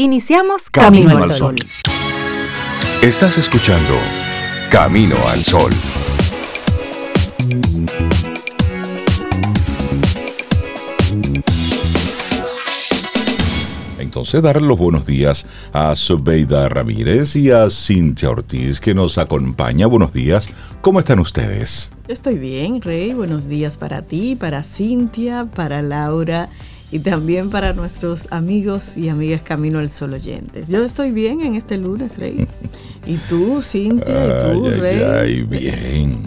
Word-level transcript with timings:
Iniciamos 0.00 0.70
Camino, 0.70 1.18
al 1.18 1.28
Sol. 1.32 1.56
Estás 3.02 3.36
escuchando 3.36 3.94
Camino 4.70 5.16
al 5.26 5.42
Sol. 5.42 5.72
Entonces, 13.98 14.40
darle 14.40 14.68
los 14.68 14.78
buenos 14.78 15.04
días 15.04 15.44
a 15.72 15.96
Sobeida 15.96 16.68
Ramírez 16.68 17.34
y 17.34 17.50
a 17.50 17.68
Cintia 17.68 18.30
Ortiz, 18.30 18.80
que 18.80 18.94
nos 18.94 19.18
acompaña. 19.18 19.88
Buenos 19.88 20.12
días. 20.12 20.48
¿Cómo 20.80 21.00
están 21.00 21.18
ustedes? 21.18 21.90
Estoy 22.06 22.36
bien, 22.36 22.80
Rey. 22.80 23.14
Buenos 23.14 23.48
días 23.48 23.76
para 23.76 24.02
ti, 24.02 24.36
para 24.36 24.62
Cintia, 24.62 25.48
para 25.52 25.82
Laura 25.82 26.50
y 26.90 27.00
también 27.00 27.50
para 27.50 27.74
nuestros 27.74 28.28
amigos 28.30 28.96
y 28.96 29.08
amigas 29.08 29.42
Camino 29.42 29.78
al 29.78 29.90
Sol 29.90 30.14
oyentes. 30.14 30.68
Yo 30.68 30.84
estoy 30.84 31.10
bien 31.12 31.40
en 31.42 31.54
este 31.54 31.76
lunes, 31.76 32.18
Rey. 32.18 32.46
Y 33.06 33.16
tú, 33.28 33.60
Cintia, 33.62 34.54
y 34.54 34.54
tú, 34.54 34.70
Rey. 34.70 35.02
Ay, 35.02 35.42
bien. 35.42 36.22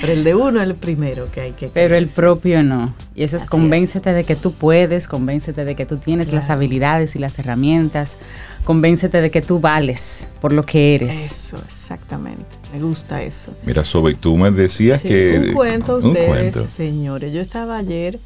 Pero 0.00 0.12
el 0.12 0.24
de 0.24 0.34
uno 0.34 0.60
es 0.60 0.68
el 0.68 0.74
primero 0.74 1.30
que 1.30 1.40
hay 1.40 1.52
que 1.52 1.68
Pero 1.68 1.94
el 1.94 2.08
propio 2.08 2.62
no. 2.62 2.94
Y 3.14 3.24
eso 3.24 3.36
es 3.36 3.46
convéncete 3.46 4.12
de 4.12 4.24
que 4.24 4.36
tú 4.36 4.52
puedes, 4.52 5.08
convéncete 5.08 5.64
de 5.64 5.74
que 5.74 5.86
tú 5.86 5.98
tienes 5.98 6.32
las 6.32 6.50
habilidades 6.50 7.16
y 7.16 7.18
las 7.18 7.38
herramientas, 7.38 8.18
convéncete 8.64 9.20
de 9.20 9.30
que 9.30 9.42
tú 9.42 9.60
vales 9.60 10.30
por 10.40 10.52
lo 10.52 10.64
que 10.64 10.94
eres. 10.94 11.14
Eso, 11.14 11.58
exactamente. 11.66 12.44
Me 12.72 12.80
gusta 12.80 13.22
eso. 13.22 13.54
Mira, 13.64 13.84
Sobe, 13.84 14.14
tú 14.14 14.36
me 14.36 14.50
decías 14.50 15.02
que... 15.02 15.38
Un 15.48 15.52
cuento 15.52 15.96
ustedes, 15.98 16.70
señores. 16.70 17.32
Yo 17.32 17.40
estaba 17.40 17.76
ayer 17.76 18.20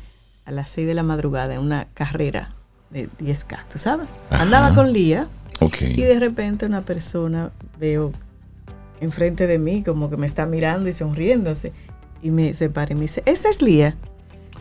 a 0.44 0.52
las 0.52 0.70
6 0.70 0.86
de 0.86 0.94
la 0.94 1.02
madrugada 1.02 1.54
en 1.54 1.60
una 1.60 1.88
carrera 1.94 2.50
de 2.90 3.08
10K, 3.20 3.64
¿tú 3.72 3.78
sabes? 3.78 4.06
Andaba 4.30 4.74
con 4.74 4.92
Lía. 4.92 5.28
Y 5.80 6.02
de 6.02 6.18
repente 6.18 6.66
una 6.66 6.82
persona 6.82 7.50
veo 7.78 8.12
enfrente 9.04 9.46
de 9.46 9.58
mí, 9.58 9.82
como 9.82 10.10
que 10.10 10.16
me 10.16 10.26
está 10.26 10.46
mirando 10.46 10.88
y 10.88 10.92
sonriéndose. 10.92 11.72
Y 12.22 12.30
me 12.30 12.54
separa 12.54 12.92
y 12.92 12.94
me 12.94 13.02
dice, 13.02 13.22
esa 13.26 13.48
es 13.50 13.62
Lía. 13.62 13.96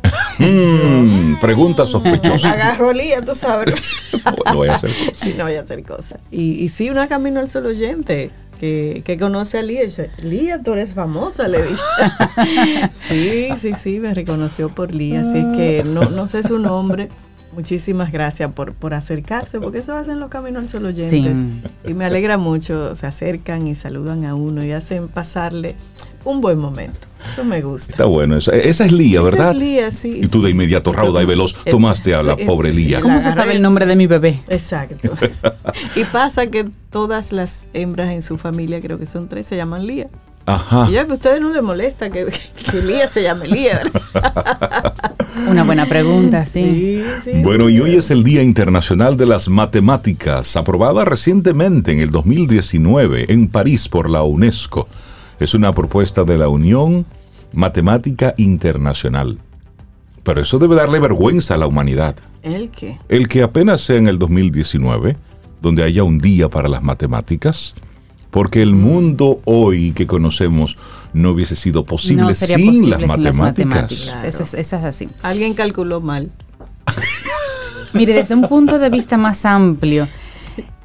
Mm, 0.40 1.40
pregunta 1.40 1.86
sospechosa. 1.86 2.54
Agarro 2.54 2.90
a 2.90 2.94
Lía, 2.94 3.24
tú 3.24 3.36
sabes. 3.36 3.76
no 4.46 4.56
voy 4.56 4.68
a 4.68 4.76
hacer 4.76 4.90
cosas. 4.90 5.18
Sí, 5.18 5.36
no 5.38 5.44
voy 5.44 5.56
a 5.56 5.62
hacer 5.62 5.84
cosas. 5.84 6.20
Y, 6.32 6.54
y 6.64 6.70
sí, 6.70 6.90
una 6.90 7.08
camino 7.08 7.40
al 7.40 7.50
solo 7.50 7.70
oyente. 7.70 8.32
Que, 8.60 9.04
que, 9.06 9.18
conoce 9.18 9.60
a 9.60 9.62
Lía. 9.62 9.82
Lía, 10.18 10.64
tú 10.64 10.74
eres 10.74 10.96
famosa, 10.96 11.48
le 11.48 11.62
dije. 11.62 12.90
sí, 13.08 13.50
sí, 13.60 13.74
sí, 13.78 14.00
me 14.00 14.14
reconoció 14.14 14.70
por 14.70 14.94
Lía. 14.94 15.22
Así 15.22 15.38
es 15.38 15.58
que 15.58 15.84
no, 15.86 16.10
no 16.10 16.28
sé 16.28 16.44
su 16.44 16.58
nombre, 16.58 17.10
Muchísimas 17.54 18.12
gracias 18.12 18.52
por, 18.52 18.74
por 18.74 18.94
acercarse, 18.94 19.60
porque 19.60 19.80
eso 19.80 19.96
hacen 19.96 20.20
los 20.20 20.30
caminos 20.30 20.64
al 20.64 20.70
solo 20.70 20.88
oyentes. 20.90 21.38
Y 21.86 21.94
me 21.94 22.06
alegra 22.06 22.38
mucho, 22.38 22.96
se 22.96 23.06
acercan 23.06 23.68
y 23.68 23.76
saludan 23.76 24.26
a 24.26 24.36
uno 24.36 24.64
y 24.64 24.72
hacen 24.72 25.08
pasarle 25.08 25.76
un 26.26 26.42
buen 26.42 26.58
momento. 26.58 27.08
Eso 27.32 27.44
me 27.44 27.62
gusta. 27.62 27.92
Está 27.92 28.06
bueno 28.06 28.38
eso. 28.38 28.52
Esa 28.52 28.86
es 28.86 28.92
Lía, 28.92 29.22
¿verdad? 29.22 29.50
Esa 29.50 29.52
es 29.52 29.58
Lía, 29.58 29.92
sí. 29.92 30.20
Y 30.24 30.28
tú 30.28 30.42
de 30.42 30.50
inmediato, 30.50 30.92
rauda 30.92 31.22
y 31.22 31.26
veloz, 31.26 31.56
tomaste 31.64 32.16
a 32.16 32.24
la 32.24 32.36
pobre 32.36 32.74
Lía. 32.74 33.02
¿Cómo 33.02 33.22
se 33.22 33.32
sabe 33.32 33.54
el 33.54 33.62
nombre 33.62 33.86
de 33.86 33.96
mi 33.96 34.08
bebé? 34.08 34.42
Exacto. 34.48 35.14
y 35.96 36.04
pasa 36.06 36.48
que 36.48 36.66
todas 36.90 37.32
las 37.32 37.66
hembras 37.74 38.12
en 38.12 38.22
su 38.22 38.38
familia, 38.38 38.82
creo 38.82 39.00
que 39.00 39.06
son 39.06 39.28
tres, 39.28 39.48
se 39.48 39.56
llaman 39.56 39.86
Lía. 39.86 40.10
Ajá. 40.46 40.88
Y 40.90 40.94
ya 40.94 41.06
que 41.06 41.12
a 41.12 41.16
ustedes 41.16 41.42
no 41.42 41.50
les 41.50 41.64
molesta 41.64 42.10
que, 42.10 42.26
que 42.72 42.82
Lía 42.82 43.08
se 43.08 43.24
llame 43.24 43.48
Lía, 43.48 43.82
Una 45.50 45.64
buena 45.64 45.88
pregunta, 45.88 46.46
sí. 46.46 47.04
Bueno, 47.44 47.68
y 47.70 47.80
hoy 47.80 47.96
es 47.96 48.12
el 48.12 48.24
Día 48.24 48.44
Internacional 48.44 49.18
de 49.18 49.26
las 49.26 49.50
Matemáticas, 49.50 50.56
aprobada 50.56 51.06
recientemente 51.06 51.92
en 51.92 52.00
el 52.00 52.12
2019 52.12 53.32
en 53.34 53.48
París 53.48 53.90
por 53.90 54.10
la 54.10 54.24
UNESCO. 54.24 54.88
Es 55.40 55.54
una 55.54 55.74
propuesta 55.74 56.24
de 56.24 56.38
la 56.38 56.50
Unión 56.50 57.06
Matemática 57.52 58.36
Internacional. 58.38 59.40
Pero 60.24 60.42
eso 60.42 60.60
debe 60.60 60.76
darle 60.76 61.00
vergüenza 61.00 61.56
a 61.56 61.58
la 61.58 61.68
humanidad. 61.68 62.16
¿El 62.44 62.70
qué? 62.70 63.00
El 63.10 63.28
que 63.28 63.42
apenas 63.42 63.82
sea 63.82 63.98
en 63.98 64.08
el 64.08 64.20
2019, 64.20 65.18
donde 65.62 65.84
haya 65.84 66.04
un 66.04 66.20
día 66.20 66.48
para 66.50 66.70
las 66.70 66.84
matemáticas, 66.84 67.74
porque 68.34 68.64
el 68.64 68.74
mundo 68.74 69.42
hoy 69.46 69.92
que 69.92 70.08
conocemos 70.08 70.76
no 71.14 71.30
hubiese 71.30 71.56
sido 71.56 71.86
posible, 71.86 72.34
sin, 72.34 72.90
las 72.90 73.00
matemáticas. 73.00 74.24
Eso, 74.24 74.58
es, 74.58 74.74
así. 74.74 75.08
Alguien 75.22 75.54
calculó 75.54 76.02
mal. 76.02 76.32
Mire, 77.94 78.14
desde 78.14 78.34
un 78.34 78.48
punto 78.48 78.80
de 78.80 78.90
vista 78.90 79.18
más 79.18 79.46
amplio, 79.46 80.08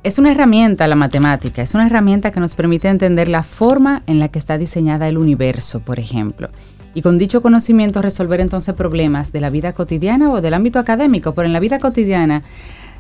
es 0.02 0.18
una 0.18 0.32
herramienta 0.32 0.86
la 0.88 0.94
matemática, 0.94 1.62
es 1.62 1.72
una 1.72 1.86
herramienta 1.86 2.32
que 2.32 2.40
nos 2.40 2.54
permite 2.54 2.88
entender 2.88 3.28
la 3.28 3.42
forma 3.42 4.02
en 4.06 4.18
la 4.18 4.28
que 4.28 4.38
está 4.38 4.58
diseñada 4.58 5.08
el 5.08 5.16
universo, 5.16 5.80
por 5.80 5.98
ejemplo. 5.98 6.50
Y 6.92 7.00
con 7.00 7.16
dicho 7.16 7.40
conocimiento 7.40 8.02
resolver 8.02 8.42
entonces 8.42 8.74
problemas 8.74 9.32
de 9.32 9.40
la 9.40 9.48
vida 9.48 9.72
cotidiana 9.72 10.30
o 10.30 10.42
del 10.42 10.52
ámbito 10.52 10.78
académico, 10.78 11.32
pero 11.32 11.46
en 11.46 11.54
la 11.54 11.60
vida 11.60 11.78
cotidiana 11.78 12.42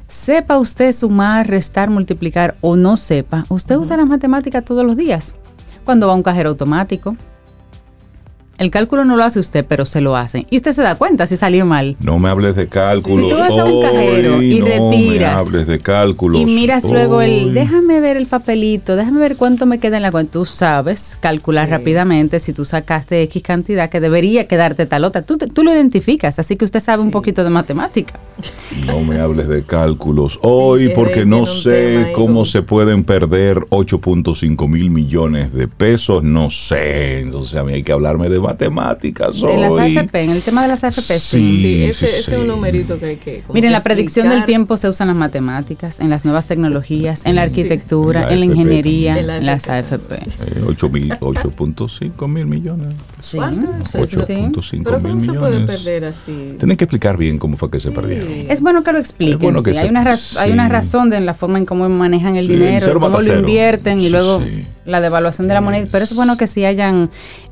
Sepa 0.08 0.56
usted 0.56 0.90
sumar, 0.92 1.46
restar, 1.46 1.90
multiplicar 1.90 2.56
o 2.62 2.76
no 2.76 2.96
sepa, 2.96 3.44
usted 3.50 3.76
usa 3.76 3.98
las 3.98 4.06
matemáticas 4.06 4.64
todos 4.64 4.82
los 4.82 4.96
días. 4.96 5.34
Cuando 5.84 6.06
va 6.06 6.14
a 6.14 6.16
un 6.16 6.22
cajero 6.22 6.48
automático, 6.48 7.14
el 8.58 8.70
cálculo 8.70 9.04
no 9.04 9.16
lo 9.16 9.22
hace 9.22 9.38
usted, 9.38 9.64
pero 9.66 9.86
se 9.86 10.00
lo 10.00 10.16
hacen. 10.16 10.44
Y 10.50 10.56
usted 10.56 10.72
se 10.72 10.82
da 10.82 10.96
cuenta 10.96 11.26
si 11.28 11.36
salió 11.36 11.64
mal. 11.64 11.96
No 12.00 12.18
me 12.18 12.28
hables 12.28 12.56
de 12.56 12.68
cálculos. 12.68 13.30
Si 13.30 13.34
tú 13.34 13.40
vas 13.40 13.56
a 13.56 13.64
un 13.64 13.82
cajero 13.82 14.42
y 14.42 14.60
retiras. 14.60 15.36
No 15.36 15.44
me 15.44 15.48
hables 15.48 15.66
de 15.68 15.78
cálculos. 15.78 16.40
Y 16.40 16.44
miras 16.44 16.84
luego 16.84 17.22
el, 17.22 17.54
déjame 17.54 18.00
ver 18.00 18.16
el 18.16 18.26
papelito, 18.26 18.96
déjame 18.96 19.20
ver 19.20 19.36
cuánto 19.36 19.64
me 19.64 19.78
queda 19.78 19.98
en 19.98 20.02
la 20.02 20.10
cuenta. 20.10 20.32
Tú 20.32 20.44
sabes 20.44 21.16
calcular 21.20 21.70
rápidamente 21.70 22.40
si 22.40 22.52
tú 22.52 22.64
sacaste 22.64 23.22
X 23.22 23.42
cantidad 23.42 23.88
que 23.88 24.00
debería 24.00 24.48
quedarte 24.48 24.86
tal 24.86 25.04
otra. 25.04 25.22
Tú, 25.22 25.38
tú 25.38 25.62
lo 25.62 25.72
identificas, 25.72 26.40
así 26.40 26.56
que 26.56 26.64
usted 26.64 26.80
sabe 26.80 27.02
un 27.02 27.12
poquito 27.12 27.44
de 27.44 27.50
matemática. 27.50 28.18
No 28.86 29.00
me 29.00 29.20
hables 29.20 29.48
de 29.48 29.62
cálculos 29.62 30.38
hoy 30.42 30.90
porque 30.94 31.24
no 31.24 31.46
sé 31.46 32.12
cómo 32.14 32.44
se 32.44 32.62
pueden 32.62 33.04
perder 33.04 33.58
8.5 33.70 34.68
mil 34.68 34.90
millones 34.90 35.52
de 35.52 35.68
pesos. 35.68 36.24
No 36.24 36.50
sé. 36.50 37.20
Entonces 37.20 37.54
a 37.54 37.62
mí 37.62 37.72
hay 37.72 37.82
que 37.84 37.92
hablarme 37.92 38.28
de 38.28 38.47
matemáticas 38.48 39.36
En 39.42 39.60
las 39.60 39.72
hoy. 39.72 39.96
AFP, 39.96 40.14
en 40.24 40.30
el 40.30 40.42
tema 40.42 40.62
de 40.62 40.68
las 40.68 40.84
AFP, 40.84 41.00
sí. 41.18 41.38
Sí, 41.38 41.58
Sí, 41.68 41.84
ese, 41.84 42.06
sí, 42.06 42.14
ese 42.18 42.32
es 42.34 42.38
un 42.40 42.46
numerito 42.46 42.98
que 42.98 43.06
hay 43.06 43.16
que. 43.16 43.42
Miren, 43.52 43.70
que 43.70 43.72
la 43.72 43.80
predicción 43.82 44.28
del 44.28 44.44
tiempo 44.44 44.76
se 44.76 44.88
usa 44.88 45.04
en 45.04 45.08
las 45.08 45.16
matemáticas, 45.16 46.00
en 46.00 46.10
las 46.10 46.24
nuevas 46.24 46.46
tecnologías, 46.46 47.24
en 47.26 47.34
la 47.36 47.42
arquitectura, 47.42 48.22
En 48.22 48.26
la 48.28 48.32
en 48.34 48.40
la 48.40 48.46
AFP 48.46 48.60
ingeniería, 48.60 49.18
en 49.18 49.46
las 49.46 49.68
AFP. 49.68 50.14
Eh, 50.14 50.62
8 50.66 50.88
mil, 50.88 51.10
8.5 51.12 52.28
mil 52.28 52.46
millones. 52.46 52.88
Sí, 53.20 53.36
¿Cuánto 53.36 53.68
es 53.82 53.94
eso? 53.94 54.24
sí. 54.24 54.34
8.5 54.34 54.82
Pero 54.84 55.00
mil 55.00 55.08
¿cómo 55.10 55.20
se 55.20 55.32
puede 55.32 55.58
millones. 55.60 55.76
perder 55.82 56.04
así? 56.06 56.54
Tienen 56.58 56.76
que 56.76 56.84
explicar 56.84 57.16
bien 57.16 57.38
cómo 57.38 57.56
fue 57.56 57.70
que 57.70 57.80
se 57.80 57.90
perdieron. 57.90 58.28
Es 58.48 58.60
bueno 58.60 58.82
que 58.84 58.92
lo 58.92 58.98
expliquen. 58.98 59.38
Bueno 59.40 59.62
que 59.62 59.70
sí. 59.72 59.76
se- 59.76 59.82
hay, 59.82 59.88
una 59.90 60.16
hay 60.38 60.50
una 60.52 60.68
razón 60.68 61.10
de 61.10 61.16
en 61.18 61.26
la 61.26 61.34
forma 61.34 61.58
en 61.58 61.66
cómo 61.66 61.88
manejan 61.88 62.36
el 62.36 62.48
dinero, 62.48 62.92
cómo 63.00 63.20
lo 63.20 63.38
invierten 63.38 63.98
y 64.00 64.04
Sí, 64.04 64.10
luego 64.10 64.40
sí. 64.42 64.66
la 64.84 65.00
devaluación 65.00 65.48
de 65.48 65.54
la 65.54 65.60
moneda. 65.60 65.86
Pero 65.90 66.04
es 66.04 66.14
bueno 66.14 66.36
que 66.36 66.46
sí 66.46 66.64
hayan 66.64 67.10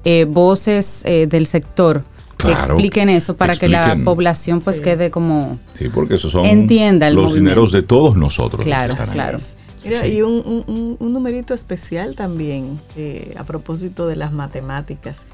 eh, 0.08 0.24
voces 0.24 1.02
eh, 1.04 1.26
del 1.28 1.46
sector 1.46 2.04
que 2.38 2.46
Claro, 2.48 2.74
expliquen 2.74 3.08
eso 3.08 3.36
para 3.36 3.56
que 3.56 3.68
la 3.68 3.96
población 4.04 4.60
pues 4.60 4.76
Sí. 4.76 4.82
quede 4.84 5.10
como 5.10 5.58
Sí, 5.74 5.88
porque 5.88 6.14
esos 6.14 6.30
son 6.30 6.44
Entienda 6.46 7.08
el 7.08 7.14
los 7.16 7.24
movimiento. 7.24 7.50
dineros 7.50 7.72
de 7.72 7.82
todos 7.82 8.14
nosotros. 8.14 8.64
Claro, 8.64 8.94
claro. 9.12 9.38
Mira, 9.84 10.00
Sí. 10.02 10.06
y 10.12 10.22
un, 10.22 10.34
un- 10.44 10.64
un- 10.68 10.96
un 11.00 11.12
numerito 11.12 11.54
especial 11.54 12.14
también 12.14 12.78
eh, 12.96 13.34
a 13.36 13.42
propósito 13.44 14.06
de 14.06 14.14
las 14.16 14.32
matemáticas, 14.32 15.26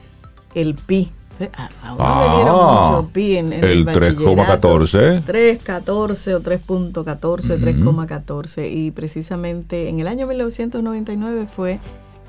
el 0.55 0.75
pi. 0.75 1.11
A, 1.57 1.71
a 1.83 1.95
uno 1.95 2.05
Ah, 2.05 2.27
le 2.29 2.37
dieron 2.37 2.55
mucho 2.75 3.11
pi 3.13 3.37
en, 3.37 3.53
en 3.55 3.65
el 3.65 3.85
bachillerato. 3.85 4.79
3,14. 4.79 5.23
3,14 5.25 6.35
o 6.35 6.41
3.14, 6.41 7.59
3,14. 7.59 8.71
Y 8.71 8.91
precisamente 8.93 9.89
en 9.89 9.99
el 10.01 10.07
año 10.07 10.27
1999 10.27 11.47
fue 11.55 11.81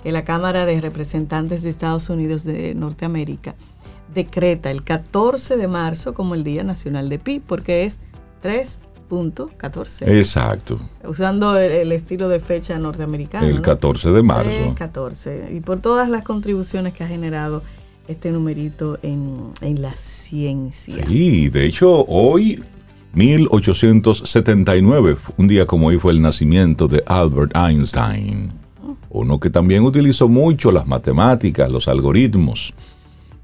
que 0.03 0.11
la 0.11 0.25
Cámara 0.25 0.65
de 0.65 0.81
Representantes 0.81 1.63
de 1.63 1.69
Estados 1.69 2.09
Unidos 2.09 2.43
de 2.43 2.75
Norteamérica 2.75 3.55
decreta 4.13 4.69
el 4.69 4.83
14 4.83 5.55
de 5.57 5.67
marzo 5.67 6.13
como 6.13 6.35
el 6.35 6.43
Día 6.43 6.63
Nacional 6.63 7.09
de 7.09 7.17
Pi, 7.19 7.39
porque 7.39 7.85
es 7.85 8.01
3.14. 8.43 10.07
Exacto. 10.07 10.79
Usando 11.07 11.57
el, 11.57 11.71
el 11.71 11.91
estilo 11.93 12.29
de 12.29 12.39
fecha 12.39 12.77
norteamericano. 12.77 13.47
El 13.47 13.55
¿no? 13.55 13.61
14 13.61 14.11
de 14.11 14.23
marzo. 14.23 14.75
3,14. 14.75 15.55
Y 15.55 15.61
por 15.61 15.79
todas 15.79 16.09
las 16.09 16.23
contribuciones 16.23 16.93
que 16.93 17.05
ha 17.05 17.07
generado 17.07 17.63
este 18.07 18.31
numerito 18.31 18.99
en, 19.01 19.51
en 19.61 19.81
la 19.81 19.95
ciencia. 19.95 21.05
Sí, 21.07 21.47
de 21.49 21.65
hecho, 21.65 22.05
hoy, 22.07 22.61
1879, 23.13 25.15
un 25.37 25.47
día 25.47 25.65
como 25.65 25.87
hoy 25.87 25.97
fue 25.97 26.11
el 26.11 26.21
nacimiento 26.21 26.89
de 26.89 27.01
Albert 27.07 27.55
Einstein. 27.55 28.62
Uno 29.13 29.39
que 29.39 29.49
también 29.51 29.83
utilizó 29.83 30.27
mucho 30.27 30.71
las 30.71 30.87
matemáticas, 30.87 31.71
los 31.71 31.87
algoritmos. 31.87 32.73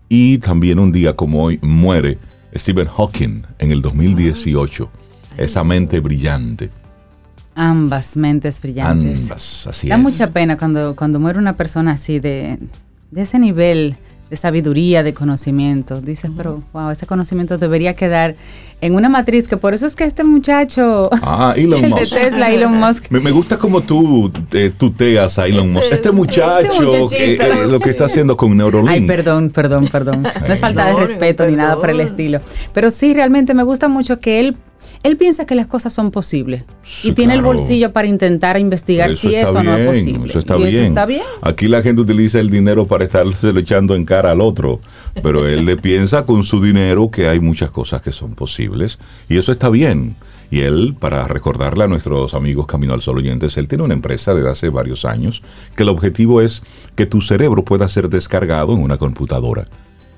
Y 0.09 0.39
también 0.39 0.79
un 0.79 0.91
día 0.91 1.15
como 1.15 1.43
hoy 1.43 1.59
muere 1.61 2.17
Stephen 2.55 2.87
Hawking 2.87 3.43
en 3.59 3.71
el 3.71 3.81
2018. 3.81 4.89
Esa 5.37 5.63
mente 5.63 5.99
brillante. 5.99 6.71
ambas 7.55 8.17
mentes 8.17 8.59
brillantes. 8.61 9.23
Ambas, 9.25 9.67
así 9.67 9.87
Da 9.89 9.95
es. 9.95 10.01
mucha 10.01 10.31
pena 10.31 10.57
cuando, 10.57 10.95
cuando 10.95 11.19
muere 11.19 11.37
una 11.39 11.55
persona 11.55 11.91
así 11.91 12.19
de, 12.19 12.57
de 13.11 13.21
ese 13.21 13.37
nivel 13.37 13.97
de 14.29 14.37
sabiduría, 14.37 15.03
de 15.03 15.13
conocimiento. 15.13 16.01
Dices, 16.01 16.31
pero 16.35 16.61
wow, 16.73 16.91
ese 16.91 17.07
conocimiento 17.07 17.57
debería 17.57 17.95
quedar 17.95 18.35
en 18.81 18.95
una 18.95 19.09
matriz, 19.09 19.47
que 19.47 19.57
por 19.57 19.73
eso 19.73 19.85
es 19.85 19.95
que 19.95 20.03
este 20.05 20.23
muchacho, 20.23 21.09
Ah, 21.21 21.53
Elon 21.57 21.83
el 21.83 21.91
de 21.95 21.99
Musk. 22.01 22.13
Tesla, 22.13 22.49
Elon 22.51 22.73
Musk, 22.79 23.05
Me, 23.09 23.19
me 23.19 23.31
gusta 23.31 23.57
como 23.57 23.81
tú 23.81 24.31
eh, 24.53 24.71
tuteas 24.77 25.37
a 25.39 25.47
Elon 25.47 25.71
Musk. 25.73 25.91
Este 25.91 26.11
muchacho, 26.11 27.09
eh, 27.11 27.37
eh, 27.41 27.67
lo 27.67 27.79
que 27.79 27.89
está 27.89 28.05
haciendo 28.05 28.37
con 28.37 28.55
Neuralink. 28.55 28.89
Ay, 28.89 29.01
perdón, 29.07 29.49
perdón, 29.49 29.87
perdón. 29.87 30.23
No 30.47 30.53
es 30.53 30.59
falta 30.59 30.85
de 30.85 30.93
No, 30.93 30.99
respeto 30.99 31.45
ni 31.45 31.55
nada 31.55 31.75
por 31.75 31.89
el 31.89 31.99
estilo. 31.99 32.39
Pero 32.73 32.91
sí, 32.91 33.13
realmente 33.13 33.53
me 33.53 33.63
gusta 33.63 33.87
mucho 33.87 34.19
que 34.19 34.39
él, 34.39 34.55
él 35.03 35.17
piensa 35.17 35.45
que 35.45 35.55
las 35.55 35.67
cosas 35.67 35.93
son 35.93 36.11
posibles. 36.11 36.65
Sí, 36.81 37.09
y 37.09 37.11
tiene 37.13 37.33
el 37.33 37.41
bolsillo 37.41 37.93
para 37.93 38.07
intentar 38.07 38.59
investigar 38.59 39.13
si 39.13 39.33
eso 39.33 39.63
no 39.63 39.77
es 39.77 39.87
posible. 39.87 40.29
Eso 40.29 40.39
está 40.39 40.57
y 40.57 40.63
bien. 40.63 40.75
eso 40.75 40.83
está 40.83 41.05
bien. 41.05 41.23
Aquí 41.41 41.67
la 41.67 41.81
gente 41.81 42.01
utiliza 42.01 42.39
el 42.39 42.49
dinero 42.49 42.85
para 42.85 43.05
estarse 43.05 43.49
echando 43.57 43.95
en 43.95 44.03
cara 44.03 44.31
al 44.31 44.41
otro, 44.41 44.79
pero 45.23 45.47
él 45.47 45.65
le 45.65 45.77
piensa 45.77 46.25
con 46.25 46.43
su 46.43 46.61
dinero 46.61 47.09
que 47.11 47.29
hay 47.29 47.39
muchas 47.39 47.71
cosas 47.71 48.01
que 48.01 48.11
son 48.11 48.35
posibles 48.35 48.99
y 49.29 49.37
eso 49.37 49.51
está 49.51 49.69
bien. 49.69 50.15
Y 50.51 50.61
él, 50.61 50.95
para 50.99 51.27
recordarle 51.27 51.83
a 51.83 51.87
nuestros 51.87 52.33
amigos 52.33 52.65
Camino 52.65 52.93
al 52.93 53.01
Sol 53.01 53.19
oyentes, 53.19 53.55
él 53.57 53.67
tiene 53.67 53.83
una 53.83 53.93
empresa 53.93 54.33
desde 54.33 54.49
hace 54.49 54.69
varios 54.69 55.05
años 55.05 55.43
que 55.75 55.83
el 55.83 55.89
objetivo 55.89 56.41
es 56.41 56.63
que 56.95 57.05
tu 57.05 57.21
cerebro 57.21 57.63
pueda 57.63 57.87
ser 57.87 58.09
descargado 58.09 58.73
en 58.73 58.81
una 58.81 58.97
computadora. 58.97 59.65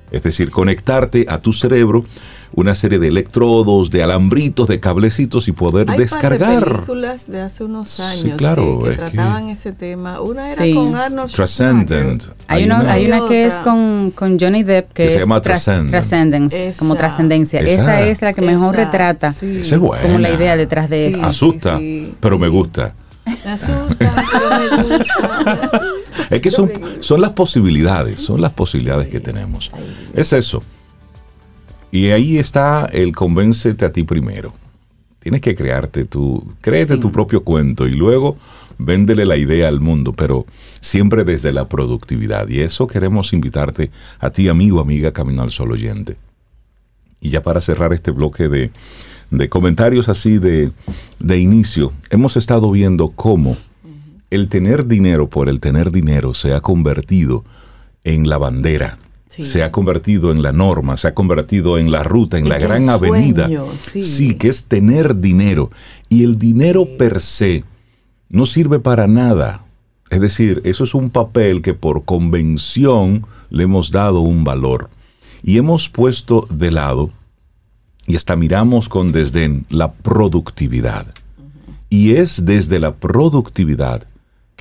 Es 0.10 0.24
decir, 0.24 0.52
conectarte 0.52 1.26
a 1.30 1.42
tu 1.42 1.54
cerebro 1.54 2.04
una 2.54 2.76
serie 2.76 3.00
de 3.00 3.08
electrodos, 3.08 3.92
de 3.92 4.04
alambritos, 4.04 4.68
de 4.68 4.80
cablecitos 4.80 5.48
y 5.48 5.52
poder 5.54 5.90
Hay 5.90 5.98
descargar. 5.98 6.64
películas 6.66 7.28
de 7.32 7.42
hace 7.42 7.64
unos 7.64 7.90
Sí, 7.90 8.02
años 8.02 8.38
claro, 8.38 8.80
que, 8.80 8.84
que 8.86 8.90
es 8.92 9.00
que- 9.00 9.06
trataban 9.16 9.50
ese 9.50 9.72
tema. 9.72 10.20
Una 10.22 10.52
era 10.52 10.64
Sí. 10.64 10.74
con 10.74 10.94
Arnold 10.96 11.32
Transcendent. 11.32 12.22
Schwarzenegger. 12.24 12.46
Hay, 12.48 12.60
Hay 12.60 12.66
una, 12.66 12.82
una- 12.82 12.92
hay 12.94 13.06
una 13.08 13.28
que 13.28 13.42
Hay 13.44 13.48
es 13.48 13.56
con, 13.56 14.12
con 14.12 14.40
Johnny 14.40 14.64
Depp 14.64 14.92
que, 14.94 15.04
Que 15.04 15.10
se 15.10 15.16
es 15.16 15.22
llama 15.22 15.42
Tras-. 15.42 15.64
Transcendence, 15.90 16.70
Esa. 16.70 16.80
como 16.80 16.96
trascendencia. 16.96 17.60
Esa. 17.62 17.72
Esa. 18.02 18.02
es 18.08 18.22
la 18.22 18.34
que 18.34 18.42
mejor 18.42 18.76
Esa, 18.76 18.84
retrata 18.86 19.34
sí. 19.34 19.58
Esa 19.62 19.76
es 19.76 19.82
buena. 19.82 20.04
como 20.04 20.20
la 20.20 20.30
idea 20.32 20.56
detrás 20.58 20.90
de 20.90 21.10
Sí. 21.10 21.14
eso. 21.20 21.26
Asusta, 21.26 21.78
sí, 21.78 22.14
pero 22.20 22.38
me 22.38 22.48
sí. 22.48 22.52
gusta. 22.54 22.94
Me 23.26 23.52
asusta, 23.52 23.96
pero 24.32 24.50
me 24.78 24.98
gusta. 24.98 25.44
me 25.46 25.52
asusta, 25.52 25.82
Es 26.30 26.42
que 26.42 26.50
son, 26.52 26.70
son 27.00 27.22
las 27.22 27.32
posibilidades, 27.32 28.20
son 28.20 28.42
las 28.42 28.52
posibilidades 28.52 29.10
que 29.10 29.20
tenemos. 29.20 29.72
Es 30.14 30.34
eso. 30.34 30.62
Y 31.92 32.12
ahí 32.12 32.38
está 32.38 32.86
el 32.92 33.14
convéncete 33.14 33.86
a 33.86 33.92
ti 33.92 34.04
primero. 34.04 34.54
Tienes 35.20 35.42
que 35.42 35.56
crearte 35.56 36.06
tu, 36.06 36.54
créete 36.62 36.96
Sí. 36.96 37.00
tu 37.00 37.12
propio 37.12 37.44
cuento 37.44 37.88
y 37.88 37.92
luego 37.92 38.38
véndele 38.78 39.26
la 39.26 39.38
idea 39.38 39.68
al 39.68 39.80
mundo, 39.82 40.14
pero 40.14 40.46
siempre 40.80 41.24
desde 41.24 41.52
la 41.52 41.68
productividad. 41.70 42.48
Y 42.50 42.62
eso 42.62 42.88
queremos 42.88 43.34
invitarte 43.34 43.92
a 44.20 44.32
ti, 44.32 44.48
amigo, 44.48 44.80
amiga, 44.80 45.12
Camino 45.12 45.44
al 45.44 45.52
Sol 45.52 45.72
oyente. 45.74 46.18
Y 47.20 47.30
ya 47.30 47.44
para 47.44 47.62
cerrar 47.62 47.94
este 47.94 48.10
bloque 48.10 48.48
de, 48.48 48.72
de 49.30 49.50
comentarios 49.50 50.10
así 50.10 50.40
de, 50.40 50.72
de 51.20 51.38
inicio, 51.38 51.94
hemos 52.10 52.36
estado 52.36 52.72
viendo 52.72 53.10
cómo 53.10 53.56
el 54.32 54.48
tener 54.48 54.88
dinero 54.88 55.30
por 55.30 55.50
el 55.50 55.60
tener 55.60 55.92
dinero 55.92 56.34
se 56.34 56.54
ha 56.56 56.62
convertido 56.62 57.44
en 58.04 58.28
la 58.28 58.40
bandera, 58.40 58.98
Sí. 59.32 59.44
se 59.44 59.64
ha 59.64 59.72
convertido 59.72 60.34
en 60.34 60.42
la 60.42 60.52
norma, 60.52 60.98
se 60.98 61.08
ha 61.08 61.14
convertido 61.14 61.78
en 61.78 61.90
la 61.90 62.04
ruta, 62.04 62.38
en 62.38 62.50
la 62.50 62.60
gran 62.60 62.90
avenida. 62.90 63.50
sí. 63.80 64.36
que 64.36 64.50
es 64.50 64.66
tener 64.66 65.22
dinero. 65.22 65.72
Y 66.10 66.26
el 66.26 66.38
dinero 66.38 66.86
per 66.98 67.22
se 67.22 67.64
no 68.28 68.46
sirve 68.46 68.80
para 68.80 69.08
nada. 69.08 69.64
Es 70.10 70.20
decir, 70.20 70.62
eso 70.66 70.84
es 70.84 70.94
un 70.94 71.10
papel 71.10 71.62
que 71.62 71.74
por 71.74 72.04
convención 72.04 73.26
le 73.50 73.64
hemos 73.64 73.92
dado 73.92 74.20
un 74.20 74.44
valor. 74.44 74.90
Y 75.44 75.58
hemos 75.58 75.88
puesto 75.88 76.46
de 76.50 76.72
lado, 76.72 77.12
y 78.06 78.18
hasta 78.18 78.36
miramos 78.36 78.90
con 78.90 79.14
desdén, 79.14 79.66
la 79.70 79.94
productividad. 79.94 81.08
Y 81.90 82.16
es 82.16 82.46
desde 82.46 82.80
la 82.80 82.96
productividad 82.96 84.08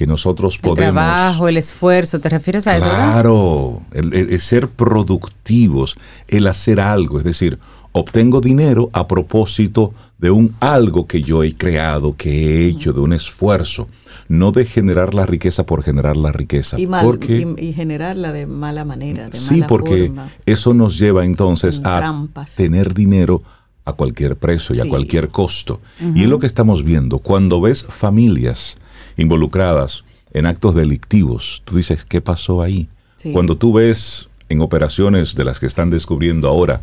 que 0.00 0.06
nosotros 0.06 0.54
El 0.54 0.60
podemos... 0.62 0.92
trabajo, 0.94 1.46
el 1.46 1.58
esfuerzo, 1.58 2.20
¿te 2.20 2.30
refieres 2.30 2.66
a 2.66 2.78
eso? 2.78 2.86
verdad? 2.86 3.12
Claro, 3.12 3.82
el, 3.92 4.14
el- 4.14 4.30
el 4.32 4.40
ser 4.40 4.68
productivos, 4.68 5.96
el 6.28 6.46
hacer 6.46 6.80
algo, 6.80 7.18
es 7.18 7.24
decir, 7.24 7.58
obtengo 7.92 8.40
dinero 8.40 8.88
a 8.94 9.06
propósito 9.06 9.92
de 10.16 10.30
un 10.30 10.54
algo 10.60 11.06
que 11.06 11.20
yo 11.22 11.42
he 11.42 11.54
creado, 11.54 12.16
que 12.16 12.30
he 12.30 12.66
hecho, 12.68 12.94
de 12.94 13.00
un 13.00 13.12
esfuerzo, 13.12 13.88
no 14.28 14.52
de 14.52 14.64
generar 14.64 15.12
la 15.12 15.26
riqueza 15.26 15.66
por 15.66 15.82
generar 15.82 16.16
la 16.16 16.32
riqueza. 16.32 16.80
Y, 16.80 16.86
mal, 16.86 17.04
porque, 17.04 17.46
y, 17.58 17.66
y 17.68 17.72
generarla 17.74 18.32
de 18.32 18.46
mala 18.46 18.86
manera, 18.86 19.28
de 19.28 19.36
sí, 19.36 19.54
mala 19.56 19.66
porque 19.66 20.06
forma. 20.06 20.30
eso 20.46 20.72
nos 20.72 20.98
lleva 20.98 21.26
entonces 21.26 21.80
a 21.84 21.98
trampas. 21.98 22.54
tener 22.54 22.94
dinero 22.94 23.42
a 23.84 23.92
cualquier 23.92 24.36
precio 24.36 24.74
y 24.74 24.80
a 24.80 24.88
cualquier 24.88 25.28
costo. 25.28 25.80
Y 26.14 26.22
es 26.22 26.28
lo 26.28 26.38
que 26.38 26.46
estamos 26.46 26.84
viendo. 26.84 27.18
Cuando 27.18 27.60
ves 27.60 27.84
familias 27.88 28.78
involucradas 29.16 30.04
en 30.32 30.46
actos 30.46 30.74
delictivos, 30.74 31.62
tú 31.64 31.76
dices, 31.76 32.04
¿qué 32.04 32.20
pasó 32.20 32.62
ahí? 32.62 32.88
Sí. 33.16 33.32
Cuando 33.32 33.56
tú 33.56 33.72
ves 33.72 34.28
en 34.48 34.60
operaciones 34.60 35.34
de 35.34 35.44
las 35.44 35.60
que 35.60 35.66
están 35.66 35.90
descubriendo 35.90 36.48
ahora, 36.48 36.80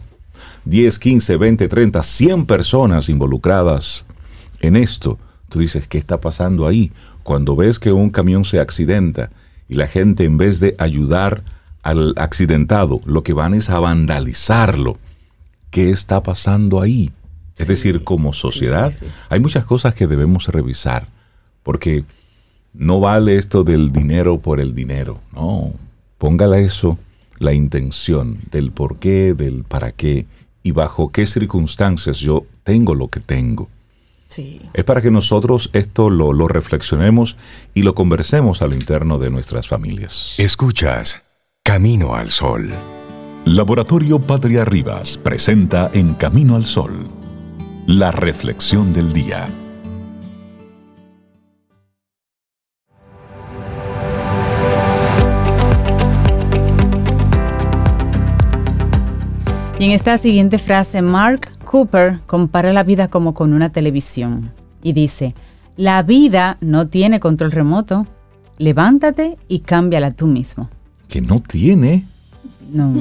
10, 0.66 1.00
15, 1.00 1.38
20, 1.38 1.68
30, 1.68 2.04
100 2.04 2.46
personas 2.46 3.10
involucradas 3.10 4.06
en 4.60 4.76
esto, 4.76 5.18
tú 5.50 5.60
dices, 5.60 5.88
¿qué 5.88 5.98
está 5.98 6.20
pasando 6.20 6.68
ahí? 6.68 6.92
Cuando 7.24 7.56
ves 7.56 7.80
que 7.80 7.92
un 7.92 8.10
camión 8.10 8.46
se 8.46 8.60
accidenta 8.60 9.30
y 9.70 9.76
la 9.76 9.88
gente 9.88 10.26
en 10.26 10.38
vez 10.38 10.60
de 10.60 10.76
ayudar 10.80 11.44
al 11.84 12.14
accidentado, 12.18 13.02
lo 13.06 13.24
que 13.24 13.34
van 13.34 13.54
es 13.54 13.70
a 13.70 13.80
vandalizarlo. 13.80 14.98
¿Qué 15.70 15.90
está 15.90 16.22
pasando 16.22 16.82
ahí? 16.82 17.12
Es 17.58 17.68
decir, 17.68 18.04
como 18.04 18.34
sociedad, 18.34 18.92
sí, 18.92 19.06
sí. 19.06 19.12
hay 19.30 19.40
muchas 19.40 19.66
cosas 19.66 19.96
que 19.96 20.06
debemos 20.06 20.48
revisar, 20.48 21.08
porque 21.64 22.06
no 22.74 23.00
vale 23.00 23.38
esto 23.38 23.64
del 23.64 23.92
dinero 23.92 24.40
por 24.40 24.60
el 24.60 24.76
dinero, 24.76 25.20
no. 25.34 25.74
Póngale 26.18 26.64
eso 26.64 26.98
la 27.40 27.54
intención 27.54 28.40
del 28.52 28.72
por 28.72 28.98
qué, 28.98 29.34
del 29.34 29.64
para 29.64 29.92
qué 29.92 30.26
y 30.64 30.72
bajo 30.72 31.10
qué 31.10 31.28
circunstancias 31.28 32.20
yo 32.20 32.46
tengo 32.64 32.96
lo 32.96 33.10
que 33.10 33.20
tengo. 33.20 33.70
Sí. 34.28 34.62
Es 34.74 34.84
para 34.84 35.02
que 35.02 35.12
nosotros 35.12 35.70
esto 35.74 36.10
lo, 36.10 36.34
lo 36.34 36.48
reflexionemos 36.48 37.38
y 37.74 37.84
lo 37.84 37.96
conversemos 37.96 38.62
al 38.62 38.74
interno 38.74 39.20
de 39.20 39.30
nuestras 39.30 39.68
familias. 39.68 40.36
Escuchas 40.38 41.22
Camino 41.64 42.16
al 42.16 42.30
Sol. 42.30 42.72
Laboratorio 43.46 44.20
Patria 44.20 44.66
Rivas 44.66 45.18
presenta 45.18 45.90
En 45.94 46.14
Camino 46.16 46.58
al 46.58 46.66
Sol, 46.66 47.08
la 47.86 48.12
reflexión 48.12 48.92
del 48.92 49.14
día. 49.14 49.48
Y 59.80 59.86
en 59.86 59.92
esta 59.92 60.18
siguiente 60.18 60.58
frase, 60.58 61.04
Mark 61.04 61.52
Cooper 61.64 62.20
compara 62.26 62.74
la 62.74 62.82
vida 62.82 63.10
como 63.10 63.36
con 63.36 63.54
una 63.54 63.72
televisión 63.72 64.52
y 64.82 64.94
dice, 64.94 65.36
la 65.76 66.02
vida 66.02 66.58
no 66.62 66.88
tiene 66.88 67.20
control 67.20 67.52
remoto, 67.52 68.08
levántate 68.58 69.38
y 69.48 69.60
cámbiala 69.60 70.12
tú 70.12 70.26
mismo. 70.26 70.70
Que 71.08 71.22
no 71.22 71.42
tiene. 71.42 72.08
No. 72.72 72.92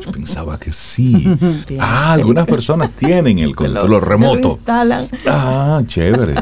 Yo 0.00 0.10
pensaba 0.10 0.58
que 0.58 0.72
sí. 0.72 1.28
Ah, 1.78 2.12
algunas 2.14 2.46
personas 2.46 2.90
tienen 2.92 3.38
el 3.38 3.54
control 3.54 4.00
remoto. 4.00 4.36
Se 4.36 4.42
lo 4.42 4.48
instalan. 4.48 5.08
Ah, 5.26 5.82
chévere. 5.86 6.34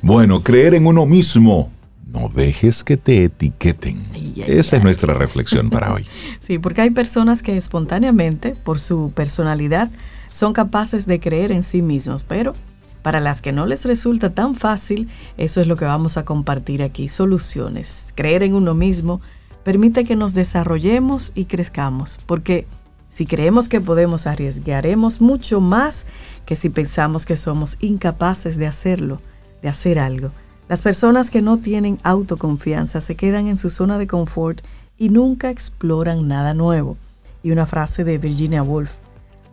Bueno, 0.00 0.42
creer 0.42 0.74
en 0.74 0.86
uno 0.86 1.04
mismo. 1.04 1.70
No 2.12 2.28
dejes 2.28 2.82
que 2.82 2.96
te 2.96 3.24
etiqueten. 3.24 4.04
Ay, 4.12 4.34
ay, 4.36 4.44
Esa 4.58 4.76
es 4.76 4.82
nuestra 4.82 5.14
reflexión 5.14 5.70
para 5.70 5.92
hoy. 5.94 6.06
Sí, 6.40 6.58
porque 6.58 6.80
hay 6.80 6.90
personas 6.90 7.42
que 7.42 7.56
espontáneamente, 7.56 8.54
por 8.54 8.78
su 8.78 9.12
personalidad, 9.12 9.90
son 10.28 10.52
capaces 10.52 11.06
de 11.06 11.20
creer 11.20 11.52
en 11.52 11.62
sí 11.62 11.82
mismos, 11.82 12.24
pero 12.24 12.54
para 13.02 13.20
las 13.20 13.40
que 13.40 13.52
no 13.52 13.66
les 13.66 13.84
resulta 13.84 14.34
tan 14.34 14.56
fácil, 14.56 15.08
eso 15.36 15.60
es 15.60 15.66
lo 15.66 15.76
que 15.76 15.84
vamos 15.84 16.16
a 16.16 16.24
compartir 16.24 16.82
aquí, 16.82 17.08
soluciones. 17.08 18.12
Creer 18.14 18.42
en 18.42 18.54
uno 18.54 18.74
mismo 18.74 19.20
permite 19.62 20.04
que 20.04 20.16
nos 20.16 20.34
desarrollemos 20.34 21.32
y 21.34 21.44
crezcamos, 21.46 22.18
porque 22.26 22.66
si 23.08 23.26
creemos 23.26 23.68
que 23.68 23.80
podemos, 23.80 24.26
arriesgaremos 24.26 25.20
mucho 25.20 25.60
más 25.60 26.06
que 26.44 26.56
si 26.56 26.70
pensamos 26.70 27.26
que 27.26 27.36
somos 27.36 27.76
incapaces 27.80 28.56
de 28.56 28.66
hacerlo, 28.66 29.20
de 29.62 29.68
hacer 29.68 29.98
algo. 29.98 30.30
Las 30.70 30.82
personas 30.82 31.32
que 31.32 31.42
no 31.42 31.56
tienen 31.56 31.98
autoconfianza 32.04 33.00
se 33.00 33.16
quedan 33.16 33.48
en 33.48 33.56
su 33.56 33.70
zona 33.70 33.98
de 33.98 34.06
confort 34.06 34.60
y 34.96 35.08
nunca 35.08 35.50
exploran 35.50 36.28
nada 36.28 36.54
nuevo. 36.54 36.96
Y 37.42 37.50
una 37.50 37.66
frase 37.66 38.04
de 38.04 38.18
Virginia 38.18 38.62
Woolf, 38.62 38.92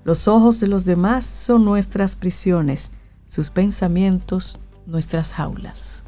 los 0.04 0.28
ojos 0.28 0.60
de 0.60 0.68
los 0.68 0.86
demás 0.86 1.26
son 1.26 1.66
nuestras 1.66 2.16
prisiones, 2.16 2.92
sus 3.26 3.50
pensamientos 3.50 4.60
nuestras 4.86 5.34
jaulas. 5.34 6.04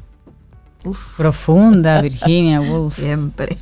Profunda, 1.16 2.00
Virginia 2.02 2.60
Woolf. 2.60 2.94
Siempre. 3.00 3.58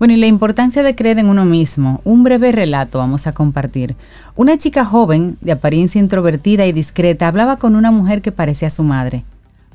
Bueno, 0.00 0.14
y 0.14 0.16
la 0.16 0.26
importancia 0.26 0.82
de 0.82 0.96
creer 0.96 1.20
en 1.20 1.28
uno 1.28 1.44
mismo. 1.44 2.00
Un 2.02 2.24
breve 2.24 2.50
relato 2.50 2.98
vamos 2.98 3.28
a 3.28 3.32
compartir. 3.32 3.94
Una 4.34 4.58
chica 4.58 4.84
joven, 4.84 5.38
de 5.40 5.52
apariencia 5.52 6.00
introvertida 6.00 6.66
y 6.66 6.72
discreta, 6.72 7.28
hablaba 7.28 7.58
con 7.58 7.76
una 7.76 7.92
mujer 7.92 8.22
que 8.22 8.32
parecía 8.32 8.70
su 8.70 8.82
madre. 8.82 9.24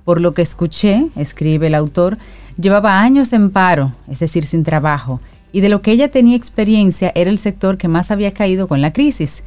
Por 0.06 0.22
lo 0.22 0.36
que 0.36 0.44
escuché, 0.44 1.08
escribe 1.16 1.68
el 1.68 1.76
autor, 1.76 2.20
llevaba 2.62 3.02
años 3.02 3.34
en 3.34 3.50
paro, 3.50 3.94
es 4.08 4.20
decir, 4.20 4.46
sin 4.46 4.64
trabajo, 4.64 5.20
y 5.52 5.62
de 5.62 5.70
lo 5.70 5.82
que 5.82 5.92
ella 5.92 6.10
tenía 6.10 6.38
experiencia 6.38 7.12
era 7.16 7.32
el 7.32 7.40
sector 7.40 7.78
que 7.78 7.88
más 7.88 8.12
había 8.12 8.32
caído 8.32 8.68
con 8.68 8.82
la 8.82 8.94
crisis. 8.94 9.44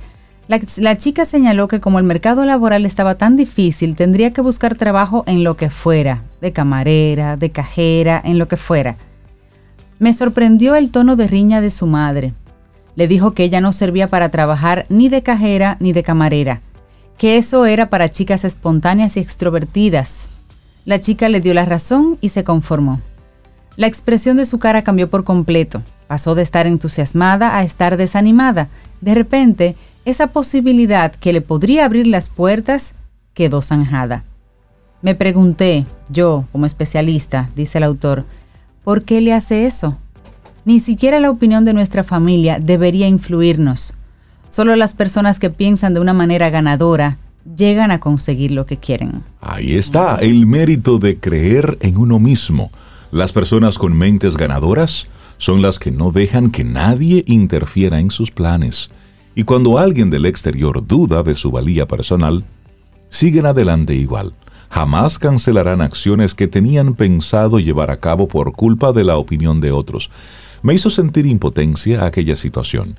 La, 0.48 0.58
la, 0.78 0.96
chica 0.96 1.24
señaló 1.24 1.68
que 1.68 1.80
como 1.80 1.98
el 1.98 2.04
mercado 2.04 2.44
laboral 2.44 2.86
estaba 2.86 3.14
tan 3.16 3.36
difícil, 3.36 3.94
tendría 3.94 4.32
que 4.32 4.40
buscar 4.40 4.74
trabajo 4.74 5.22
en 5.26 5.44
lo 5.44 5.56
que 5.56 5.70
fuera, 5.70 6.24
de 6.40 6.52
camarera, 6.52 7.36
de 7.36 7.50
cajera, 7.50 8.20
en 8.24 8.38
lo 8.38 8.48
que 8.48 8.56
fuera. 8.56 8.96
Me 10.00 10.12
sorprendió 10.12 10.74
el 10.74 10.90
tono 10.90 11.14
de 11.14 11.28
riña 11.28 11.60
de 11.60 11.70
su 11.70 11.86
madre. 11.86 12.32
Le 12.96 13.06
dijo 13.06 13.32
que 13.32 13.44
ella 13.44 13.60
no 13.60 13.72
servía 13.72 14.08
para 14.08 14.30
trabajar 14.30 14.86
ni 14.88 15.08
de 15.08 15.22
cajera 15.22 15.76
ni 15.78 15.92
de 15.92 16.02
camarera, 16.02 16.62
que 17.16 17.36
eso 17.36 17.66
era 17.66 17.90
para 17.90 18.10
chicas 18.10 18.44
espontáneas 18.44 19.16
y 19.16 19.20
extrovertidas. 19.20 20.37
La 20.84 21.00
chica 21.00 21.28
le 21.28 21.40
dio 21.40 21.54
la 21.54 21.64
razón 21.64 22.18
y 22.20 22.30
se 22.30 22.44
conformó. 22.44 23.00
La 23.76 23.86
expresión 23.86 24.36
de 24.36 24.46
su 24.46 24.58
cara 24.58 24.82
cambió 24.82 25.08
por 25.08 25.24
completo. 25.24 25.82
Pasó 26.08 26.34
de 26.34 26.42
estar 26.42 26.66
entusiasmada 26.66 27.56
a 27.56 27.62
estar 27.62 27.96
desanimada. 27.96 28.68
De 29.00 29.14
repente, 29.14 29.76
esa 30.04 30.28
posibilidad 30.28 31.12
que 31.12 31.32
le 31.32 31.40
podría 31.40 31.84
abrir 31.84 32.06
las 32.06 32.30
puertas 32.30 32.96
quedó 33.34 33.62
zanjada. 33.62 34.24
Me 35.00 35.14
pregunté, 35.14 35.86
yo 36.08 36.46
como 36.50 36.66
especialista, 36.66 37.50
dice 37.54 37.78
el 37.78 37.84
autor, 37.84 38.24
¿por 38.82 39.04
qué 39.04 39.20
le 39.20 39.32
hace 39.32 39.66
eso? 39.66 39.96
Ni 40.64 40.80
siquiera 40.80 41.20
la 41.20 41.30
opinión 41.30 41.64
de 41.64 41.72
nuestra 41.72 42.02
familia 42.02 42.56
debería 42.60 43.06
influirnos. 43.06 43.94
Solo 44.48 44.74
las 44.74 44.94
personas 44.94 45.38
que 45.38 45.50
piensan 45.50 45.94
de 45.94 46.00
una 46.00 46.14
manera 46.14 46.50
ganadora 46.50 47.18
llegan 47.56 47.90
a 47.90 48.00
conseguir 48.00 48.52
lo 48.52 48.66
que 48.66 48.76
quieren. 48.76 49.22
Ahí 49.40 49.74
está 49.74 50.16
el 50.16 50.46
mérito 50.46 50.98
de 50.98 51.18
creer 51.18 51.78
en 51.80 51.96
uno 51.96 52.18
mismo. 52.18 52.70
Las 53.10 53.32
personas 53.32 53.78
con 53.78 53.96
mentes 53.96 54.36
ganadoras 54.36 55.08
son 55.38 55.62
las 55.62 55.78
que 55.78 55.90
no 55.90 56.10
dejan 56.10 56.50
que 56.50 56.64
nadie 56.64 57.24
interfiera 57.26 58.00
en 58.00 58.10
sus 58.10 58.30
planes. 58.30 58.90
Y 59.34 59.44
cuando 59.44 59.78
alguien 59.78 60.10
del 60.10 60.26
exterior 60.26 60.86
duda 60.86 61.22
de 61.22 61.36
su 61.36 61.50
valía 61.50 61.86
personal, 61.86 62.44
siguen 63.08 63.46
adelante 63.46 63.94
igual. 63.94 64.34
Jamás 64.70 65.18
cancelarán 65.18 65.80
acciones 65.80 66.34
que 66.34 66.48
tenían 66.48 66.94
pensado 66.94 67.58
llevar 67.58 67.90
a 67.90 68.00
cabo 68.00 68.28
por 68.28 68.52
culpa 68.52 68.92
de 68.92 69.04
la 69.04 69.16
opinión 69.16 69.60
de 69.60 69.72
otros. 69.72 70.10
Me 70.60 70.74
hizo 70.74 70.90
sentir 70.90 71.24
impotencia 71.24 72.04
aquella 72.04 72.36
situación. 72.36 72.98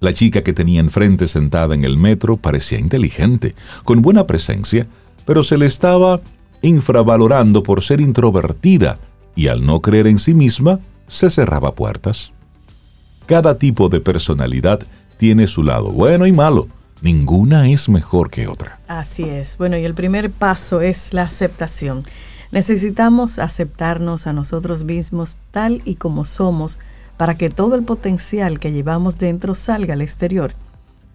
La 0.00 0.14
chica 0.14 0.42
que 0.42 0.54
tenía 0.54 0.80
enfrente 0.80 1.28
sentada 1.28 1.74
en 1.74 1.84
el 1.84 1.98
metro 1.98 2.38
parecía 2.38 2.78
inteligente, 2.78 3.54
con 3.84 4.00
buena 4.00 4.26
presencia, 4.26 4.86
pero 5.26 5.44
se 5.44 5.58
le 5.58 5.66
estaba 5.66 6.22
infravalorando 6.62 7.62
por 7.62 7.82
ser 7.82 8.00
introvertida 8.00 8.98
y 9.36 9.48
al 9.48 9.64
no 9.64 9.80
creer 9.80 10.06
en 10.06 10.18
sí 10.18 10.32
misma, 10.32 10.80
se 11.06 11.28
cerraba 11.28 11.74
puertas. 11.74 12.32
Cada 13.26 13.58
tipo 13.58 13.90
de 13.90 14.00
personalidad 14.00 14.80
tiene 15.18 15.46
su 15.46 15.62
lado 15.62 15.90
bueno 15.90 16.26
y 16.26 16.32
malo. 16.32 16.68
Ninguna 17.02 17.68
es 17.68 17.88
mejor 17.88 18.30
que 18.30 18.48
otra. 18.48 18.80
Así 18.88 19.24
es. 19.24 19.56
Bueno, 19.58 19.76
y 19.76 19.84
el 19.84 19.94
primer 19.94 20.30
paso 20.30 20.80
es 20.80 21.12
la 21.12 21.22
aceptación. 21.22 22.04
Necesitamos 22.52 23.38
aceptarnos 23.38 24.26
a 24.26 24.32
nosotros 24.32 24.84
mismos 24.84 25.38
tal 25.50 25.82
y 25.84 25.94
como 25.96 26.24
somos 26.24 26.78
para 27.20 27.34
que 27.34 27.50
todo 27.50 27.74
el 27.74 27.82
potencial 27.82 28.58
que 28.58 28.72
llevamos 28.72 29.18
dentro 29.18 29.54
salga 29.54 29.92
al 29.92 30.00
exterior. 30.00 30.54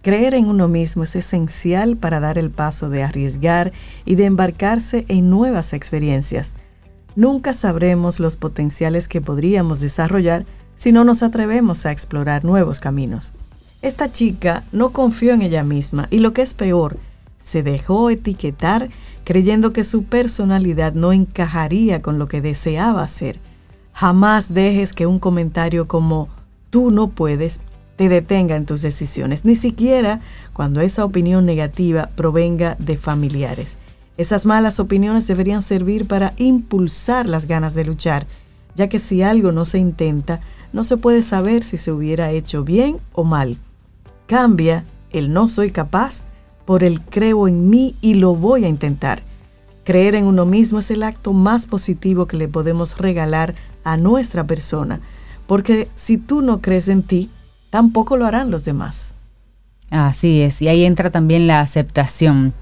Creer 0.03 0.35
en 0.35 0.45
uno 0.45 0.67
mismo 0.67 1.01
es 1.01 1.15
esencial 1.15 1.97
para 1.97 2.19
dar 2.19 2.37
el 2.37 2.51
paso 2.51 2.91
de 2.91 3.01
arriesgar 3.01 3.73
y 4.05 4.13
de 4.13 4.25
embarcarse 4.25 5.05
en 5.07 5.31
nuevas 5.31 5.73
experiencias. 5.73 6.53
Nunca 7.15 7.53
sabremos 7.53 8.19
los 8.19 8.35
potenciales 8.35 9.07
que 9.07 9.19
podríamos 9.19 9.79
desarrollar 9.79 10.45
si 10.75 10.91
no 10.91 11.05
nos 11.05 11.23
atrevemos 11.23 11.87
a 11.87 11.91
explorar 11.91 12.45
nuevos 12.45 12.79
caminos. 12.79 13.33
Esta 13.81 14.11
chica 14.11 14.63
no 14.71 14.91
confió 14.91 15.33
en 15.33 15.41
ella 15.41 15.63
misma 15.63 16.07
y 16.11 16.19
lo 16.19 16.33
que 16.33 16.43
es 16.43 16.53
peor, 16.53 16.99
se 17.39 17.63
dejó 17.63 18.11
etiquetar 18.11 18.91
creyendo 19.23 19.73
que 19.73 19.83
su 19.83 20.03
personalidad 20.03 20.93
no 20.93 21.13
encajaría 21.13 22.03
con 22.03 22.19
lo 22.19 22.27
que 22.27 22.41
deseaba 22.41 23.01
hacer. 23.01 23.39
Jamás 23.95 24.53
dejes 24.53 24.91
que 24.91 25.07
un 25.07 25.19
comentario 25.19 25.87
como 25.87 26.27
tú 26.69 26.91
no 26.91 27.11
puedes 27.11 27.61
te 27.95 28.09
detenga 28.09 28.57
en 28.57 28.65
tus 28.65 28.81
decisiones, 28.81 29.45
ni 29.45 29.55
siquiera 29.55 30.19
cuando 30.51 30.81
esa 30.81 31.05
opinión 31.05 31.45
negativa 31.45 32.09
provenga 32.13 32.75
de 32.77 32.97
familiares. 32.97 33.77
Esas 34.17 34.45
malas 34.45 34.81
opiniones 34.81 35.27
deberían 35.27 35.61
servir 35.61 36.09
para 36.09 36.33
impulsar 36.35 37.29
las 37.29 37.47
ganas 37.47 37.73
de 37.73 37.85
luchar, 37.85 38.27
ya 38.75 38.89
que 38.89 38.99
si 38.99 39.21
algo 39.21 39.53
no 39.53 39.63
se 39.63 39.79
intenta, 39.79 40.41
no 40.73 40.83
se 40.83 40.97
puede 40.97 41.21
saber 41.21 41.63
si 41.63 41.77
se 41.77 41.93
hubiera 41.93 42.31
hecho 42.31 42.65
bien 42.65 42.97
o 43.13 43.23
mal. 43.23 43.57
Cambia 44.27 44.83
el 45.11 45.31
no 45.31 45.47
soy 45.47 45.71
capaz 45.71 46.25
por 46.65 46.83
el 46.83 46.99
creo 46.99 47.47
en 47.47 47.69
mí 47.69 47.95
y 48.01 48.15
lo 48.15 48.35
voy 48.35 48.65
a 48.65 48.67
intentar. 48.67 49.23
Creer 49.85 50.15
en 50.15 50.25
uno 50.25 50.45
mismo 50.45 50.79
es 50.79 50.91
el 50.91 51.01
acto 51.03 51.31
más 51.31 51.65
positivo 51.65 52.25
que 52.25 52.35
le 52.35 52.49
podemos 52.49 52.97
regalar 52.97 53.55
a 53.85 53.95
nuestra 53.95 54.45
persona, 54.45 54.99
porque 55.47 55.87
si 55.95 56.17
tú 56.17 56.41
no 56.41 56.59
crees 56.59 56.89
en 56.89 57.03
ti, 57.03 57.29
tampoco 57.69 58.17
lo 58.17 58.25
harán 58.25 58.51
los 58.51 58.65
demás. 58.65 59.15
Así 59.91 60.41
es, 60.41 60.61
y 60.61 60.67
ahí 60.67 60.83
entra 60.83 61.11
también 61.11 61.47
la 61.47 61.61
aceptación. 61.61 62.53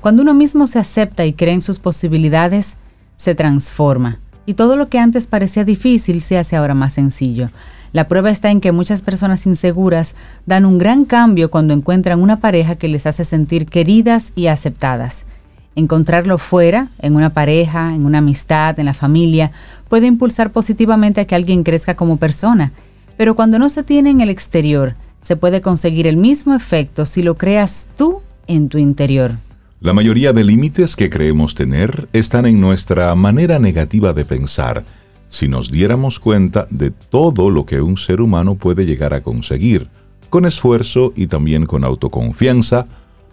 Cuando 0.00 0.22
uno 0.22 0.34
mismo 0.34 0.66
se 0.66 0.80
acepta 0.80 1.24
y 1.24 1.34
cree 1.34 1.54
en 1.54 1.62
sus 1.62 1.78
posibilidades, 1.78 2.78
se 3.14 3.36
transforma, 3.36 4.18
y 4.46 4.54
todo 4.54 4.76
lo 4.76 4.88
que 4.88 4.98
antes 4.98 5.28
parecía 5.28 5.64
difícil 5.64 6.22
se 6.22 6.38
hace 6.38 6.56
ahora 6.56 6.74
más 6.74 6.94
sencillo. 6.94 7.50
La 7.92 8.08
prueba 8.08 8.30
está 8.30 8.50
en 8.50 8.60
que 8.60 8.72
muchas 8.72 9.02
personas 9.02 9.46
inseguras 9.46 10.16
dan 10.46 10.64
un 10.64 10.78
gran 10.78 11.04
cambio 11.04 11.50
cuando 11.50 11.74
encuentran 11.74 12.20
una 12.20 12.40
pareja 12.40 12.74
que 12.74 12.88
les 12.88 13.06
hace 13.06 13.24
sentir 13.24 13.66
queridas 13.66 14.32
y 14.34 14.46
aceptadas. 14.46 15.26
Encontrarlo 15.74 16.38
fuera, 16.38 16.88
en 16.98 17.16
una 17.16 17.30
pareja, 17.30 17.94
en 17.94 18.04
una 18.04 18.18
amistad, 18.18 18.78
en 18.78 18.86
la 18.86 18.94
familia, 18.94 19.52
puede 19.88 20.06
impulsar 20.06 20.52
positivamente 20.52 21.20
a 21.20 21.26
que 21.26 21.34
alguien 21.34 21.62
crezca 21.62 21.96
como 21.96 22.18
persona, 22.18 22.72
pero 23.16 23.34
cuando 23.34 23.58
no 23.58 23.70
se 23.70 23.82
tiene 23.82 24.10
en 24.10 24.20
el 24.20 24.30
exterior, 24.30 24.94
se 25.20 25.36
puede 25.36 25.60
conseguir 25.60 26.06
el 26.06 26.16
mismo 26.16 26.54
efecto 26.54 27.06
si 27.06 27.22
lo 27.22 27.36
creas 27.36 27.88
tú 27.96 28.20
en 28.46 28.68
tu 28.68 28.78
interior. 28.78 29.32
La 29.80 29.92
mayoría 29.92 30.32
de 30.32 30.44
límites 30.44 30.94
que 30.94 31.10
creemos 31.10 31.54
tener 31.54 32.08
están 32.12 32.46
en 32.46 32.60
nuestra 32.60 33.14
manera 33.14 33.58
negativa 33.58 34.12
de 34.12 34.24
pensar, 34.24 34.84
si 35.28 35.48
nos 35.48 35.70
diéramos 35.70 36.20
cuenta 36.20 36.66
de 36.70 36.90
todo 36.90 37.50
lo 37.50 37.64
que 37.64 37.80
un 37.80 37.96
ser 37.96 38.20
humano 38.20 38.54
puede 38.56 38.84
llegar 38.84 39.14
a 39.14 39.22
conseguir, 39.22 39.88
con 40.28 40.44
esfuerzo 40.44 41.12
y 41.16 41.26
también 41.26 41.66
con 41.66 41.84
autoconfianza, 41.84 42.86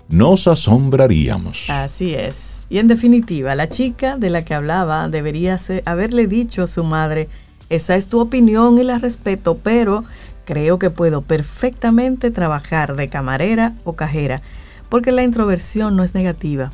nos 0.10 0.48
asombraríamos. 0.48 1.70
Así 1.70 2.16
es. 2.16 2.66
Y 2.70 2.80
en 2.80 2.88
definitiva, 2.88 3.56
la 3.56 3.70
chica 3.70 4.18
de 4.18 4.30
la 4.30 4.44
que 4.44 4.56
hablaba 4.56 5.08
debería 5.08 5.60
haberle 5.86 6.28
dicho 6.28 6.64
a 6.64 6.68
su 6.68 6.84
madre, 6.84 7.30
esa 7.70 7.96
es 7.96 8.08
tu 8.08 8.20
opinión 8.20 8.80
y 8.80 8.84
la 8.84 8.98
respeto, 8.98 9.60
pero 9.60 10.04
creo 10.46 10.80
que 10.80 10.90
puedo 10.90 11.22
perfectamente 11.22 12.32
trabajar 12.32 12.96
de 12.96 13.10
camarera 13.10 13.76
o 13.84 13.94
cajera, 13.94 14.42
porque 14.90 15.12
la 15.12 15.22
introversión 15.22 15.96
no 15.96 16.04
es 16.04 16.16
negativa. 16.16 16.72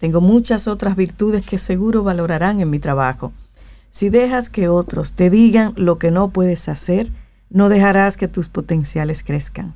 Tengo 0.00 0.20
muchas 0.20 0.66
otras 0.66 0.96
virtudes 0.96 1.44
que 1.46 1.58
seguro 1.58 2.02
valorarán 2.02 2.60
en 2.60 2.70
mi 2.70 2.80
trabajo. 2.80 3.32
Si 3.92 4.08
dejas 4.08 4.50
que 4.50 4.68
otros 4.68 5.14
te 5.14 5.30
digan 5.30 5.72
lo 5.76 5.98
que 5.98 6.10
no 6.10 6.30
puedes 6.30 6.68
hacer, 6.68 7.12
no 7.48 7.68
dejarás 7.68 8.16
que 8.16 8.26
tus 8.26 8.48
potenciales 8.48 9.22
crezcan. 9.22 9.74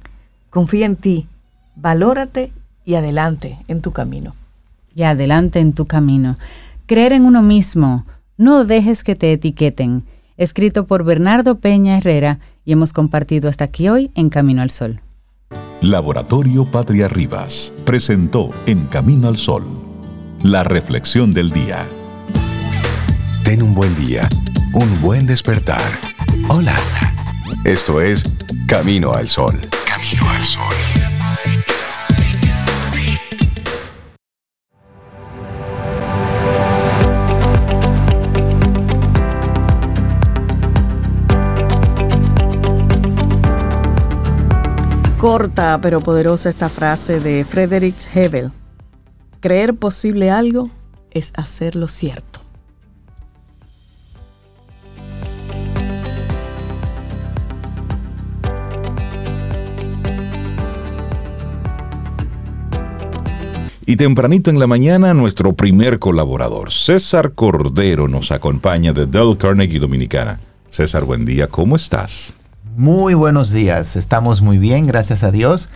Confía 0.50 0.87
en 0.87 0.97
ti, 0.97 1.28
valórate 1.76 2.52
y 2.84 2.94
adelante 2.94 3.58
en 3.68 3.80
tu 3.80 3.92
camino. 3.92 4.34
Y 4.94 5.02
adelante 5.02 5.60
en 5.60 5.72
tu 5.72 5.86
camino. 5.86 6.36
Creer 6.86 7.12
en 7.12 7.24
uno 7.24 7.42
mismo. 7.42 8.04
No 8.36 8.64
dejes 8.64 9.02
que 9.04 9.14
te 9.14 9.32
etiqueten. 9.32 10.04
Escrito 10.36 10.86
por 10.86 11.04
Bernardo 11.04 11.58
Peña 11.58 11.98
Herrera 11.98 12.40
y 12.64 12.72
hemos 12.72 12.92
compartido 12.92 13.48
hasta 13.48 13.64
aquí 13.64 13.88
hoy 13.88 14.10
en 14.14 14.30
Camino 14.30 14.62
al 14.62 14.70
Sol. 14.70 15.00
Laboratorio 15.80 16.70
Patria 16.70 17.08
Rivas 17.08 17.72
presentó 17.84 18.50
En 18.66 18.86
Camino 18.86 19.28
al 19.28 19.36
Sol 19.36 19.84
la 20.44 20.62
reflexión 20.62 21.32
del 21.32 21.50
día. 21.50 21.88
Ten 23.44 23.62
un 23.62 23.74
buen 23.74 23.96
día, 23.96 24.28
un 24.74 25.00
buen 25.00 25.26
despertar. 25.26 25.80
Hola. 26.48 26.76
Esto 27.64 28.02
es 28.02 28.24
Camino 28.68 29.14
al 29.14 29.26
Sol. 29.26 29.58
Camino 29.86 30.28
al 30.28 30.44
Sol. 30.44 30.93
Corta 45.25 45.81
pero 45.81 46.02
poderosa 46.02 46.50
esta 46.50 46.69
frase 46.69 47.19
de 47.19 47.47
Friedrich 47.47 48.14
Hebel. 48.14 48.52
Creer 49.40 49.75
posible 49.75 50.31
algo 50.31 50.69
es 51.12 51.33
hacerlo 51.35 51.88
cierto. 51.88 52.40
Y 63.87 63.97
tempranito 63.97 64.50
en 64.50 64.59
la 64.59 64.66
mañana, 64.66 65.14
nuestro 65.14 65.54
primer 65.54 65.99
colaborador, 65.99 66.71
César 66.71 67.33
Cordero, 67.33 68.09
nos 68.09 68.31
acompaña 68.31 68.93
de 68.93 69.07
Dell 69.07 69.38
Carnegie 69.38 69.78
Dominicana. 69.78 70.38
César, 70.69 71.04
buen 71.04 71.25
día, 71.25 71.49
¿cómo 71.49 71.76
estás? 71.76 72.35
Muy 72.76 73.14
buenos 73.14 73.52
días, 73.52 73.95
estamos 73.95 74.43
muy 74.43 74.59
bien, 74.59 74.88
gracias 74.88 75.23
a 75.23 75.31
Dios. 75.31 75.69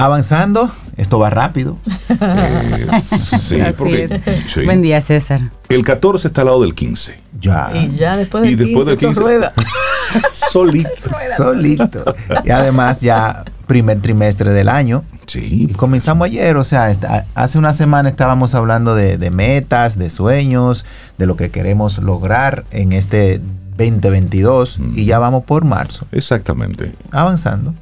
Avanzando, 0.00 0.70
esto 0.96 1.18
va 1.18 1.28
rápido. 1.28 1.76
Eh, 2.20 3.00
sí, 3.00 3.58
porque, 3.76 4.20
sí. 4.48 4.64
Buen 4.64 4.80
día, 4.80 5.00
César. 5.00 5.50
El 5.68 5.84
14 5.84 6.28
está 6.28 6.42
al 6.42 6.46
lado 6.46 6.62
del 6.62 6.74
15. 6.74 7.18
Ya. 7.40 7.70
Y 7.74 7.96
ya 7.96 8.16
después 8.16 8.44
del 8.44 8.52
Y 8.52 8.54
después 8.54 8.86
15, 8.86 8.90
del 8.90 8.98
15. 8.98 9.12
eso 9.12 9.22
rueda. 9.22 9.52
Solito. 10.32 11.10
Solito. 11.36 12.04
Y 12.44 12.50
además 12.50 13.00
ya 13.00 13.44
primer 13.66 14.00
trimestre 14.00 14.52
del 14.52 14.68
año. 14.68 15.04
Sí. 15.26 15.66
Y 15.70 15.74
comenzamos 15.74 16.26
ayer, 16.26 16.56
o 16.56 16.64
sea, 16.64 16.96
hace 17.34 17.58
una 17.58 17.72
semana 17.72 18.08
estábamos 18.08 18.54
hablando 18.54 18.94
de, 18.94 19.18
de 19.18 19.30
metas, 19.30 19.98
de 19.98 20.10
sueños, 20.10 20.84
de 21.18 21.26
lo 21.26 21.36
que 21.36 21.50
queremos 21.50 21.98
lograr 21.98 22.64
en 22.70 22.92
este 22.92 23.40
2022 23.76 24.80
y 24.94 25.04
ya 25.06 25.18
vamos 25.18 25.44
por 25.44 25.64
marzo, 25.64 26.06
Exactamente. 26.12 26.92
avanzando. 27.10 27.74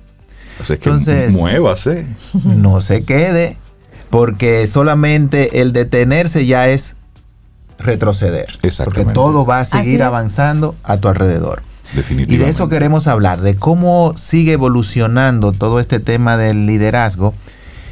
Es 0.61 0.67
que 0.67 0.75
Entonces- 0.75 1.35
muévase. 1.35 2.07
No 2.45 2.81
se 2.81 3.05
quede, 3.05 3.59
porque 4.11 4.67
solamente 4.67 5.61
el 5.63 5.73
detenerse 5.73 6.47
ya 6.47 6.69
es 6.69 6.97
retroceder. 7.79 8.47
Porque 8.85 9.05
todo 9.05 9.45
va 9.45 9.61
a 9.61 9.65
seguir 9.65 10.03
avanzando 10.03 10.75
a 10.83 10.97
tu 10.97 11.09
alrededor. 11.09 11.63
Y 12.11 12.37
de 12.37 12.49
eso 12.49 12.69
queremos 12.69 13.07
hablar, 13.07 13.41
de 13.43 13.55
cómo 13.57 14.15
sigue 14.17 14.53
evolucionando 14.53 15.53
todo 15.53 15.79
este 15.79 16.01
tema 16.01 16.37
del 16.37 16.67
liderazgo. 16.67 17.35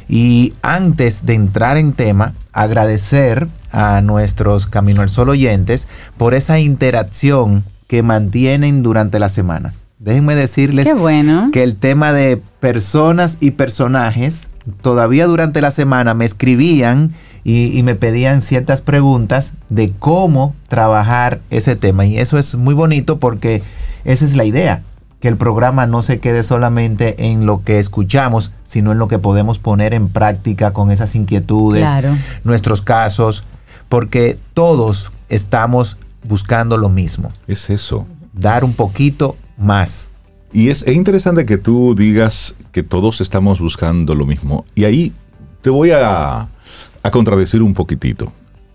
Y 0.07 0.53
antes 0.61 1.25
de 1.25 1.33
entrar 1.33 1.77
en 1.77 1.93
tema, 1.93 2.33
agradecer 2.51 3.47
a 3.71 4.01
nuestros 4.01 4.65
Camino 4.67 5.01
al 5.01 5.09
Sol 5.09 5.29
oyentes 5.29 5.87
por 6.17 6.33
esa 6.33 6.59
interacción 6.59 7.63
que 7.87 8.03
mantienen 8.03 8.83
durante 8.83 9.17
la 9.19 9.29
semana. 9.29 9.73
Déjenme 10.05 10.35
decirles 10.35 10.87
bueno. 10.97 11.49
que 11.51 11.63
el 11.63 11.75
tema 11.75 12.13
de 12.13 12.39
personas 12.59 13.37
y 13.41 13.51
personajes, 13.51 14.47
todavía 14.81 15.25
durante 15.25 15.61
la 15.61 15.71
semana 15.71 16.13
me 16.13 16.25
escribían 16.25 17.11
y, 17.43 17.77
y 17.77 17.81
me 17.81 17.95
pedían 17.95 18.41
ciertas 18.41 18.81
preguntas 18.81 19.53
de 19.69 19.91
cómo 19.97 20.55
trabajar 20.67 21.39
ese 21.49 21.75
tema. 21.75 22.05
Y 22.05 22.19
eso 22.19 22.37
es 22.37 22.53
muy 22.53 22.75
bonito 22.75 23.17
porque 23.19 23.63
esa 24.03 24.25
es 24.25 24.35
la 24.35 24.45
idea, 24.45 24.83
que 25.19 25.27
el 25.27 25.37
programa 25.37 25.87
no 25.87 26.03
se 26.03 26.19
quede 26.19 26.43
solamente 26.43 27.31
en 27.31 27.47
lo 27.47 27.63
que 27.63 27.79
escuchamos, 27.79 28.51
sino 28.63 28.91
en 28.91 28.99
lo 28.99 29.07
que 29.07 29.17
podemos 29.17 29.57
poner 29.57 29.95
en 29.95 30.09
práctica 30.09 30.69
con 30.69 30.91
esas 30.91 31.15
inquietudes, 31.15 31.81
Claro. 31.81 32.15
nuestros 32.43 32.83
casos, 32.83 33.43
porque 33.89 34.37
todos 34.53 35.11
estamos 35.29 35.97
buscando 36.23 36.77
lo 36.77 36.89
mismo, 36.89 37.31
Es 37.47 37.71
eso. 37.71 38.05
Dar 38.37 38.63
un 38.63 38.73
poquito 38.73 39.37
más. 39.57 40.11
Y 40.53 40.69
es, 40.69 40.83
es 40.83 40.95
interesante 40.95 41.45
que 41.45 41.57
tú 41.57 41.95
digas 41.95 42.55
que 42.71 42.83
todos 42.83 43.21
estamos 43.21 43.59
buscando 43.59 44.15
lo 44.15 44.25
mismo. 44.25 44.65
Y 44.75 44.85
ahí 44.85 45.13
te 45.61 45.69
voy 45.69 45.91
a, 45.91 46.47
a 47.03 47.11
contradecir 47.11 47.61
un 47.61 47.73
poquitito. 47.73 48.31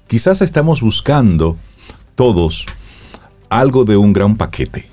Quizás 0.07 0.43
estamos 0.43 0.81
buscando 0.81 1.57
todos 2.15 2.67
algo 3.49 3.85
de 3.85 3.97
un 3.97 4.13
gran 4.13 4.37
paquete. 4.37 4.89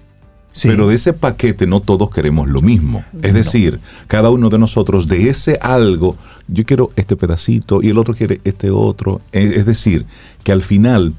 Sí. 0.52 0.70
Pero 0.70 0.88
de 0.88 0.96
ese 0.96 1.14
paquete 1.14 1.68
no 1.68 1.82
todos 1.82 2.10
queremos 2.10 2.50
lo 2.50 2.62
mismo. 2.62 3.04
Es 3.22 3.34
decir, 3.34 3.80
cada 4.08 4.32
uno 4.32 4.50
de 4.50 4.58
nosotros 4.58 5.08
de 5.08 5.30
ese 5.30 5.60
algo, 5.62 6.16
yo 6.48 6.66
quiero 6.66 6.92
este 6.96 7.16
pedacito 7.16 7.84
y 7.84 7.90
el 7.90 7.98
otro 8.00 8.16
quiere 8.16 8.42
este 8.44 8.72
otro. 8.72 9.22
Es 9.32 9.52
es 9.52 9.66
decir, 9.68 10.08
que 10.44 10.52
al 10.52 10.64
final 10.64 11.14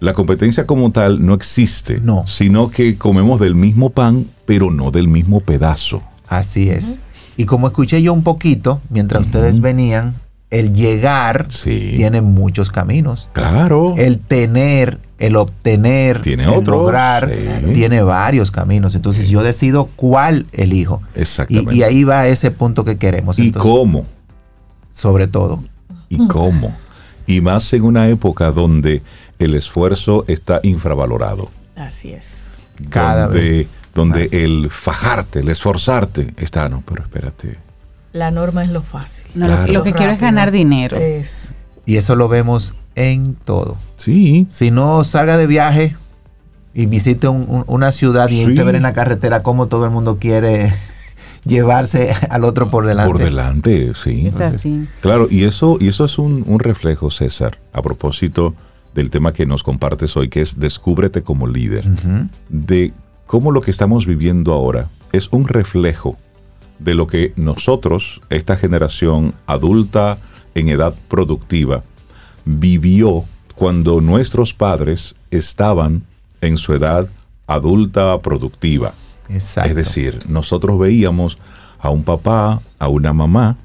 la 0.00 0.12
competencia 0.12 0.64
como 0.66 0.90
tal 0.92 1.24
no 1.24 1.34
existe, 1.34 2.00
No. 2.00 2.24
sino 2.26 2.70
que 2.70 2.96
comemos 2.96 3.40
del 3.40 3.54
mismo 3.54 3.90
pan, 3.90 4.26
pero 4.46 4.70
no 4.70 4.90
del 4.90 5.08
mismo 5.08 5.40
pedazo. 5.40 6.02
Así 6.28 6.70
es. 6.70 7.00
Y 7.36 7.44
como 7.44 7.66
escuché 7.66 8.00
yo 8.02 8.12
un 8.12 8.22
poquito 8.22 8.80
mientras 8.90 9.26
ustedes 9.26 9.60
venían, 9.60 10.14
el 10.50 10.72
llegar 10.72 11.46
Sí. 11.50 11.92
tiene 11.96 12.20
muchos 12.22 12.70
caminos. 12.70 13.28
Claro. 13.32 13.94
El 13.98 14.18
tener, 14.18 14.98
el 15.18 15.36
obtener, 15.36 16.22
Tiene 16.22 16.44
el 16.44 16.48
otros, 16.50 16.78
lograr, 16.78 17.30
sí. 17.30 17.72
tiene 17.74 18.00
varios 18.02 18.50
caminos. 18.50 18.94
Entonces 18.94 19.28
yo 19.28 19.42
decido 19.42 19.90
cuál 19.96 20.46
elijo. 20.52 21.02
Y, 21.14 21.20
Exactamente. 21.20 21.76
y 21.76 21.82
ahí 21.82 22.04
va 22.04 22.26
ese 22.28 22.50
punto 22.50 22.84
que 22.84 22.96
queremos. 22.98 23.38
¿Y 23.38 23.48
Entonces, 23.48 23.70
cómo? 23.70 24.06
Sobre 24.90 25.26
todo. 25.26 25.62
¿Y 26.08 26.26
cómo? 26.28 26.72
Y 27.26 27.40
más 27.42 27.70
en 27.74 27.82
una 27.82 28.08
época 28.08 28.50
donde 28.50 29.02
el 29.38 29.54
esfuerzo 29.54 30.24
está 30.28 30.60
infravalorado. 30.62 31.50
Así 31.76 32.12
es. 32.12 32.46
Cada 32.90 33.26
donde, 33.26 33.40
vez 33.40 33.78
donde 33.94 34.20
más. 34.20 34.32
el 34.32 34.70
fajarte, 34.70 35.40
el 35.40 35.48
esforzarte 35.48 36.32
está, 36.38 36.68
no, 36.68 36.82
pero 36.86 37.02
espérate. 37.02 37.56
La 38.12 38.30
norma 38.30 38.64
es 38.64 38.70
lo 38.70 38.82
fácil. 38.82 39.26
No, 39.34 39.46
lo- 39.48 39.54
Claro. 39.54 39.72
Lo 39.72 39.82
que 39.82 39.92
quiero 39.92 40.12
es 40.12 40.20
ganar 40.20 40.50
dinero. 40.50 40.96
Y 41.86 41.96
eso 41.96 42.16
lo 42.16 42.28
vemos 42.28 42.74
en 42.94 43.34
todo. 43.34 43.76
Sí, 43.96 44.46
Si 44.50 44.70
no 44.70 45.04
salga 45.04 45.36
de 45.36 45.46
viaje 45.46 45.96
y 46.74 46.86
visite 46.86 47.28
un- 47.28 47.46
un- 47.48 47.64
una 47.66 47.92
ciudad 47.92 48.28
y 48.28 48.44
Sí. 48.44 48.50
usted 48.50 48.64
ver 48.64 48.74
en 48.76 48.82
la 48.82 48.92
carretera 48.92 49.42
cómo 49.42 49.66
todo 49.66 49.84
el 49.84 49.90
mundo 49.90 50.18
quiere 50.18 50.72
llevarse 51.44 52.14
al 52.30 52.44
otro 52.44 52.68
por 52.68 52.86
delante. 52.86 53.10
Por 53.12 53.22
delante, 53.22 53.92
sí. 53.94 54.26
Es 54.28 54.40
así. 54.40 54.86
Claro, 55.00 55.26
y 55.30 55.44
eso, 55.44 55.78
y 55.80 55.88
eso 55.88 56.04
es 56.04 56.18
un, 56.18 56.44
un 56.46 56.58
reflejo, 56.60 57.10
César, 57.10 57.58
a 57.72 57.82
propósito 57.82 58.54
del 58.98 59.10
tema 59.10 59.32
que 59.32 59.46
nos 59.46 59.62
compartes 59.62 60.16
hoy, 60.16 60.28
que 60.28 60.40
es 60.40 60.58
Descúbrete 60.58 61.22
como 61.22 61.46
líder. 61.46 61.84
De 62.48 62.92
cómo 63.26 63.52
lo 63.52 63.60
que 63.60 63.70
estamos 63.70 64.06
viviendo 64.06 64.52
ahora 64.52 64.88
es 65.12 65.28
un 65.30 65.46
reflejo 65.46 66.18
de 66.80 66.94
lo 66.94 67.06
que 67.06 67.32
nosotros, 67.36 68.20
esta 68.28 68.56
generación 68.56 69.34
adulta 69.46 70.18
en 70.56 70.68
edad 70.68 70.96
productiva, 71.06 71.84
vivió 72.44 73.24
cuando 73.54 74.00
nuestros 74.00 74.52
padres 74.52 75.14
estaban 75.30 76.02
en 76.40 76.56
su 76.56 76.74
edad 76.74 77.06
adulta 77.46 78.20
productiva. 78.20 78.92
Exacto. 79.28 79.70
Es 79.70 79.76
decir, 79.76 80.18
nosotros 80.28 80.76
veíamos 80.76 81.38
a 81.78 81.90
un 81.90 82.02
papá, 82.02 82.60
a 82.80 82.88
una 82.88 83.12
mamá, 83.12 83.58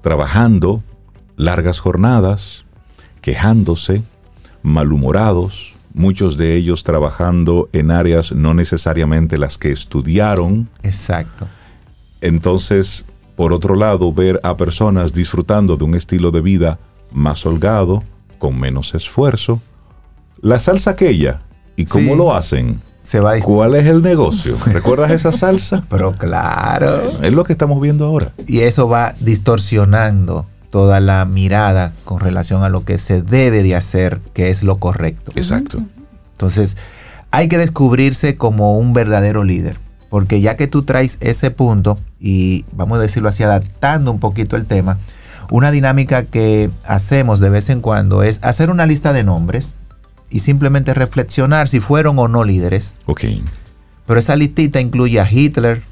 trabajando 0.00 0.82
largas 1.36 1.78
jornadas, 1.78 2.64
quejándose, 3.20 4.02
malhumorados, 4.62 5.74
muchos 5.94 6.36
de 6.36 6.56
ellos 6.56 6.84
trabajando 6.84 7.68
en 7.72 7.90
áreas 7.90 8.32
no 8.32 8.54
necesariamente 8.54 9.38
las 9.38 9.58
que 9.58 9.70
estudiaron. 9.72 10.68
Exacto. 10.82 11.46
Entonces, 12.20 13.06
por 13.36 13.52
otro 13.52 13.74
lado, 13.74 14.12
ver 14.12 14.40
a 14.42 14.56
personas 14.56 15.12
disfrutando 15.12 15.76
de 15.76 15.84
un 15.84 15.94
estilo 15.94 16.30
de 16.30 16.40
vida 16.40 16.78
más 17.12 17.44
holgado, 17.46 18.02
con 18.38 18.58
menos 18.58 18.94
esfuerzo. 18.94 19.60
La 20.40 20.60
salsa 20.60 20.92
aquella, 20.92 21.42
¿y 21.76 21.84
cómo 21.84 22.12
Sí. 22.12 22.16
lo 22.18 22.34
hacen? 22.34 22.80
Se 22.98 23.18
va 23.20 23.32
a 23.32 23.40
¿Cuál 23.40 23.74
es 23.76 23.86
el 23.86 24.02
negocio? 24.02 24.54
¿Recuerdas 24.66 25.10
esa 25.10 25.32
salsa? 25.32 25.84
Pero 25.88 26.12
claro. 26.12 27.22
Es 27.22 27.32
lo 27.32 27.44
que 27.44 27.52
estamos 27.52 27.80
viendo 27.80 28.04
ahora. 28.04 28.32
Y 28.46 28.60
eso 28.60 28.88
va 28.88 29.14
distorsionando 29.20 30.46
toda 30.70 31.00
la 31.00 31.24
mirada 31.24 31.92
con 32.04 32.20
relación 32.20 32.62
a 32.62 32.68
lo 32.68 32.84
que 32.84 32.98
se 32.98 33.22
debe 33.22 33.62
de 33.62 33.76
hacer, 33.76 34.20
que 34.32 34.50
es 34.50 34.62
lo 34.62 34.78
correcto. 34.78 35.32
Exacto. 35.34 35.82
Entonces, 36.32 36.76
hay 37.30 37.48
que 37.48 37.58
descubrirse 37.58 38.36
como 38.36 38.78
un 38.78 38.92
verdadero 38.92 39.44
líder. 39.44 39.78
Porque 40.08 40.40
ya 40.40 40.56
que 40.56 40.66
tú 40.66 40.82
traes 40.82 41.18
ese 41.20 41.50
punto, 41.52 41.98
y 42.18 42.64
vamos 42.72 42.98
a 42.98 43.02
decirlo 43.02 43.28
así, 43.28 43.42
adaptando 43.44 44.10
un 44.10 44.18
poquito 44.18 44.56
el 44.56 44.66
tema, 44.66 44.98
una 45.50 45.70
dinámica 45.70 46.24
que 46.24 46.70
hacemos 46.84 47.38
de 47.40 47.50
vez 47.50 47.70
en 47.70 47.80
cuando 47.80 48.22
es 48.22 48.40
hacer 48.42 48.70
una 48.70 48.86
lista 48.86 49.12
de 49.12 49.22
nombres 49.22 49.76
y 50.28 50.40
simplemente 50.40 50.94
reflexionar 50.94 51.68
si 51.68 51.78
fueron 51.80 52.18
o 52.18 52.26
no 52.28 52.42
líderes. 52.44 52.96
Ok. 53.06 53.22
Pero 54.06 54.18
esa 54.18 54.34
listita 54.36 54.80
incluye 54.80 55.20
a 55.20 55.30
Hitler, 55.30 55.82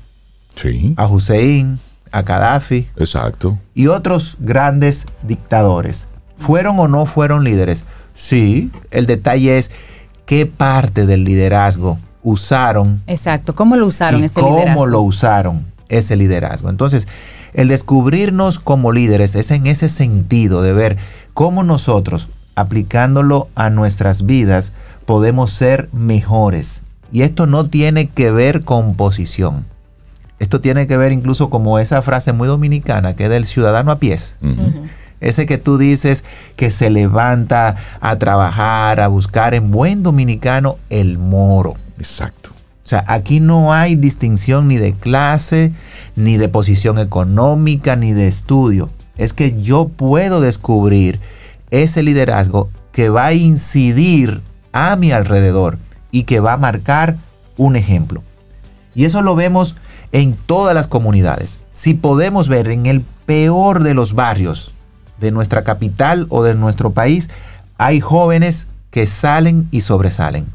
Sí. 0.57 0.95
a 0.97 1.07
Hussein, 1.07 1.79
a 2.12 2.23
Gaddafi, 2.23 2.88
Exacto. 2.97 3.59
y 3.75 3.87
otros 3.88 4.37
grandes 4.40 5.07
dictadores. 5.23 6.07
¿Fueron 6.38 6.79
o 6.79 6.88
no 6.88 7.05
fueron 7.07 7.44
líderes? 7.44 7.85
Sí, 8.14 8.71
el 8.90 9.07
detalle 9.07 9.59
es 9.59 9.71
qué 10.27 10.47
parte 10.47 11.07
del 11.07 11.25
liderazgo 11.25 11.99
usaron 12.23 13.03
Exacto. 13.07 13.55
¿Cómo 13.55 13.77
lo 13.77 13.87
usaron 13.87 14.21
y 14.21 14.25
ese 14.25 14.40
cómo 14.40 14.57
liderazgo? 14.59 14.87
lo 14.87 15.01
usaron 15.03 15.66
ese 15.88 16.16
liderazgo. 16.16 16.68
Entonces, 16.71 17.09
el 17.55 17.68
descubrirnos 17.68 18.59
como 18.59 18.92
líderes 18.92 19.35
es 19.35 19.51
en 19.51 19.66
ese 19.66 19.88
sentido 19.88 20.61
de 20.62 20.73
ver 20.73 20.97
cómo 21.33 21.62
nosotros, 21.64 22.29
aplicándolo 22.57 23.49
a 23.55 23.71
nuestras 23.71 24.27
vidas, 24.27 24.73
podemos 25.07 25.51
ser 25.53 25.88
mejores. 25.92 26.83
Y 27.11 27.23
esto 27.23 27.47
no 27.47 27.66
tiene 27.68 28.09
que 28.09 28.31
ver 28.31 28.64
con 28.64 28.94
posición. 28.94 29.64
Esto 30.38 30.61
tiene 30.61 30.87
que 30.87 30.96
ver 30.96 31.12
incluso 31.12 31.51
como 31.51 31.79
esa 31.79 32.03
frase 32.03 32.33
muy 32.33 32.48
dominicana 32.48 33.16
que 33.16 33.24
es 33.24 33.31
del 33.31 33.44
ciudadano 33.44 33.90
a 33.90 33.98
pies. 33.98 34.37
Ese 35.20 35.46
que 35.46 35.59
tú 35.59 35.79
dices 35.79 36.24
que 36.55 36.70
se 36.70 36.90
levanta 36.90 37.77
a 38.01 38.16
trabajar, 38.18 39.01
a 39.01 39.09
buscar 39.09 39.55
en 39.55 39.70
buen 39.70 40.03
dominicano 40.03 40.79
el 40.90 41.18
moro. 41.18 41.74
Exacto. 41.98 42.51
O 42.85 42.88
sea, 42.88 43.05
aquí 43.07 43.40
no 43.40 43.74
hay 43.74 43.96
distinción 43.96 44.68
ni 44.68 44.79
de 44.79 44.94
clase, 44.94 45.72
ni 46.16 46.37
de 46.37 46.48
posición 46.48 46.98
económica, 46.98 47.96
ni 47.96 48.12
de 48.12 48.29
estudio. 48.29 48.90
Es 49.16 49.33
que 49.33 49.61
yo 49.61 49.88
puedo 49.88 50.40
descubrir 50.40 51.20
ese 51.70 52.03
liderazgo 52.03 52.70
que 52.92 53.11
va 53.11 53.27
a 53.27 53.35
incidir 53.35 54.40
a 54.72 54.96
mi 54.96 55.11
alrededor 55.12 55.79
y 56.11 56.22
que 56.22 56.40
va 56.40 56.55
a 56.55 56.59
marcar 56.59 57.16
un 57.57 57.77
ejemplo. 57.77 58.22
Y 58.94 59.05
eso 59.05 59.20
lo 59.20 59.35
vemos 59.35 59.77
en 60.12 60.35
todas 60.35 60.75
las 60.75 60.87
comunidades. 60.87 61.59
Si 61.73 61.94
podemos 61.94 62.49
ver 62.49 62.68
en 62.68 62.87
el 62.87 63.03
peor 63.27 63.83
de 63.83 63.94
los 63.94 64.14
barrios 64.14 64.75
de 65.21 65.31
nuestra 65.31 65.64
capital 65.64 66.27
o 66.31 66.42
de 66.42 66.55
nuestro 66.55 66.92
país, 66.92 67.29
hay 67.77 68.01
jóvenes 68.01 68.68
que 68.90 69.07
salen 69.07 69.68
y 69.71 69.83
sobresalen 69.83 70.47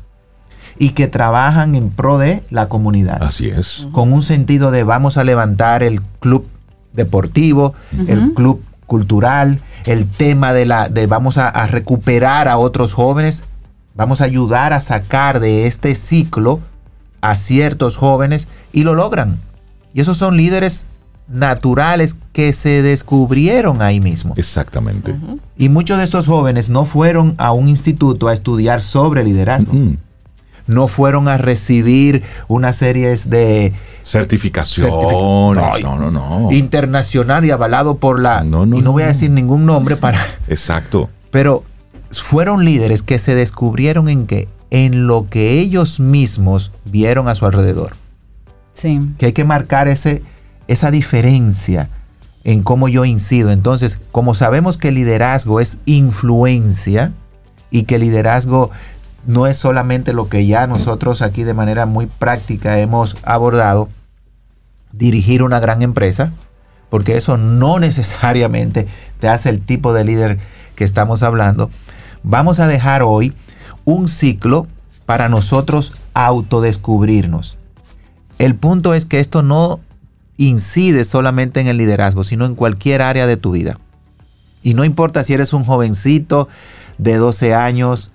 y 0.78 0.90
que 0.90 1.08
trabajan 1.08 1.76
en 1.76 1.92
pro 1.92 2.18
de 2.18 2.44
la 2.50 2.68
comunidad 2.68 3.22
Así 3.22 3.48
es. 3.48 3.86
con 3.92 4.12
un 4.12 4.24
sentido 4.24 4.72
de 4.72 4.84
vamos 4.84 5.18
a 5.18 5.24
levantar 5.24 5.84
el 5.84 6.02
club 6.20 6.48
deportivo, 6.94 7.74
el 8.08 8.34
club 8.34 8.64
cultural, 8.88 9.60
el 9.86 10.08
tema 10.08 10.54
de 10.54 10.66
la 10.66 10.90
de 10.90 11.08
vamos 11.08 11.38
a, 11.38 11.48
a 11.48 11.68
recuperar 11.68 12.48
a 12.48 12.58
otros 12.58 12.94
jóvenes, 12.94 13.44
vamos 13.96 14.22
a 14.22 14.26
ayudar 14.26 14.74
a 14.74 14.80
sacar 14.80 15.40
de 15.40 15.68
este 15.68 15.96
ciclo 15.96 16.60
a 17.24 17.36
ciertos 17.38 17.96
jóvenes 17.98 18.48
y 18.74 18.84
lo 18.84 18.96
logran. 18.96 19.40
Y 19.94 20.02
esos 20.02 20.18
son 20.18 20.36
líderes 20.38 20.88
naturales 21.28 22.18
que 22.34 22.52
se 22.52 22.82
descubrieron 22.82 23.82
ahí 23.82 24.00
mismo. 24.02 24.34
Exactamente. 24.38 25.16
Y 25.58 25.70
muchos 25.70 25.98
de 26.00 26.04
estos 26.04 26.28
jóvenes 26.28 26.70
no 26.70 26.84
fueron 26.86 27.36
a 27.38 27.54
un 27.54 27.70
instituto 27.70 28.28
a 28.28 28.34
estudiar 28.34 28.82
sobre 28.82 29.24
liderazgo. 29.24 29.72
No 30.68 30.88
fueron 30.88 31.28
a 31.30 31.38
recibir 31.38 32.24
una 32.48 32.74
serie 32.74 33.08
de 33.10 33.74
Certificaciones. 34.04 34.94
Certific- 34.94 35.82
No, 35.84 35.98
no, 35.98 36.12
no. 36.12 36.52
internacional 36.52 37.46
y 37.46 37.52
avalado 37.52 37.96
por 37.98 38.20
la 38.20 38.44
No, 38.44 38.66
no, 38.66 38.78
y 38.78 38.82
no 38.82 38.92
voy 38.92 39.04
a 39.04 39.08
no. 39.08 39.14
decir 39.14 39.30
ningún 39.32 39.66
nombre 39.66 39.96
para 39.96 40.20
Exacto. 40.50 41.10
pero 41.32 41.64
fueron 42.12 42.64
líderes 42.66 43.02
que 43.02 43.18
se 43.18 43.34
descubrieron 43.36 44.08
en 44.10 44.28
que 44.28 44.48
en 44.74 45.08
lo 45.08 45.30
que 45.30 45.60
ellos 45.60 46.02
mismos 46.02 46.72
vieron 46.84 47.30
a 47.30 47.36
su 47.36 47.46
alrededor 47.46 47.96
Sí. 48.74 49.00
que 49.18 49.28
hay 49.28 49.34
que 49.34 49.46
marcar 49.46 49.88
ese 49.88 50.22
esa 50.68 50.92
diferencia 50.92 51.90
en 52.44 52.64
cómo 52.64 52.90
yo 52.90 53.06
incido 53.06 53.52
entonces 53.52 54.00
como 54.12 54.34
sabemos 54.36 54.78
que 54.78 54.90
el 54.90 54.96
liderazgo 54.96 55.60
es 55.62 55.78
influencia 55.86 57.14
y 57.70 57.84
que 57.84 58.00
liderazgo 58.00 58.72
no 59.26 59.48
es 59.48 59.58
solamente 59.58 60.14
lo 60.14 60.28
que 60.28 60.46
ya 60.46 60.68
nosotros 60.68 61.22
aquí 61.22 61.44
de 61.44 61.54
manera 61.54 61.86
muy 61.86 62.08
práctica 62.08 62.80
hemos 62.80 63.16
abordado 63.24 63.90
dirigir 64.92 65.44
una 65.44 65.60
gran 65.60 65.82
empresa, 65.82 66.34
porque 66.90 67.18
eso 67.18 67.38
no 67.38 67.80
necesariamente 67.80 68.88
te 69.20 69.28
hace 69.28 69.50
el 69.50 69.62
tipo 69.62 69.94
de 69.94 70.04
líder 70.06 70.40
que 70.76 70.84
estamos 70.84 71.24
hablando. 71.24 71.70
Vamos 72.24 72.60
a 72.60 72.68
dejar 72.68 73.04
hoy 73.04 73.34
un 73.86 74.08
ciclo 74.08 74.68
para 75.06 75.30
nosotros 75.30 75.94
autodescubrirnos. 76.14 77.58
El 78.40 78.56
punto 78.56 78.94
es 78.94 79.06
que 79.06 79.20
esto 79.20 79.44
no 79.44 79.80
incide 80.38 81.04
solamente 81.04 81.60
en 81.60 81.68
el 81.68 81.78
liderazgo, 81.78 82.24
sino 82.24 82.46
en 82.46 82.56
cualquier 82.56 83.02
área 83.02 83.28
de 83.28 83.38
tu 83.38 83.52
vida. 83.52 83.78
Y 84.64 84.74
no 84.74 84.86
importa 84.86 85.24
si 85.24 85.34
eres 85.34 85.54
un 85.54 85.64
jovencito 85.64 86.48
de 86.98 87.18
12 87.18 87.54
años, 87.54 88.12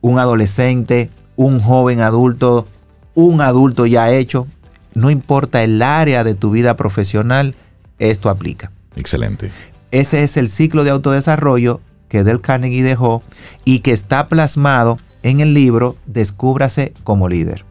un 0.00 0.18
adolescente, 0.18 1.10
un 1.36 1.60
joven 1.60 2.00
adulto, 2.00 2.66
un 3.14 3.40
adulto 3.40 3.86
ya 3.86 4.10
hecho, 4.10 4.46
no 4.94 5.10
importa 5.10 5.62
el 5.62 5.82
área 5.82 6.24
de 6.24 6.34
tu 6.34 6.50
vida 6.50 6.76
profesional, 6.76 7.54
esto 7.98 8.30
aplica. 8.30 8.70
Excelente. 8.94 9.50
Ese 9.90 10.22
es 10.22 10.36
el 10.36 10.48
ciclo 10.48 10.84
de 10.84 10.90
autodesarrollo 10.90 11.80
que 12.08 12.24
Del 12.24 12.40
Carnegie 12.40 12.82
dejó 12.82 13.22
y 13.64 13.80
que 13.80 13.92
está 13.92 14.26
plasmado 14.26 14.98
en 15.26 15.40
el 15.40 15.54
libro 15.54 15.96
Descúbrase 16.06 16.92
como 17.02 17.28
líder. 17.28 17.64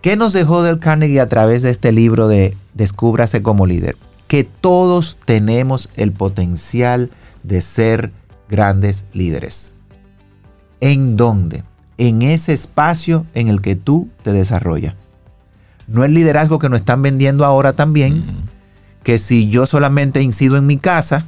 ¿qué 0.01 0.15
nos 0.15 0.33
dejó 0.33 0.61
Del 0.61 0.77
Carnegie 0.77 1.19
a 1.19 1.27
través 1.27 1.63
de 1.63 1.71
este 1.71 1.91
libro 1.91 2.27
de 2.27 2.55
Descúbrase 2.75 3.41
como 3.41 3.65
líder? 3.65 3.97
Que 4.27 4.43
todos 4.43 5.17
tenemos 5.25 5.89
el 5.95 6.11
potencial 6.11 7.09
de 7.41 7.61
ser 7.61 8.11
grandes 8.49 9.05
líderes. 9.13 9.73
¿En 10.79 11.17
dónde? 11.17 11.63
En 11.97 12.21
ese 12.21 12.53
espacio 12.53 13.25
en 13.33 13.47
el 13.47 13.61
que 13.61 13.75
tú 13.75 14.09
te 14.23 14.33
desarrollas. 14.33 14.95
No 15.87 16.03
el 16.03 16.13
liderazgo 16.13 16.59
que 16.59 16.69
nos 16.69 16.79
están 16.79 17.01
vendiendo 17.01 17.45
ahora 17.45 17.73
también, 17.73 18.23
que 19.03 19.19
si 19.19 19.49
yo 19.49 19.65
solamente 19.65 20.21
incido 20.21 20.57
en 20.57 20.65
mi 20.65 20.77
casa, 20.77 21.25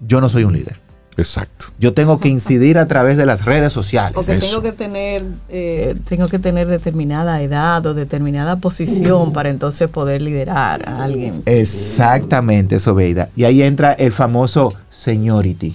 yo 0.00 0.20
no 0.20 0.28
soy 0.28 0.44
un 0.44 0.54
líder. 0.54 0.80
Exacto. 1.16 1.66
Yo 1.78 1.94
tengo 1.94 2.18
que 2.18 2.28
incidir 2.28 2.78
a 2.78 2.88
través 2.88 3.16
de 3.16 3.26
las 3.26 3.44
redes 3.44 3.72
sociales. 3.72 4.16
O 4.16 4.26
que 4.26 4.36
tengo 4.38 4.62
que 4.62 4.72
tener 4.72 5.22
eh, 5.48 5.94
tengo 6.08 6.28
que 6.28 6.38
tener 6.38 6.66
determinada 6.66 7.40
edad 7.40 7.84
o 7.86 7.94
determinada 7.94 8.56
posición 8.56 9.32
para 9.32 9.48
entonces 9.48 9.90
poder 9.90 10.22
liderar 10.22 10.88
a 10.88 11.04
alguien. 11.04 11.42
Exactamente, 11.46 12.80
Sobeida. 12.80 13.30
Y 13.36 13.44
ahí 13.44 13.62
entra 13.62 13.92
el 13.92 14.10
famoso 14.10 14.74
seniority. 14.90 15.74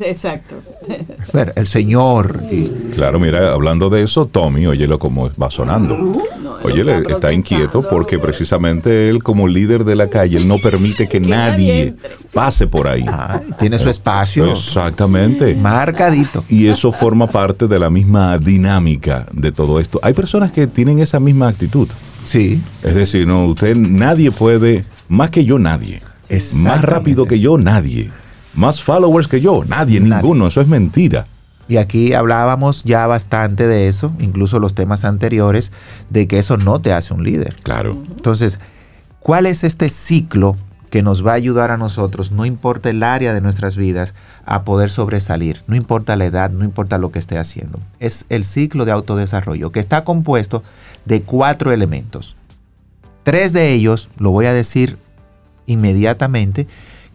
Exacto. 0.00 0.56
Bueno, 1.32 1.52
El 1.56 1.66
señor. 1.66 2.42
y- 2.50 2.68
Claro, 2.94 3.18
mira, 3.20 3.52
hablando 3.52 3.90
de 3.90 4.02
eso, 4.02 4.26
Tommy, 4.26 4.66
óyelo 4.66 4.98
como 4.98 5.30
va 5.40 5.50
sonando. 5.50 5.96
Oye, 6.62 6.82
le- 6.84 7.00
está 7.08 7.32
inquieto 7.32 7.82
porque 7.88 8.18
precisamente 8.18 9.08
él 9.10 9.22
como 9.22 9.46
líder 9.46 9.84
de 9.84 9.94
la 9.94 10.08
calle, 10.08 10.38
él 10.38 10.48
no 10.48 10.58
permite 10.58 11.06
que 11.08 11.20
nadie 11.20 11.28
nadie 11.48 11.82
entre. 11.88 12.10
pase 12.32 12.66
por 12.66 12.88
ahí. 12.88 13.04
Ah, 13.06 13.40
tiene 13.58 13.78
su 13.78 13.88
espacio 13.90 14.50
Exactamente. 14.52 15.54
marcadito. 15.54 16.44
Y 16.48 16.66
eso 16.68 16.90
forma 16.92 17.26
parte 17.28 17.66
de 17.68 17.78
la 17.78 17.90
misma 17.90 18.38
dinámica 18.38 19.26
de 19.32 19.52
todo 19.52 19.78
esto. 19.80 20.00
Hay 20.02 20.14
personas 20.14 20.50
que 20.52 20.66
tienen 20.66 20.98
esa 21.00 21.20
misma 21.20 21.48
actitud. 21.48 21.88
Sí. 22.22 22.60
Es 22.82 22.94
decir, 22.94 23.26
no, 23.26 23.46
usted 23.46 23.76
nadie 23.76 24.30
puede, 24.30 24.84
más 25.08 25.30
que 25.30 25.44
yo 25.44 25.58
nadie. 25.58 26.00
Más 26.56 26.82
rápido 26.82 27.24
que 27.26 27.38
yo 27.38 27.56
nadie. 27.58 28.10
Más 28.58 28.82
followers 28.82 29.28
que 29.28 29.40
yo, 29.40 29.64
nadie, 29.64 30.00
Nadie. 30.00 30.16
ninguno. 30.22 30.48
Eso 30.48 30.60
es 30.60 30.66
mentira. 30.66 31.26
Y 31.68 31.76
aquí 31.76 32.12
hablábamos 32.12 32.82
ya 32.82 33.06
bastante 33.06 33.68
de 33.68 33.86
eso, 33.86 34.10
incluso 34.18 34.58
los 34.58 34.74
temas 34.74 35.04
anteriores, 35.04 35.70
de 36.10 36.26
que 36.26 36.40
eso 36.40 36.56
no 36.56 36.80
te 36.80 36.92
hace 36.92 37.14
un 37.14 37.22
líder. 37.22 37.54
Claro. 37.62 37.96
Entonces, 38.10 38.58
¿cuál 39.20 39.46
es 39.46 39.62
este 39.62 39.88
ciclo 39.90 40.56
que 40.90 41.02
nos 41.02 41.24
va 41.24 41.32
a 41.32 41.34
ayudar 41.34 41.70
a 41.70 41.76
nosotros, 41.76 42.32
no 42.32 42.46
importa 42.46 42.90
el 42.90 43.02
área 43.04 43.32
de 43.32 43.40
nuestras 43.42 43.76
vidas, 43.76 44.14
a 44.44 44.64
poder 44.64 44.90
sobresalir? 44.90 45.62
No 45.68 45.76
importa 45.76 46.16
la 46.16 46.24
edad, 46.24 46.50
no 46.50 46.64
importa 46.64 46.98
lo 46.98 47.12
que 47.12 47.20
esté 47.20 47.38
haciendo. 47.38 47.78
Es 48.00 48.24
el 48.28 48.44
ciclo 48.44 48.84
de 48.86 48.92
autodesarrollo 48.92 49.70
que 49.70 49.78
está 49.80 50.02
compuesto 50.02 50.64
de 51.04 51.22
cuatro 51.22 51.70
elementos. 51.70 52.34
Tres 53.22 53.52
de 53.52 53.72
ellos, 53.72 54.08
lo 54.18 54.32
voy 54.32 54.46
a 54.46 54.52
decir 54.54 54.96
inmediatamente, 55.66 56.66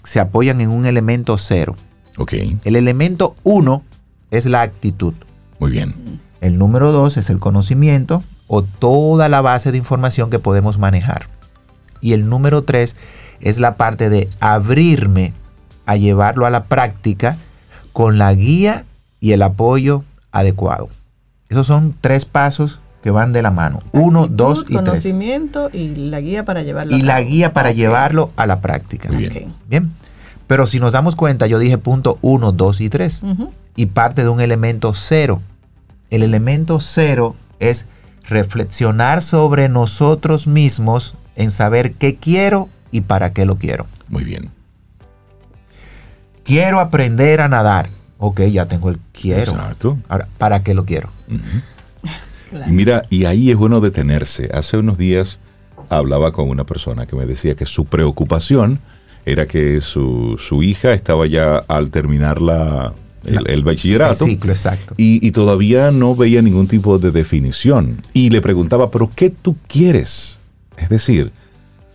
se 0.03 0.19
apoyan 0.19 0.61
en 0.61 0.69
un 0.69 0.85
elemento 0.85 1.37
cero. 1.37 1.75
Ok, 2.17 2.33
El 2.63 2.75
elemento 2.75 3.35
uno 3.43 3.83
es 4.31 4.45
la 4.45 4.61
actitud. 4.61 5.13
muy 5.59 5.71
bien. 5.71 6.19
El 6.41 6.57
número 6.57 6.91
dos 6.91 7.15
es 7.17 7.29
el 7.29 7.39
conocimiento 7.39 8.21
o 8.47 8.63
toda 8.63 9.29
la 9.29 9.39
base 9.41 9.71
de 9.71 9.77
información 9.77 10.29
que 10.29 10.39
podemos 10.39 10.77
manejar. 10.77 11.27
Y 12.01 12.11
el 12.11 12.27
número 12.27 12.63
tres 12.63 12.97
es 13.39 13.59
la 13.59 13.77
parte 13.77 14.09
de 14.09 14.29
abrirme 14.41 15.33
a 15.85 15.95
llevarlo 15.95 16.45
a 16.45 16.49
la 16.49 16.65
práctica 16.65 17.37
con 17.93 18.17
la 18.17 18.33
guía 18.33 18.83
y 19.21 19.31
el 19.31 19.41
apoyo 19.41 20.03
adecuado. 20.33 20.89
Esos 21.47 21.65
son 21.67 21.95
tres 22.01 22.25
pasos 22.25 22.79
que 23.03 23.11
van 23.11 23.33
de 23.33 23.41
la 23.41 23.51
mano. 23.51 23.81
Uno, 23.91 24.21
Actitud, 24.21 24.37
dos 24.37 24.59
y 24.61 24.65
tres. 24.65 24.77
conocimiento 24.77 25.69
y 25.73 25.89
la 25.89 26.21
guía 26.21 26.45
para 26.45 26.63
llevarlo. 26.63 26.95
Y 26.97 27.01
a 27.01 27.05
la 27.05 27.21
guía 27.21 27.51
para 27.53 27.71
llevarlo 27.71 28.31
a 28.37 28.47
la 28.47 28.61
práctica. 28.61 29.09
Muy 29.09 29.27
bien. 29.27 29.49
Ok. 29.49 29.55
Bien. 29.67 29.91
Pero 30.47 30.67
si 30.67 30.79
nos 30.79 30.93
damos 30.93 31.15
cuenta, 31.15 31.45
yo 31.45 31.59
dije 31.59 31.77
punto 31.77 32.17
uno, 32.21 32.53
dos 32.53 32.79
y 32.79 32.89
tres 32.89 33.23
y 33.75 33.87
parte 33.87 34.23
de 34.23 34.29
un 34.29 34.39
elemento 34.39 34.93
cero. 34.93 35.41
El 36.09 36.23
elemento 36.23 36.79
cero 36.79 37.35
es 37.59 37.87
reflexionar 38.27 39.21
sobre 39.21 39.67
nosotros 39.67 40.47
mismos 40.47 41.15
en 41.35 41.51
saber 41.51 41.93
qué 41.93 42.15
quiero 42.15 42.69
y 42.91 43.01
para 43.01 43.33
qué 43.33 43.45
lo 43.45 43.57
quiero. 43.57 43.85
Muy 44.07 44.23
bien. 44.23 44.49
Quiero 46.43 46.79
aprender 46.79 47.41
a 47.41 47.47
nadar. 47.47 47.89
Ok, 48.17 48.41
ya 48.43 48.65
tengo 48.65 48.89
el 48.89 48.99
quiero. 49.11 49.53
Exacto. 49.53 49.97
Ahora, 50.07 50.27
¿para 50.37 50.63
qué 50.63 50.73
lo 50.73 50.85
quiero? 50.85 51.09
Claro. 52.53 52.71
Y 52.71 52.73
mira, 52.73 53.01
y 53.09 53.25
ahí 53.25 53.49
es 53.49 53.57
bueno 53.57 53.81
detenerse. 53.81 54.49
Hace 54.53 54.77
unos 54.77 54.97
días 54.97 55.39
hablaba 55.89 56.31
con 56.31 56.49
una 56.49 56.65
persona 56.65 57.05
que 57.07 57.15
me 57.15 57.25
decía 57.25 57.55
que 57.55 57.65
su 57.65 57.85
preocupación 57.85 58.79
era 59.25 59.47
que 59.47 59.81
su, 59.81 60.35
su 60.37 60.61
hija 60.61 60.93
estaba 60.93 61.25
ya 61.25 61.57
al 61.67 61.89
terminar 61.89 62.41
la, 62.41 62.93
el, 63.25 63.49
el 63.49 63.63
bachillerato 63.63 64.25
El 64.25 64.31
ciclo, 64.31 64.51
exacto. 64.51 64.93
y, 64.97 65.25
y 65.25 65.31
todavía 65.31 65.91
no 65.91 66.15
veía 66.15 66.41
ningún 66.41 66.67
tipo 66.67 66.99
de 66.99 67.11
definición. 67.11 68.01
Y 68.13 68.29
le 68.29 68.41
preguntaba, 68.41 68.91
¿pero 68.91 69.09
qué 69.15 69.29
tú 69.29 69.55
quieres? 69.67 70.37
Es 70.77 70.89
decir, 70.89 71.31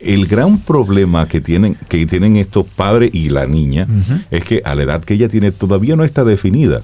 el 0.01 0.27
gran 0.27 0.59
problema 0.59 1.27
que 1.29 1.41
tienen, 1.41 1.77
que 1.89 2.05
tienen 2.07 2.37
estos 2.37 2.67
padres 2.67 3.11
y 3.13 3.31
la 3.31 3.47
niña 3.47 3.87
es 4.31 4.45
que 4.45 4.63
a 4.65 4.75
la 4.75 4.85
edad 4.85 5.05
que 5.05 5.15
ella 5.15 5.29
tiene 5.29 5.51
todavía 5.53 5.97
no 5.97 6.05
está 6.05 6.25
definida. 6.25 6.83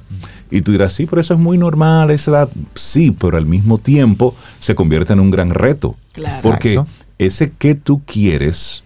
Y 0.54 0.62
tú 0.62 0.70
dirás, 0.70 0.92
sí, 0.92 1.04
pero 1.06 1.20
eso 1.20 1.34
es 1.34 1.40
muy 1.40 1.58
normal, 1.58 2.12
esa 2.12 2.30
edad. 2.30 2.48
Sí, 2.76 3.10
pero 3.10 3.36
al 3.36 3.44
mismo 3.44 3.76
tiempo 3.76 4.36
se 4.60 4.76
convierte 4.76 5.12
en 5.12 5.18
un 5.18 5.32
gran 5.32 5.50
reto. 5.50 5.96
Claro. 6.12 6.36
Porque 6.44 6.80
ese 7.18 7.50
que 7.50 7.74
tú 7.74 8.02
quieres 8.06 8.84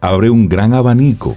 abre 0.00 0.30
un 0.30 0.48
gran 0.48 0.72
abanico 0.72 1.36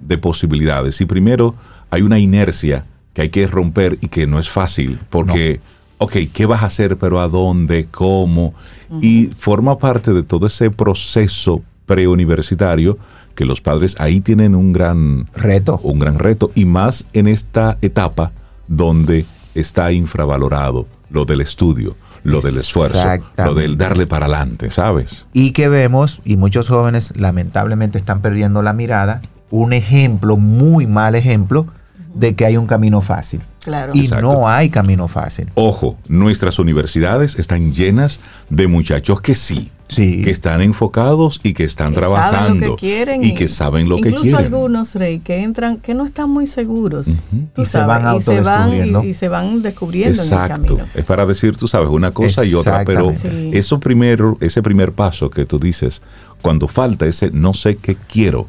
de 0.00 0.16
posibilidades. 0.16 1.02
Y 1.02 1.04
primero 1.04 1.54
hay 1.90 2.00
una 2.00 2.18
inercia 2.18 2.86
que 3.12 3.20
hay 3.20 3.28
que 3.28 3.46
romper 3.46 3.98
y 4.00 4.08
que 4.08 4.26
no 4.26 4.38
es 4.38 4.48
fácil, 4.48 4.98
porque, 5.10 5.60
ok, 5.98 6.16
¿qué 6.32 6.46
vas 6.46 6.62
a 6.62 6.66
hacer? 6.66 6.96
Pero 6.96 7.20
¿a 7.20 7.28
dónde? 7.28 7.84
¿Cómo? 7.84 8.54
Y 9.02 9.26
forma 9.36 9.76
parte 9.76 10.14
de 10.14 10.22
todo 10.22 10.46
ese 10.46 10.70
proceso 10.70 11.62
preuniversitario 11.84 12.96
que 13.34 13.44
los 13.44 13.60
padres 13.60 13.96
ahí 13.98 14.22
tienen 14.22 14.54
un 14.54 14.72
gran 14.72 15.28
Reto. 15.34 15.78
un 15.82 15.98
gran 15.98 16.18
reto 16.18 16.52
y 16.54 16.64
más 16.64 17.06
en 17.12 17.26
esta 17.26 17.76
etapa 17.82 18.32
donde 18.68 19.24
está 19.54 19.92
infravalorado 19.92 20.86
lo 21.10 21.24
del 21.24 21.40
estudio, 21.40 21.96
lo 22.24 22.40
del 22.40 22.56
esfuerzo, 22.56 23.06
lo 23.36 23.54
del 23.54 23.78
darle 23.78 24.06
para 24.06 24.26
adelante, 24.26 24.70
¿sabes? 24.70 25.26
Y 25.32 25.52
que 25.52 25.68
vemos, 25.68 26.20
y 26.24 26.36
muchos 26.36 26.68
jóvenes 26.68 27.12
lamentablemente 27.16 27.98
están 27.98 28.20
perdiendo 28.20 28.62
la 28.62 28.72
mirada, 28.72 29.22
un 29.50 29.72
ejemplo, 29.72 30.36
muy 30.36 30.86
mal 30.86 31.14
ejemplo, 31.14 31.66
de 32.14 32.34
que 32.34 32.46
hay 32.46 32.56
un 32.56 32.66
camino 32.66 33.00
fácil. 33.00 33.40
Claro. 33.62 33.92
Y 33.94 34.00
Exacto. 34.00 34.22
no 34.22 34.48
hay 34.48 34.70
camino 34.70 35.06
fácil. 35.06 35.50
Ojo, 35.54 35.98
nuestras 36.08 36.58
universidades 36.58 37.38
están 37.38 37.72
llenas 37.72 38.20
de 38.48 38.66
muchachos 38.66 39.20
que 39.20 39.34
sí, 39.34 39.70
Sí. 39.88 40.22
que 40.22 40.30
están 40.30 40.60
enfocados 40.62 41.40
y 41.42 41.52
que 41.54 41.64
están 41.64 41.90
que 41.92 42.00
trabajando 42.00 42.38
saben 42.38 42.60
lo 42.60 42.76
que 42.76 42.80
quieren 42.80 43.22
y 43.22 43.34
que 43.34 43.48
saben 43.48 43.88
lo 43.88 43.96
que 43.96 44.08
incluso 44.08 44.22
quieren. 44.24 44.44
algunos 44.44 44.94
Rey 44.94 45.20
que 45.20 45.42
entran 45.42 45.76
que 45.78 45.94
no 45.94 46.04
están 46.04 46.28
muy 46.30 46.46
seguros 46.46 47.06
tú 47.54 47.62
Y 47.62 47.66
se 47.66 47.78
van 47.78 48.16
y 48.16 48.20
se 48.22 48.40
van 48.40 48.62
autodescubriendo. 48.62 49.04
y, 49.04 49.06
y 49.08 49.14
se 49.14 49.28
van 49.28 49.62
descubriendo 49.62 50.22
en 50.22 50.28
el 50.28 50.32
Exacto. 50.34 50.62
camino 50.76 50.84
Es 50.94 51.04
para 51.04 51.24
decir, 51.26 51.56
tú 51.56 51.68
sabes, 51.68 51.88
una 51.88 52.10
cosa 52.12 52.44
y 52.44 52.54
otra, 52.54 52.84
pero. 52.84 53.14
Sí. 53.14 53.50
eso 53.54 53.78
primero, 53.80 54.36
ese 54.40 54.62
primer 54.62 54.92
paso 54.92 55.30
que 55.30 55.44
tú 55.44 55.58
dices, 55.58 56.02
cuando 56.42 56.68
falta 56.68 57.06
ese 57.06 57.30
no 57.30 57.54
sé 57.54 57.76
qué 57.76 57.94
quiero, 57.96 58.48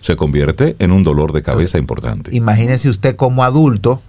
se 0.00 0.14
convierte 0.16 0.76
en 0.78 0.92
un 0.92 1.02
dolor 1.02 1.32
de 1.32 1.42
cabeza 1.42 1.76
importante. 1.78 2.34
Imagínese 2.34 2.88
usted 2.88 3.16
como 3.16 3.42
adulto 3.42 4.00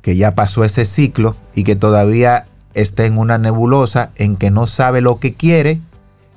que 0.00 0.16
ya 0.16 0.34
pasó 0.34 0.64
ese 0.64 0.86
ciclo 0.86 1.36
y 1.54 1.64
que 1.64 1.76
todavía 1.76 2.46
está 2.74 3.04
en 3.04 3.18
una 3.18 3.36
nebulosa 3.38 4.10
en 4.16 4.36
que 4.36 4.50
no 4.50 4.66
sabe 4.66 5.00
lo 5.00 5.18
que 5.18 5.34
quiere 5.34 5.80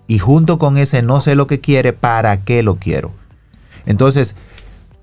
y 0.10 0.18
junto 0.18 0.58
con 0.58 0.78
ese 0.78 1.04
no 1.04 1.22
sé 1.22 1.36
lo 1.36 1.46
que 1.46 1.60
quiere, 1.60 1.94
¿para 1.94 2.44
qué 2.44 2.64
lo 2.64 2.78
quiero? 2.78 3.12
Entonces, 3.86 4.36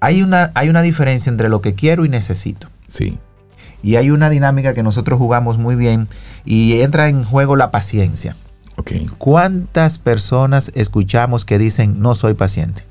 hay 0.01 0.21
una, 0.21 0.51
hay 0.57 0.69
una 0.69 0.83
diferencia 0.83 1.31
entre 1.31 1.49
lo 1.49 1.61
que 1.61 1.75
quiero 1.77 2.05
y 2.05 2.09
necesito. 2.09 2.69
Sí, 2.89 3.17
Y 3.83 3.95
hay 3.95 4.11
una 4.11 4.31
dinámica 4.31 4.75
que 4.75 4.83
nosotros 4.83 5.19
jugamos 5.21 5.59
muy 5.59 5.77
bien 5.77 6.09
y 6.45 6.81
entra 6.81 7.09
en 7.09 7.23
juego 7.23 7.55
la 7.55 7.71
paciencia. 7.71 8.35
ok. 8.75 8.93
¿Cuántas 9.17 9.99
personas 9.99 10.73
escuchamos 10.75 11.45
que 11.45 11.59
dicen 11.59 12.01
no 12.01 12.17
soy 12.17 12.35
paciente. 12.35 12.83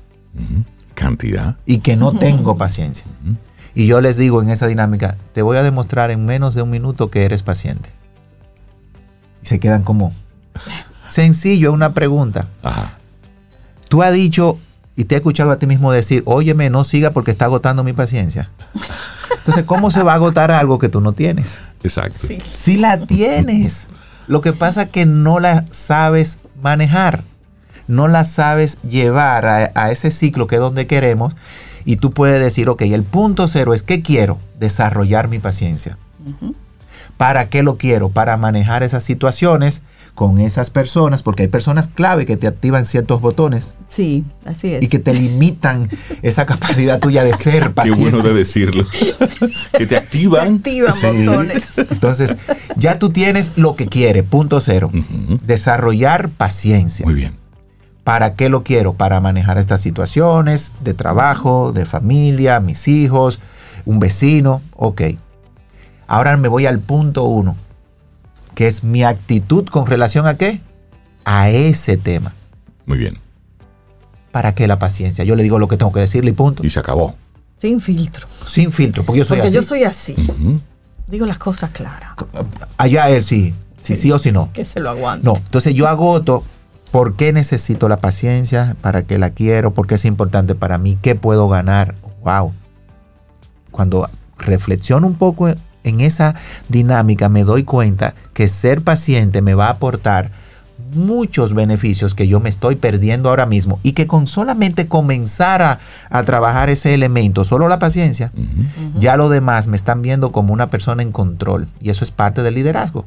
Cantidad. 0.94 1.58
y 1.66 1.78
que 1.80 1.96
no 1.96 2.12
tengo 2.18 2.56
paciencia? 2.56 3.04
Y 3.74 3.86
yo 3.86 4.00
les 4.00 4.16
digo 4.16 4.40
en 4.40 4.48
esa 4.48 4.66
dinámica, 4.66 5.18
te 5.34 5.42
voy 5.42 5.58
a 5.58 5.62
demostrar 5.62 6.10
en 6.10 6.24
menos 6.24 6.54
de 6.54 6.62
un 6.62 6.70
minuto 6.70 7.10
que 7.10 7.26
eres 7.26 7.42
paciente. 7.42 7.90
Y 9.42 9.46
se 9.46 9.60
quedan 9.60 9.82
como... 9.82 10.14
Sencillo, 11.08 11.70
es 11.70 11.74
una 11.74 11.92
pregunta. 11.92 12.48
Ajá. 12.62 12.98
Tú 13.88 14.02
has 14.02 14.12
dicho 14.12 14.58
y 14.96 15.04
te 15.04 15.14
he 15.14 15.18
escuchado 15.18 15.50
a 15.50 15.56
ti 15.56 15.66
mismo 15.66 15.92
decir, 15.92 16.22
óyeme, 16.26 16.70
no 16.70 16.84
siga 16.84 17.10
porque 17.10 17.30
está 17.30 17.44
agotando 17.44 17.84
mi 17.84 17.92
paciencia. 17.92 18.50
Entonces, 19.38 19.64
¿cómo 19.64 19.90
se 19.90 20.02
va 20.02 20.12
a 20.12 20.16
agotar 20.16 20.50
algo 20.50 20.78
que 20.78 20.88
tú 20.88 21.00
no 21.00 21.12
tienes? 21.12 21.62
Exacto. 21.82 22.26
Sí. 22.26 22.38
Si 22.48 22.76
la 22.76 23.06
tienes. 23.06 23.88
Lo 24.26 24.40
que 24.40 24.52
pasa 24.52 24.82
es 24.82 24.88
que 24.88 25.06
no 25.06 25.38
la 25.38 25.64
sabes 25.70 26.40
manejar. 26.60 27.22
No 27.86 28.08
la 28.08 28.24
sabes 28.24 28.78
llevar 28.82 29.46
a, 29.46 29.70
a 29.74 29.92
ese 29.92 30.10
ciclo 30.10 30.48
que 30.48 30.56
es 30.56 30.60
donde 30.60 30.88
queremos. 30.88 31.36
Y 31.84 31.96
tú 31.96 32.10
puedes 32.10 32.40
decir, 32.40 32.68
ok, 32.68 32.82
el 32.82 33.04
punto 33.04 33.46
cero 33.46 33.72
es 33.72 33.84
que 33.84 34.02
quiero 34.02 34.38
desarrollar 34.58 35.28
mi 35.28 35.38
paciencia. 35.38 35.96
¿Para 37.16 37.48
qué 37.48 37.62
lo 37.62 37.76
quiero? 37.76 38.08
Para 38.08 38.36
manejar 38.36 38.82
esas 38.82 39.04
situaciones 39.04 39.82
con 40.16 40.38
esas 40.40 40.70
personas, 40.70 41.22
porque 41.22 41.42
hay 41.44 41.48
personas 41.48 41.86
clave 41.86 42.26
que 42.26 42.36
te 42.36 42.48
activan 42.48 42.86
ciertos 42.86 43.20
botones 43.20 43.76
Sí, 43.86 44.24
así 44.46 44.72
es. 44.74 44.82
y 44.82 44.88
que 44.88 44.98
te 44.98 45.12
limitan 45.14 45.88
esa 46.22 46.46
capacidad 46.46 46.98
tuya 46.98 47.22
de 47.22 47.34
ser 47.34 47.62
Qué 47.64 47.70
paciente. 47.70 48.00
bueno 48.00 48.22
de 48.22 48.32
decirlo. 48.34 48.84
que 49.78 49.86
te 49.86 49.96
activan. 49.96 50.54
Activan 50.56 50.94
Sí. 50.94 51.26
botones. 51.26 51.78
Entonces, 51.78 52.34
ya 52.76 52.98
tú 52.98 53.10
tienes 53.10 53.58
lo 53.58 53.76
que 53.76 53.86
quiere, 53.86 54.22
punto 54.24 54.58
cero. 54.60 54.90
Desarrollar 55.44 56.30
paciencia. 56.30 57.04
Muy 57.04 57.14
bien. 57.14 57.36
¿Para 58.02 58.34
qué 58.34 58.48
lo 58.48 58.62
quiero? 58.62 58.94
Para 58.94 59.20
manejar 59.20 59.58
estas 59.58 59.80
situaciones 59.80 60.72
de 60.82 60.94
trabajo, 60.94 61.72
de 61.72 61.84
familia, 61.84 62.58
mis 62.60 62.88
hijos, 62.88 63.40
un 63.84 63.98
vecino. 63.98 64.62
Ok. 64.74 65.02
Ahora 66.06 66.36
me 66.36 66.48
voy 66.48 66.66
al 66.66 66.78
punto 66.78 67.24
uno, 67.24 67.56
que 68.56 68.66
es 68.66 68.82
mi 68.82 69.04
actitud 69.04 69.66
con 69.66 69.86
relación 69.86 70.26
a 70.26 70.38
qué? 70.38 70.60
A 71.26 71.50
ese 71.50 71.98
tema. 71.98 72.32
Muy 72.86 72.96
bien. 72.96 73.18
¿Para 74.32 74.54
qué 74.54 74.66
la 74.66 74.78
paciencia? 74.78 75.24
Yo 75.24 75.36
le 75.36 75.42
digo 75.42 75.58
lo 75.58 75.68
que 75.68 75.76
tengo 75.76 75.92
que 75.92 76.00
decirle 76.00 76.30
y 76.30 76.34
punto. 76.34 76.64
Y 76.66 76.70
se 76.70 76.80
acabó. 76.80 77.14
Sin 77.58 77.82
filtro. 77.82 78.26
Sin 78.28 78.72
filtro, 78.72 79.04
porque 79.04 79.18
yo 79.18 79.24
soy 79.26 79.36
Porque 79.38 79.48
así. 79.48 79.54
yo 79.54 79.62
soy 79.62 79.84
así. 79.84 80.16
Digo 81.06 81.26
las 81.26 81.38
cosas 81.38 81.70
claras. 81.70 82.12
Allá 82.78 83.10
él 83.10 83.22
sí, 83.22 83.54
sí, 83.78 83.94
sí 83.94 84.10
o 84.10 84.18
sí 84.18 84.32
no. 84.32 84.50
Que 84.54 84.64
se 84.64 84.80
lo 84.80 84.88
aguante. 84.88 85.24
No, 85.26 85.36
entonces 85.36 85.74
yo 85.74 85.86
agoto 85.86 86.42
por 86.90 87.16
qué 87.16 87.34
necesito 87.34 87.90
la 87.90 87.98
paciencia, 87.98 88.74
para 88.80 89.02
qué 89.02 89.18
la 89.18 89.30
quiero, 89.30 89.74
por 89.74 89.86
qué 89.86 89.96
es 89.96 90.06
importante 90.06 90.54
para 90.54 90.78
mí, 90.78 90.96
qué 91.02 91.14
puedo 91.14 91.46
ganar. 91.48 91.94
Wow. 92.24 92.54
Cuando 93.70 94.08
reflexiono 94.38 95.06
un 95.06 95.14
poco 95.14 95.52
en 95.86 96.00
esa 96.00 96.34
dinámica, 96.68 97.28
me 97.28 97.44
doy 97.44 97.64
cuenta 97.64 98.14
que 98.34 98.48
ser 98.48 98.82
paciente 98.82 99.42
me 99.42 99.54
va 99.54 99.66
a 99.66 99.70
aportar 99.70 100.30
muchos 100.94 101.54
beneficios 101.54 102.14
que 102.14 102.28
yo 102.28 102.40
me 102.40 102.48
estoy 102.48 102.76
perdiendo 102.76 103.28
ahora 103.28 103.46
mismo 103.46 103.78
y 103.82 103.92
que 103.92 104.06
con 104.06 104.26
solamente 104.26 104.88
comenzar 104.88 105.62
a, 105.62 105.78
a 106.10 106.22
trabajar 106.24 106.70
ese 106.70 106.94
elemento, 106.94 107.44
solo 107.44 107.68
la 107.68 107.78
paciencia, 107.78 108.32
ya 108.98 109.16
lo 109.16 109.28
demás 109.28 109.66
me 109.66 109.76
están 109.76 110.02
viendo 110.02 110.32
como 110.32 110.52
una 110.52 110.70
persona 110.70 111.02
en 111.02 111.12
control 111.12 111.68
y 111.80 111.90
eso 111.90 112.04
es 112.04 112.10
parte 112.10 112.42
del 112.42 112.54
liderazgo. 112.54 113.06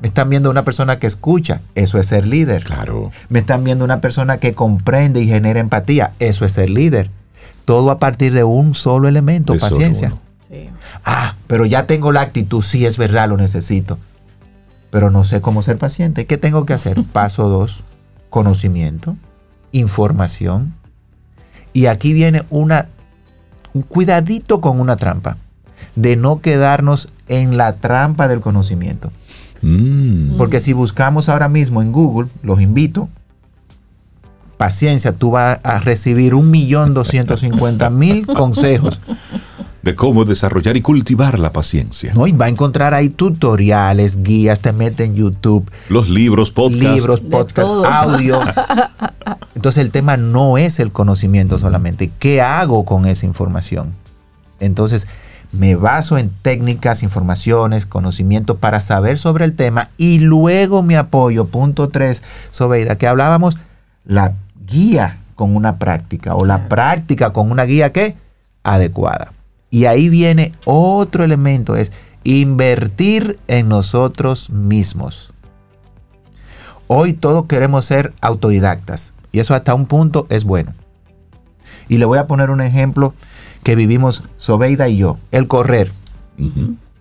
Me 0.00 0.08
están 0.08 0.28
viendo 0.28 0.50
una 0.50 0.62
persona 0.62 0.98
que 0.98 1.06
escucha, 1.06 1.62
eso 1.74 1.98
es 1.98 2.08
ser 2.08 2.26
líder. 2.26 2.64
Claro. 2.64 3.10
Me 3.30 3.38
están 3.38 3.64
viendo 3.64 3.82
una 3.84 4.02
persona 4.02 4.36
que 4.36 4.52
comprende 4.52 5.22
y 5.22 5.28
genera 5.28 5.58
empatía, 5.58 6.12
eso 6.18 6.44
es 6.44 6.52
ser 6.52 6.68
líder. 6.68 7.10
Todo 7.64 7.90
a 7.90 7.98
partir 7.98 8.34
de 8.34 8.44
un 8.44 8.74
solo 8.74 9.08
elemento, 9.08 9.54
De 9.54 9.58
paciencia. 9.58 10.12
Ah, 11.04 11.34
pero 11.46 11.66
ya 11.66 11.86
tengo 11.86 12.12
la 12.12 12.22
actitud, 12.22 12.62
sí 12.62 12.86
es 12.86 12.96
verdad, 12.96 13.28
lo 13.28 13.36
necesito. 13.36 13.98
Pero 14.90 15.10
no 15.10 15.24
sé 15.24 15.40
cómo 15.40 15.62
ser 15.62 15.76
paciente. 15.76 16.26
¿Qué 16.26 16.38
tengo 16.38 16.66
que 16.66 16.72
hacer? 16.74 17.02
Paso 17.12 17.48
dos, 17.48 17.84
conocimiento, 18.30 19.16
información. 19.72 20.74
Y 21.72 21.86
aquí 21.86 22.12
viene 22.12 22.44
una, 22.50 22.88
un 23.74 23.82
cuidadito 23.82 24.60
con 24.60 24.80
una 24.80 24.96
trampa, 24.96 25.36
de 25.94 26.16
no 26.16 26.40
quedarnos 26.40 27.08
en 27.28 27.56
la 27.56 27.74
trampa 27.74 28.28
del 28.28 28.40
conocimiento. 28.40 29.12
Mm. 29.62 30.36
Porque 30.36 30.60
si 30.60 30.72
buscamos 30.72 31.28
ahora 31.28 31.48
mismo 31.48 31.82
en 31.82 31.92
Google, 31.92 32.30
los 32.42 32.60
invito, 32.60 33.08
paciencia, 34.56 35.12
tú 35.12 35.32
vas 35.32 35.60
a 35.62 35.80
recibir 35.80 36.34
un 36.34 36.50
millón 36.50 36.94
doscientos 36.94 37.40
cincuenta 37.40 37.90
mil 37.90 38.26
consejos. 38.26 39.00
De 39.86 39.94
cómo 39.94 40.24
desarrollar 40.24 40.76
y 40.76 40.80
cultivar 40.82 41.38
la 41.38 41.52
paciencia. 41.52 42.12
¿no? 42.12 42.26
Y 42.26 42.32
va 42.32 42.46
a 42.46 42.48
encontrar 42.48 42.92
ahí 42.92 43.08
tutoriales, 43.08 44.24
guías, 44.24 44.58
te 44.58 44.72
mete 44.72 45.04
en 45.04 45.14
YouTube, 45.14 45.70
Los 45.88 46.08
libros, 46.08 46.50
podcasts. 46.50 46.82
libros, 46.96 47.20
podcast, 47.20 47.86
audio. 47.86 48.40
Entonces 49.54 49.84
el 49.84 49.92
tema 49.92 50.16
no 50.16 50.58
es 50.58 50.80
el 50.80 50.90
conocimiento 50.90 51.60
solamente. 51.60 52.10
¿Qué 52.18 52.40
hago 52.42 52.84
con 52.84 53.06
esa 53.06 53.26
información? 53.26 53.94
Entonces 54.58 55.06
me 55.52 55.76
baso 55.76 56.18
en 56.18 56.30
técnicas, 56.42 57.04
informaciones, 57.04 57.86
conocimiento 57.86 58.56
para 58.56 58.80
saber 58.80 59.20
sobre 59.20 59.44
el 59.44 59.54
tema 59.54 59.90
y 59.96 60.18
luego 60.18 60.82
me 60.82 60.96
apoyo, 60.96 61.44
punto 61.44 61.86
3, 61.86 62.24
Sobeida, 62.50 62.98
que 62.98 63.06
hablábamos, 63.06 63.56
la 64.04 64.34
guía 64.66 65.20
con 65.36 65.54
una 65.54 65.78
práctica 65.78 66.34
o 66.34 66.44
la 66.44 66.66
práctica 66.66 67.30
con 67.30 67.52
una 67.52 67.62
guía 67.62 67.92
que 67.92 68.16
adecuada. 68.64 69.30
Y 69.76 69.84
ahí 69.84 70.08
viene 70.08 70.52
otro 70.64 71.22
elemento, 71.22 71.76
es 71.76 71.92
invertir 72.24 73.38
en 73.46 73.68
nosotros 73.68 74.48
mismos. 74.48 75.34
Hoy 76.86 77.12
todos 77.12 77.44
queremos 77.44 77.84
ser 77.84 78.14
autodidactas 78.22 79.12
y 79.32 79.40
eso 79.40 79.52
hasta 79.52 79.74
un 79.74 79.84
punto 79.84 80.26
es 80.30 80.44
bueno. 80.44 80.72
Y 81.88 81.98
le 81.98 82.06
voy 82.06 82.16
a 82.16 82.26
poner 82.26 82.48
un 82.48 82.62
ejemplo 82.62 83.12
que 83.64 83.76
vivimos 83.76 84.22
Sobeida 84.38 84.88
y 84.88 84.96
yo, 84.96 85.18
el 85.30 85.46
correr. 85.46 85.92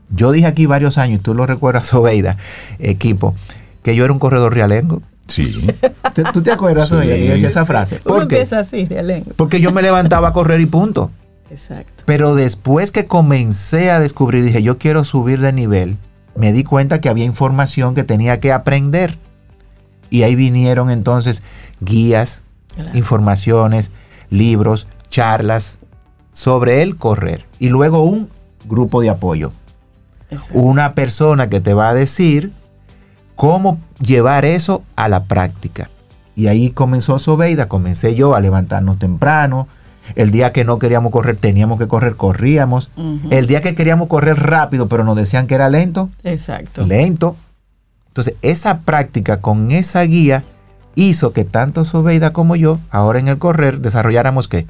Yo 0.09 0.33
dije 0.33 0.47
aquí 0.47 0.65
varios 0.65 0.97
años, 0.97 1.19
y 1.19 1.23
tú 1.23 1.33
lo 1.33 1.45
recuerdas, 1.45 1.85
Sobeida, 1.93 2.35
equipo, 2.79 3.35
que 3.83 3.95
yo 3.95 4.03
era 4.03 4.11
un 4.11 4.19
corredor 4.19 4.53
realengo. 4.53 5.01
Sí. 5.27 5.65
¿Tú- 6.13 6.23
¿Tú 6.33 6.41
te 6.43 6.51
acuerdas, 6.51 6.89
Sí. 6.89 6.95
Sobeida, 6.95 7.35
esa 7.35 7.65
frase? 7.65 8.01
Uno 8.03 8.15
¿Por 8.15 8.27
qué? 8.27 8.35
empieza 8.35 8.59
así, 8.59 8.83
realengo. 8.85 9.31
Porque 9.37 9.61
yo 9.61 9.71
me 9.71 9.81
levantaba 9.81 10.27
a 10.27 10.33
correr 10.33 10.59
y 10.59 10.65
punto. 10.65 11.09
Exacto. 11.55 12.03
Pero 12.05 12.35
después 12.35 12.91
que 12.91 13.05
comencé 13.05 13.89
a 13.89 13.99
descubrir, 13.99 14.43
dije, 14.43 14.61
yo 14.61 14.77
quiero 14.77 15.05
subir 15.05 15.39
de 15.39 15.53
nivel, 15.53 15.97
me 16.35 16.51
di 16.51 16.65
cuenta 16.65 16.99
que 16.99 17.07
había 17.07 17.23
información 17.23 17.95
que 17.95 18.03
tenía 18.03 18.41
que 18.41 18.51
aprender. 18.51 19.17
Y 20.09 20.23
ahí 20.23 20.35
vinieron 20.35 20.89
entonces 20.91 21.41
guías, 21.79 22.43
Claro. 22.75 22.97
informaciones, 22.97 23.91
libros, 24.29 24.87
charlas 25.09 25.79
sobre 26.33 26.81
el 26.81 26.97
correr. 26.97 27.45
Y 27.57 27.69
luego 27.69 28.03
un 28.03 28.29
grupo 28.65 28.99
de 28.99 29.09
apoyo. 29.09 29.53
Exacto. 30.29 30.59
Una 30.59 30.93
persona 30.93 31.47
que 31.47 31.61
te 31.61 31.73
va 31.73 31.87
a 31.87 31.93
decir 31.93 32.51
cómo 33.37 33.79
llevar 34.01 34.43
eso 34.43 34.83
a 34.97 35.07
la 35.07 35.23
práctica. 35.23 35.89
Y 36.35 36.47
ahí 36.47 36.71
comenzó 36.71 37.17
Sobeida, 37.17 37.69
comencé 37.69 38.13
yo 38.13 38.35
a 38.35 38.41
levantarnos 38.41 38.99
temprano. 38.99 39.69
El 40.13 40.31
día 40.31 40.53
que 40.53 40.63
no 40.63 40.77
queríamos 40.77 41.11
correr, 41.11 41.35
teníamos 41.35 41.79
que 41.79 41.87
correr, 41.87 42.15
corríamos. 42.15 42.91
El 43.31 43.47
día 43.47 43.61
que 43.61 43.73
queríamos 43.73 44.07
correr 44.07 44.37
rápido, 44.37 44.87
pero 44.87 45.03
nos 45.03 45.15
decían 45.15 45.47
que 45.47 45.55
era 45.55 45.69
lento, 45.69 46.09
Exacto. 46.23 46.85
lento. 46.85 47.35
Entonces, 48.07 48.35
esa 48.41 48.81
práctica 48.81 49.41
con 49.41 49.71
esa 49.71 50.01
guía 50.03 50.43
hizo 50.95 51.33
que 51.33 51.43
tanto 51.43 51.83
Sobeida 51.85 52.33
como 52.33 52.55
yo, 52.55 52.79
ahora 52.89 53.19
en 53.19 53.27
el 53.27 53.37
correr, 53.37 53.79
desarrolláramos 53.79 54.47
qué? 54.47 54.67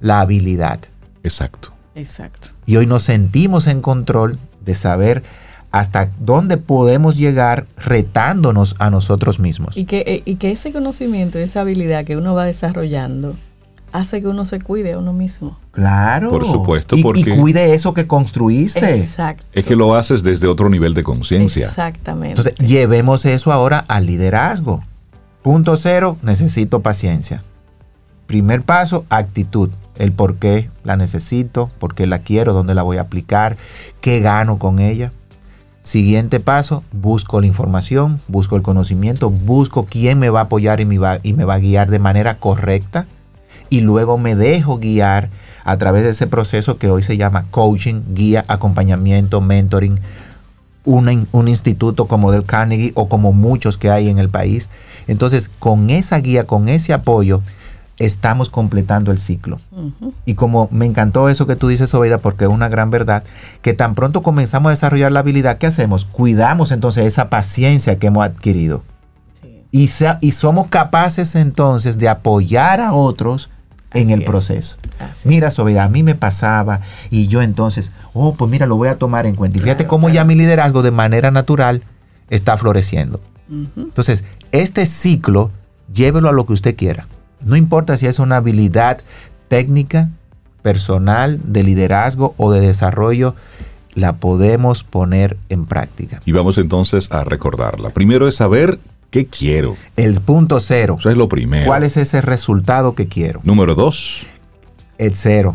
La 0.00 0.20
habilidad. 0.20 0.80
Exacto. 1.22 1.72
Exacto. 1.94 2.48
Y 2.64 2.76
hoy 2.76 2.86
nos 2.86 3.02
sentimos 3.02 3.66
en 3.66 3.82
control 3.82 4.38
de 4.64 4.74
saber 4.74 5.24
hasta 5.70 6.10
dónde 6.18 6.56
podemos 6.56 7.16
llegar 7.16 7.66
retándonos 7.76 8.74
a 8.78 8.90
nosotros 8.90 9.38
mismos. 9.38 9.76
Y 9.76 9.84
que, 9.84 10.04
eh, 10.06 10.22
y 10.24 10.36
que 10.36 10.50
ese 10.50 10.72
conocimiento, 10.72 11.38
esa 11.38 11.60
habilidad 11.60 12.04
que 12.04 12.16
uno 12.16 12.34
va 12.34 12.44
desarrollando, 12.44 13.36
hace 13.92 14.20
que 14.20 14.28
uno 14.28 14.46
se 14.46 14.60
cuide 14.60 14.92
a 14.94 14.98
uno 14.98 15.12
mismo. 15.12 15.58
Claro. 15.72 16.30
Por 16.30 16.44
supuesto, 16.46 16.96
Y- 16.96 17.02
porque- 17.02 17.20
Y 17.20 17.38
cuide 17.38 17.74
eso 17.74 17.94
que 17.94 18.06
construiste. 18.06 18.96
Exacto. 18.96 19.44
Es 19.52 19.64
que 19.66 19.76
lo 19.76 19.94
haces 19.94 20.22
desde 20.22 20.46
otro 20.48 20.68
nivel 20.68 20.94
de 20.94 21.02
conciencia. 21.02 21.66
Exactamente. 21.66 22.40
Entonces, 22.40 22.54
llevemos 22.68 23.24
eso 23.24 23.52
ahora 23.52 23.84
al 23.88 24.06
liderazgo. 24.06 24.82
Punto 25.42 25.76
cero, 25.76 26.16
necesito 26.22 26.80
paciencia. 26.80 27.42
Primer 28.26 28.62
paso, 28.62 29.04
actitud. 29.08 29.70
El 29.96 30.12
por 30.12 30.36
qué 30.36 30.70
la 30.84 30.96
necesito, 30.96 31.70
por 31.78 31.94
qué 31.94 32.06
la 32.06 32.20
quiero, 32.20 32.52
dónde 32.52 32.74
la 32.74 32.82
voy 32.82 32.98
a 32.98 33.02
aplicar, 33.02 33.56
qué 34.00 34.20
gano 34.20 34.58
con 34.58 34.78
ella. 34.78 35.12
Siguiente 35.82 36.38
paso, 36.38 36.84
busco 36.92 37.40
la 37.40 37.46
información, 37.46 38.20
busco 38.28 38.56
el 38.56 38.62
conocimiento, 38.62 39.30
busco 39.30 39.86
quién 39.86 40.18
me 40.18 40.28
va 40.28 40.40
a 40.40 40.42
apoyar 40.44 40.80
y 40.80 40.84
me 40.84 40.98
va, 40.98 41.18
y 41.22 41.32
me 41.32 41.44
va 41.44 41.54
a 41.54 41.58
guiar 41.58 41.90
de 41.90 41.98
manera 41.98 42.36
correcta. 42.38 43.06
Y 43.70 43.80
luego 43.80 44.18
me 44.18 44.34
dejo 44.34 44.78
guiar 44.78 45.30
a 45.64 45.76
través 45.76 46.02
de 46.02 46.10
ese 46.10 46.26
proceso 46.26 46.78
que 46.78 46.90
hoy 46.90 47.02
se 47.02 47.16
llama 47.16 47.46
coaching, 47.50 48.02
guía, 48.14 48.44
acompañamiento, 48.48 49.40
mentoring, 49.40 50.00
in- 50.86 51.28
un 51.32 51.48
instituto 51.48 52.06
como 52.06 52.32
del 52.32 52.44
Carnegie 52.44 52.92
o 52.94 53.08
como 53.08 53.32
muchos 53.32 53.76
que 53.76 53.90
hay 53.90 54.08
en 54.08 54.18
el 54.18 54.30
país. 54.30 54.70
Entonces, 55.06 55.50
con 55.58 55.90
esa 55.90 56.18
guía, 56.18 56.44
con 56.44 56.68
ese 56.68 56.94
apoyo, 56.94 57.42
estamos 57.98 58.48
completando 58.48 59.10
el 59.10 59.18
ciclo. 59.18 59.58
Y 60.24 60.34
como 60.34 60.68
me 60.70 60.86
encantó 60.86 61.28
eso 61.28 61.46
que 61.46 61.56
tú 61.56 61.68
dices, 61.68 61.92
Obeida, 61.94 62.18
porque 62.18 62.44
es 62.44 62.50
una 62.50 62.68
gran 62.68 62.90
verdad, 62.90 63.24
que 63.60 63.74
tan 63.74 63.94
pronto 63.94 64.22
comenzamos 64.22 64.68
a 64.68 64.70
desarrollar 64.70 65.10
la 65.12 65.20
habilidad, 65.20 65.58
¿qué 65.58 65.66
hacemos? 65.66 66.04
Cuidamos 66.06 66.70
entonces 66.72 67.04
esa 67.06 67.28
paciencia 67.28 67.98
que 67.98 68.06
hemos 68.06 68.24
adquirido. 68.24 68.84
Sí. 69.42 69.64
Y, 69.72 69.90
y 70.20 70.30
somos 70.30 70.68
capaces 70.68 71.34
entonces 71.34 71.98
de 71.98 72.08
apoyar 72.08 72.80
a 72.80 72.92
otros 72.94 73.50
en 73.94 74.10
el 74.10 74.20
es. 74.20 74.26
proceso. 74.26 74.76
Así 74.98 75.28
Mira, 75.28 75.50
Sobeida, 75.50 75.84
a 75.84 75.88
mí 75.88 76.02
me 76.02 76.14
pasaba 76.14 76.80
y 77.10 77.28
yo 77.28 77.42
entonces, 77.42 77.92
oh, 78.12 78.34
pues 78.34 78.50
mira, 78.50 78.66
lo 78.66 78.76
voy 78.76 78.88
a 78.88 78.98
tomar 78.98 79.26
en 79.26 79.34
cuenta. 79.34 79.58
Y 79.58 79.60
fíjate 79.60 79.84
Claro, 79.84 79.90
cómo 79.90 80.08
ya 80.10 80.24
mi 80.24 80.34
liderazgo 80.34 80.82
de 80.82 80.90
manera 80.90 81.30
natural 81.30 81.82
está 82.30 82.56
floreciendo. 82.56 83.20
Entonces, 83.76 84.24
este 84.52 84.84
ciclo, 84.84 85.50
llévelo 85.92 86.28
a 86.28 86.32
lo 86.32 86.44
que 86.44 86.52
usted 86.52 86.76
quiera. 86.76 87.06
No 87.44 87.56
importa 87.56 87.96
si 87.96 88.06
es 88.06 88.18
una 88.18 88.36
habilidad 88.36 88.98
técnica, 89.48 90.10
personal, 90.62 91.40
de 91.44 91.62
liderazgo 91.62 92.34
o 92.36 92.52
de 92.52 92.60
desarrollo, 92.60 93.34
la 93.94 94.16
podemos 94.16 94.84
poner 94.84 95.38
en 95.48 95.64
práctica. 95.64 96.20
Y 96.26 96.32
vamos 96.32 96.58
entonces 96.58 97.10
a 97.10 97.24
recordarla. 97.24 97.90
Primero 97.90 98.28
es 98.28 98.36
saber 98.36 98.78
qué 99.10 99.26
quiero. 99.26 99.76
El 99.96 100.20
punto 100.20 100.60
cero. 100.60 100.96
Eso 100.98 101.10
es 101.10 101.16
lo 101.16 101.28
primero. 101.28 101.66
¿Cuál 101.66 101.84
es 101.84 101.96
ese 101.96 102.20
resultado 102.20 102.94
que 102.94 103.08
quiero? 103.08 103.40
Número 103.44 103.74
dos. 103.74 104.26
El 104.98 105.14
cero. 105.16 105.54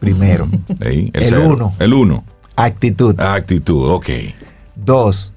Primero. 0.00 0.48
El 0.80 1.10
cero. 1.14 1.42
uno. 1.46 1.74
El 1.78 1.94
uno. 1.94 2.24
Actitud. 2.56 3.18
Actitud, 3.20 3.88
ok. 3.90 4.08
Dos, 4.74 5.32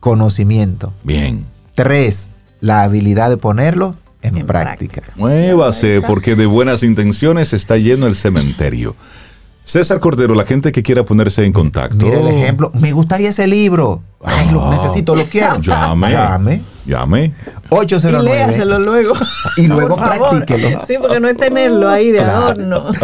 conocimiento. 0.00 0.92
Bien. 1.02 1.44
Tres, 1.74 2.30
la 2.60 2.82
habilidad 2.82 3.30
de 3.30 3.36
ponerlo 3.36 3.96
en, 4.22 4.36
En 4.38 4.46
práctica. 4.46 5.02
Muévase, 5.16 6.00
porque 6.06 6.34
de 6.36 6.46
buenas 6.46 6.82
intenciones 6.82 7.52
está 7.52 7.76
lleno 7.76 8.06
el 8.06 8.14
cementerio. 8.14 8.94
César 9.64 9.98
Cordero, 9.98 10.34
la 10.34 10.44
gente 10.44 10.72
que 10.72 10.82
quiera 10.82 11.04
ponerse 11.04 11.44
en 11.44 11.52
contacto. 11.52 11.96
Mira 12.06 12.20
el 12.20 12.28
ejemplo. 12.28 12.70
Me 12.74 12.92
gustaría 12.92 13.30
ese 13.30 13.46
libro. 13.46 14.02
Ay, 14.22 14.50
lo 14.50 14.62
Ah. 14.64 14.76
necesito, 14.76 15.14
lo 15.16 15.24
quiero. 15.24 15.58
Llame. 15.60 16.10
Llame. 16.10 16.60
Llame. 16.86 17.26
Y 17.26 17.32
809. 17.70 18.46
léaselo 18.46 18.78
luego. 18.78 19.14
Y 19.56 19.66
luego 19.66 19.96
Por 19.96 20.06
favor. 20.08 20.30
practíquelo. 20.44 20.80
Sí, 20.86 20.94
porque 21.00 21.18
no 21.20 21.28
es 21.28 21.36
tenerlo 21.36 21.88
ahí 21.88 22.10
de 22.12 22.18
Claro. 22.18 22.36
adorno. 22.48 22.84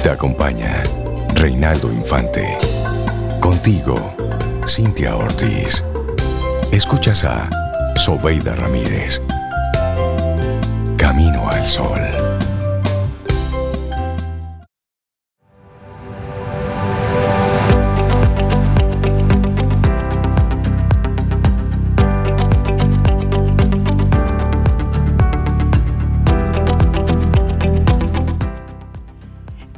Te 0.03 0.11
acompaña 0.11 0.83
Reinaldo 1.35 1.91
Infante. 1.91 2.59
Contigo, 3.41 3.95
Cintia 4.67 5.17
Ortiz. 5.17 5.83
Escuchas 6.73 7.25
a 7.25 7.49
Sobeida 7.97 8.55
Ramírez. 8.57 9.21
Camino 10.97 11.49
al 11.49 11.67
Sol. 11.67 12.01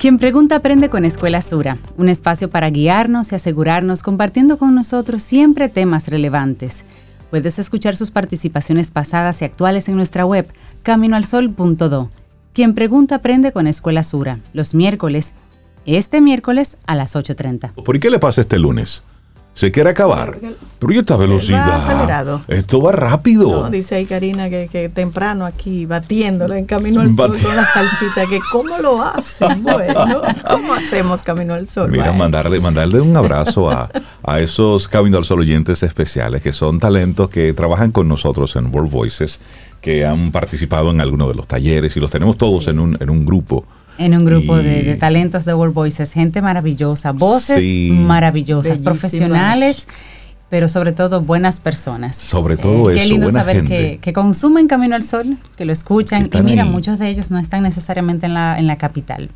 Quien 0.03 0.19
pregunta 0.19 0.57
aprende 0.57 0.91
con 0.91 1.05
Escuela 1.05 1.41
Sura, 1.41 1.79
un 1.97 2.09
espacio 2.09 2.51
para 2.51 2.71
guiarnos 2.71 3.31
y 3.31 3.37
asegurarnos 3.37 4.03
compartiendo 4.03 4.59
con 4.59 4.75
nosotros 4.75 5.23
siempre 5.23 5.69
temas 5.69 6.09
relevantes. 6.09 6.85
Puedes 7.33 7.59
escuchar 7.59 7.97
sus 7.97 8.11
participaciones 8.11 8.91
pasadas 8.91 9.41
y 9.41 9.47
actuales 9.47 9.89
en 9.89 9.97
nuestra 9.97 10.27
web 10.27 10.53
caminoalsol.do. 10.83 12.11
Quien 12.53 12.75
pregunta 12.75 13.15
aprende 13.15 13.53
con 13.53 13.67
Escuela 13.67 14.03
Sura, 14.03 14.41
los 14.53 14.75
miércoles, 14.75 15.33
este 15.87 16.21
miércoles 16.21 16.77
a 16.87 16.95
las 16.95 17.17
8.30. 17.17 17.73
¿Por 17.73 17.99
qué 18.01 18.11
le 18.11 18.19
pasa 18.19 18.43
este 18.43 18.59
lunes? 18.59 19.03
Se 19.55 19.71
quiere 19.71 19.91
acabar. 19.91 20.39
Pero 20.79 20.93
¿y 20.93 20.99
esta 20.99 21.17
velocidad? 21.17 21.69
Va 21.69 21.77
acelerado. 21.77 22.41
Esto 22.49 22.81
va 22.81 22.93
rápido. 22.93 23.49
No, 23.49 23.71
dice 23.71 23.97
ahí 23.97 24.07
Karina 24.07 24.49
que, 24.49 24.69
que 24.73 24.89
temprano 24.89 25.45
aquí 25.45 25.87
batiéndolo 25.87 26.55
en 26.55 26.65
Camino 26.65 27.03
al 27.03 27.15
Sol 27.15 27.39
con 27.41 27.55
la 27.55 27.71
salsita, 27.71 28.27
que 28.27 28.41
cómo 28.51 28.79
lo 28.79 29.03
hacen, 29.03 29.63
bueno, 29.63 30.23
¿cómo 30.49 30.75
hacemos 30.75 31.23
Camino 31.23 31.55
al 31.55 31.69
Sol? 31.69 31.91
Mira, 31.91 32.13
mandarle, 32.13 32.61
mandarle 32.61 33.01
un 33.01 33.17
abrazo 33.17 33.71
a, 33.71 33.91
a 34.23 34.41
esos 34.41 34.89
Camino 34.89 35.19
al 35.19 35.25
Sol 35.25 35.41
oyentes 35.41 35.83
especiales 35.83 36.43
que 36.43 36.53
son 36.53 36.81
talentos 36.81 37.29
que 37.29 37.53
trabajan 37.53 37.93
con 37.93 38.09
nosotros 38.09 38.57
en 38.57 38.75
World 38.75 38.91
Voices, 38.91 39.41
que 39.81 40.07
han 40.07 40.33
participado 40.33 40.91
en 40.91 41.01
algunos 41.01 41.29
de 41.29 41.35
los 41.35 41.47
talleres 41.47 41.97
y 41.97 42.01
los 42.01 42.11
tenemos 42.11 42.39
todos 42.39 42.69
en, 42.69 42.79
un, 42.79 42.97
en 43.01 43.11
un 43.11 43.25
grupo. 43.25 43.65
En 43.99 44.15
un 44.17 44.25
grupo 44.25 44.59
Y- 44.59 44.65
de, 44.65 44.83
de 44.83 44.95
talentos 44.97 45.45
de 45.45 45.55
World 45.55 45.75
Voices, 45.75 46.13
gente 46.13 46.41
maravillosa, 46.43 47.13
voces 47.13 47.59
Sí. 47.63 47.91
maravillosas, 47.93 48.73
Bellísimas. 48.79 48.85
profesionales, 48.99 49.87
pero 50.49 50.69
sobre 50.69 50.93
todo 50.93 51.21
buenas 51.21 51.61
personas. 51.61 52.17
Sobre 52.17 52.57
todo 52.57 52.89
Qué 52.89 53.01
eso, 53.01 53.09
lindo 53.11 53.27
buena 53.27 53.41
saber 53.41 53.57
gente. 53.57 53.75
que, 53.77 53.99
que 53.99 54.13
consumen 54.13 54.67
Camino 54.67 54.95
al 54.97 55.03
Sol, 55.03 55.37
que 55.57 55.65
lo 55.65 55.73
escuchan. 55.73 56.27
Que 56.27 56.39
Y 56.39 56.43
mira, 56.43 56.65
ahí. 56.65 56.71
muchos 56.71 56.99
de 56.99 57.09
ellos 57.09 57.31
no 57.31 57.39
están 57.39 57.63
necesariamente 57.63 58.27
en 58.27 58.35
la, 58.35 58.59
en 58.59 58.67
la 58.67 58.77
capital. 58.77 59.31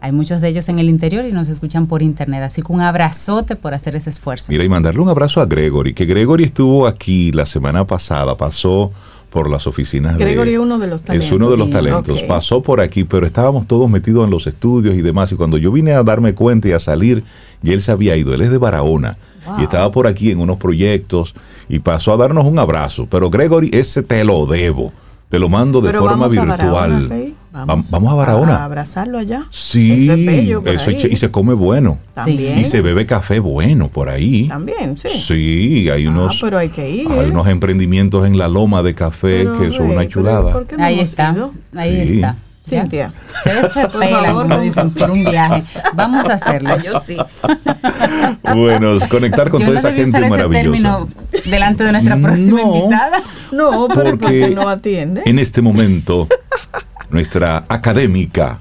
Hay 0.00 0.12
muchos 0.12 0.40
de 0.42 0.48
ellos 0.48 0.68
en 0.68 0.78
el 0.78 0.88
interior 0.90 1.24
y 1.24 1.32
nos 1.32 1.48
escuchan 1.48 1.86
por 1.86 2.02
internet. 2.02 2.42
Así 2.42 2.60
que 2.62 2.70
un 2.72 2.82
abrazote 2.82 3.56
por 3.56 3.72
hacer 3.72 3.96
ese 3.96 4.10
esfuerzo. 4.10 4.52
Mira, 4.52 4.62
y 4.62 4.68
mandarle 4.68 5.00
un 5.00 5.08
abrazo 5.08 5.40
a 5.40 5.46
Gregory, 5.46 5.94
que 5.94 6.04
Gregory 6.04 6.44
estuvo 6.44 6.86
aquí 6.86 7.32
la 7.32 7.46
semana 7.46 7.86
pasada, 7.86 8.36
pasó 8.36 8.92
por 9.34 9.50
las 9.50 9.66
oficinas 9.66 10.16
de... 10.16 10.24
Gregory 10.24 10.52
es 10.52 10.60
uno 10.60 10.78
de 10.78 10.86
los 10.86 11.02
talentos. 11.02 11.26
Es 11.26 11.32
uno 11.32 11.50
de 11.50 11.56
los 11.56 11.68
talentos. 11.68 12.22
Pasó 12.22 12.62
por 12.62 12.80
aquí, 12.80 13.02
pero 13.02 13.26
estábamos 13.26 13.66
todos 13.66 13.90
metidos 13.90 14.24
en 14.24 14.30
los 14.30 14.46
estudios 14.46 14.94
y 14.94 15.02
demás. 15.02 15.32
Y 15.32 15.34
cuando 15.34 15.58
yo 15.58 15.72
vine 15.72 15.92
a 15.92 16.04
darme 16.04 16.34
cuenta 16.34 16.68
y 16.68 16.72
a 16.72 16.78
salir, 16.78 17.24
y 17.60 17.72
él 17.72 17.80
se 17.80 17.90
había 17.90 18.16
ido. 18.16 18.32
Él 18.32 18.42
es 18.42 18.50
de 18.50 18.58
Barahona. 18.58 19.18
Wow. 19.44 19.56
Y 19.58 19.62
estaba 19.64 19.90
por 19.90 20.06
aquí 20.06 20.30
en 20.30 20.38
unos 20.38 20.58
proyectos 20.58 21.34
y 21.68 21.80
pasó 21.80 22.12
a 22.12 22.16
darnos 22.16 22.46
un 22.46 22.60
abrazo. 22.60 23.08
Pero 23.10 23.28
Gregory, 23.28 23.70
ese 23.72 24.04
te 24.04 24.22
lo 24.22 24.46
debo. 24.46 24.92
Te 25.30 25.40
lo 25.40 25.48
mando 25.48 25.80
de 25.80 25.88
Pero 25.88 26.04
forma 26.04 26.28
virtual. 26.28 27.08
Barahona, 27.08 27.32
Rey. 27.54 27.66
Vam- 27.66 27.84
vamos 27.90 28.12
a 28.12 28.14
Barahona. 28.14 28.56
A 28.56 28.64
abrazarlo 28.64 29.18
allá. 29.18 29.44
Sí, 29.50 30.04
Eso 30.04 30.12
es 30.14 30.26
bello 30.26 30.62
por 30.62 30.74
eso 30.74 30.90
es 30.90 30.96
ahí. 30.96 31.02
ch- 31.10 31.12
y 31.12 31.16
se 31.16 31.30
come 31.30 31.54
bueno. 31.54 31.98
También. 32.14 32.58
Y 32.58 32.64
se 32.64 32.82
bebe 32.82 33.06
café 33.06 33.38
bueno 33.38 33.88
por 33.88 34.08
ahí. 34.08 34.48
También, 34.48 34.96
sí. 34.98 35.08
Sí, 35.10 35.88
hay 35.90 36.06
unos, 36.06 36.34
ah, 36.36 36.38
pero 36.42 36.58
hay 36.58 36.68
que 36.70 36.88
ir. 36.90 37.08
hay 37.08 37.30
unos 37.30 37.46
emprendimientos 37.48 38.26
en 38.26 38.38
la 38.38 38.48
loma 38.48 38.82
de 38.82 38.94
café 38.94 39.44
Pero, 39.44 39.58
que 39.58 39.70
son 39.72 39.86
una 39.86 39.96
pero 40.00 40.08
chulada. 40.10 40.52
¿por 40.52 40.66
qué 40.66 40.76
no 40.76 40.84
Ahí 40.84 41.00
está, 41.00 41.32
ido? 41.32 41.52
ahí 41.76 42.08
Sí. 42.08 42.14
está. 42.16 42.36
Cintia. 42.66 43.12
Ustedes 43.44 43.72
se 43.74 43.80
Por 43.88 44.00
pelan, 44.00 44.24
favor, 44.24 44.42
como 44.44 44.54
no. 44.56 44.60
dicen, 44.62 44.90
por 44.92 45.10
un 45.10 45.22
viaje. 45.22 45.64
Vamos 45.94 46.26
a 46.30 46.32
hacerlo. 46.34 46.70
Yo 46.82 46.98
sí. 46.98 47.18
Bueno, 48.54 48.98
conectar 49.10 49.50
con 49.50 49.60
Yo 49.60 49.66
toda 49.66 49.74
no 49.74 49.88
esa 49.88 49.92
gente 49.92 50.10
usar 50.10 50.22
ese 50.22 50.30
maravillosa. 50.30 51.06
delante 51.44 51.84
de 51.84 51.92
nuestra 51.92 52.16
próxima 52.20 52.60
No. 52.62 52.74
invitada. 52.76 53.22
No, 53.52 53.88
pero 53.88 54.02
¿por 54.10 54.18
Porque 54.18 54.40
qué 54.48 54.54
no 54.54 54.68
atiende? 54.68 55.22
en 55.26 55.38
este 55.38 55.60
momento, 55.62 56.26
nuestra 57.14 57.64
académica, 57.68 58.58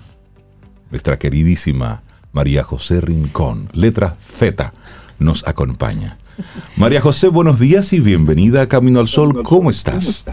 nuestra 0.91 1.17
queridísima 1.17 2.03
María 2.33 2.61
José 2.61 3.01
Rincón, 3.01 3.67
letra 3.73 4.15
Z, 4.21 4.71
nos 5.17 5.47
acompaña. 5.47 6.19
María 6.75 7.01
José, 7.01 7.29
buenos 7.29 7.59
días 7.59 7.93
y 7.93 7.99
bienvenida 7.99 8.61
a 8.61 8.67
Camino 8.67 8.99
al 8.99 9.07
Sol. 9.07 9.41
¿Cómo 9.41 9.71
estás? 9.71 10.25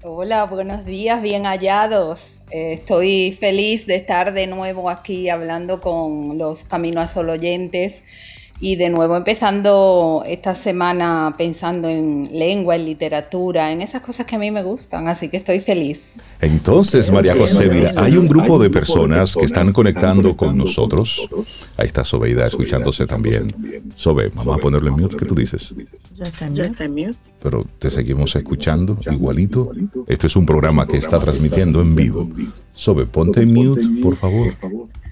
Hola, 0.00 0.44
buenos 0.44 0.86
días, 0.86 1.20
bien 1.20 1.44
hallados. 1.44 2.36
Eh, 2.50 2.72
estoy 2.72 3.36
feliz 3.38 3.86
de 3.86 3.96
estar 3.96 4.32
de 4.32 4.46
nuevo 4.46 4.88
aquí 4.88 5.28
hablando 5.28 5.82
con 5.82 6.38
los 6.38 6.64
Camino 6.64 7.02
al 7.02 7.10
Sol 7.10 7.28
oyentes 7.28 8.02
y 8.60 8.76
de 8.76 8.90
nuevo 8.90 9.16
empezando 9.16 10.22
esta 10.26 10.54
semana 10.54 11.34
pensando 11.36 11.88
en 11.88 12.30
lengua, 12.32 12.76
en 12.76 12.84
literatura, 12.84 13.72
en 13.72 13.82
esas 13.82 14.02
cosas 14.02 14.26
que 14.26 14.36
a 14.36 14.38
mí 14.38 14.50
me 14.50 14.62
gustan, 14.62 15.08
así 15.08 15.28
que 15.28 15.36
estoy 15.36 15.60
feliz. 15.60 16.14
Entonces, 16.40 17.10
María 17.10 17.34
José, 17.36 17.68
mira, 17.68 17.92
hay 17.96 18.16
un 18.16 18.28
grupo 18.28 18.58
de 18.58 18.70
personas 18.70 19.34
que 19.34 19.44
están 19.44 19.72
conectando 19.72 20.36
con 20.36 20.56
nosotros. 20.56 21.28
Ahí 21.76 21.86
está 21.86 22.04
Sobeida 22.04 22.46
escuchándose 22.46 23.06
también. 23.06 23.82
Sobe, 23.96 24.30
vamos 24.34 24.56
a 24.56 24.60
ponerle 24.60 24.90
en 24.90 24.96
mute, 24.96 25.16
¿qué 25.16 25.24
tú 25.24 25.34
dices? 25.34 25.74
Ya 26.14 26.24
está 26.24 26.84
en 26.84 26.92
mute. 26.92 27.14
Pero 27.42 27.66
te 27.78 27.90
seguimos 27.90 28.36
escuchando 28.36 28.96
igualito. 29.10 29.72
Este 30.06 30.28
es 30.28 30.36
un 30.36 30.46
programa 30.46 30.86
que 30.86 30.98
está 30.98 31.18
transmitiendo 31.18 31.82
en 31.82 31.96
vivo. 31.96 32.30
Sobe, 32.72 33.06
ponte 33.06 33.42
en 33.42 33.52
mute, 33.52 33.82
por 34.00 34.14
favor. 34.14 34.54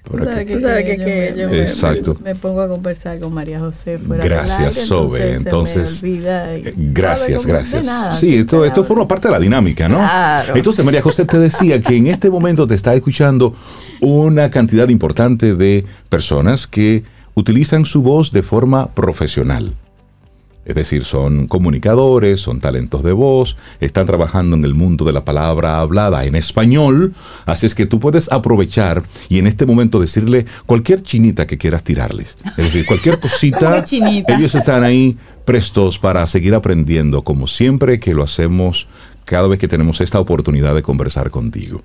Para 0.09 0.25
¿Sabes 0.25 0.45
que- 0.45 0.53
qué? 0.53 0.59
Que 0.59 0.97
yo 0.97 1.05
me- 1.37 1.41
yo 1.43 1.49
me- 1.49 1.61
Exacto. 1.61 2.17
Me, 2.23 2.35
pongo 2.35 2.61
a 2.61 2.67
conversar 2.67 3.19
con 3.19 3.33
María 3.33 3.59
José 3.59 3.97
fuera 3.99 4.23
Gracias, 4.23 4.57
del 4.57 4.67
aire, 4.67 4.85
Sobe. 4.85 5.19
se 5.19 5.25
me 5.27 5.35
Entonces, 5.35 6.03
olvida 6.03 6.57
y- 6.57 6.61
eh, 6.67 6.73
gracias, 6.75 7.45
gracias. 7.45 7.85
nada, 7.85 8.11
sí, 8.15 8.35
esto, 8.35 8.65
esto 8.65 8.83
forma 8.83 9.07
parte 9.07 9.27
de 9.27 9.33
la 9.33 9.39
dinámica, 9.39 9.87
¿no? 9.87 9.97
Claro. 9.97 10.55
Entonces, 10.55 10.83
María 10.83 11.01
José 11.01 11.25
te 11.25 11.37
decía 11.39 11.81
que 11.81 11.95
en 11.95 12.07
este 12.07 12.29
momento 12.29 12.65
te 12.67 12.75
está 12.75 12.93
escuchando 12.95 13.55
una 14.01 14.49
cantidad 14.49 14.89
importante 14.89 15.55
de 15.55 15.85
personas 16.09 16.65
que 16.67 17.03
utilizan 17.35 17.85
su 17.85 18.01
voz 18.01 18.31
de 18.31 18.41
forma 18.43 18.93
profesional. 18.93 19.73
Es 20.63 20.75
decir, 20.75 21.05
son 21.05 21.47
comunicadores, 21.47 22.39
son 22.39 22.61
talentos 22.61 23.01
de 23.03 23.13
voz, 23.13 23.57
están 23.79 24.05
trabajando 24.05 24.55
en 24.55 24.63
el 24.63 24.75
mundo 24.75 25.05
de 25.05 25.11
la 25.11 25.25
palabra 25.25 25.79
hablada 25.79 26.23
en 26.25 26.35
español, 26.35 27.15
así 27.47 27.65
es 27.65 27.73
que 27.73 27.87
tú 27.87 27.99
puedes 27.99 28.31
aprovechar 28.31 29.01
y 29.27 29.39
en 29.39 29.47
este 29.47 29.65
momento 29.65 29.99
decirle 29.99 30.45
cualquier 30.67 31.01
chinita 31.01 31.47
que 31.47 31.57
quieras 31.57 31.83
tirarles. 31.83 32.37
Es 32.45 32.57
decir, 32.57 32.85
cualquier 32.85 33.19
cosita, 33.21 33.83
ellos 34.27 34.53
están 34.53 34.83
ahí 34.83 35.17
prestos 35.45 35.97
para 35.97 36.27
seguir 36.27 36.53
aprendiendo, 36.53 37.23
como 37.23 37.47
siempre 37.47 37.99
que 37.99 38.13
lo 38.13 38.21
hacemos 38.21 38.87
cada 39.25 39.47
vez 39.47 39.57
que 39.57 39.67
tenemos 39.67 39.99
esta 39.99 40.19
oportunidad 40.19 40.75
de 40.75 40.83
conversar 40.83 41.31
contigo. 41.31 41.81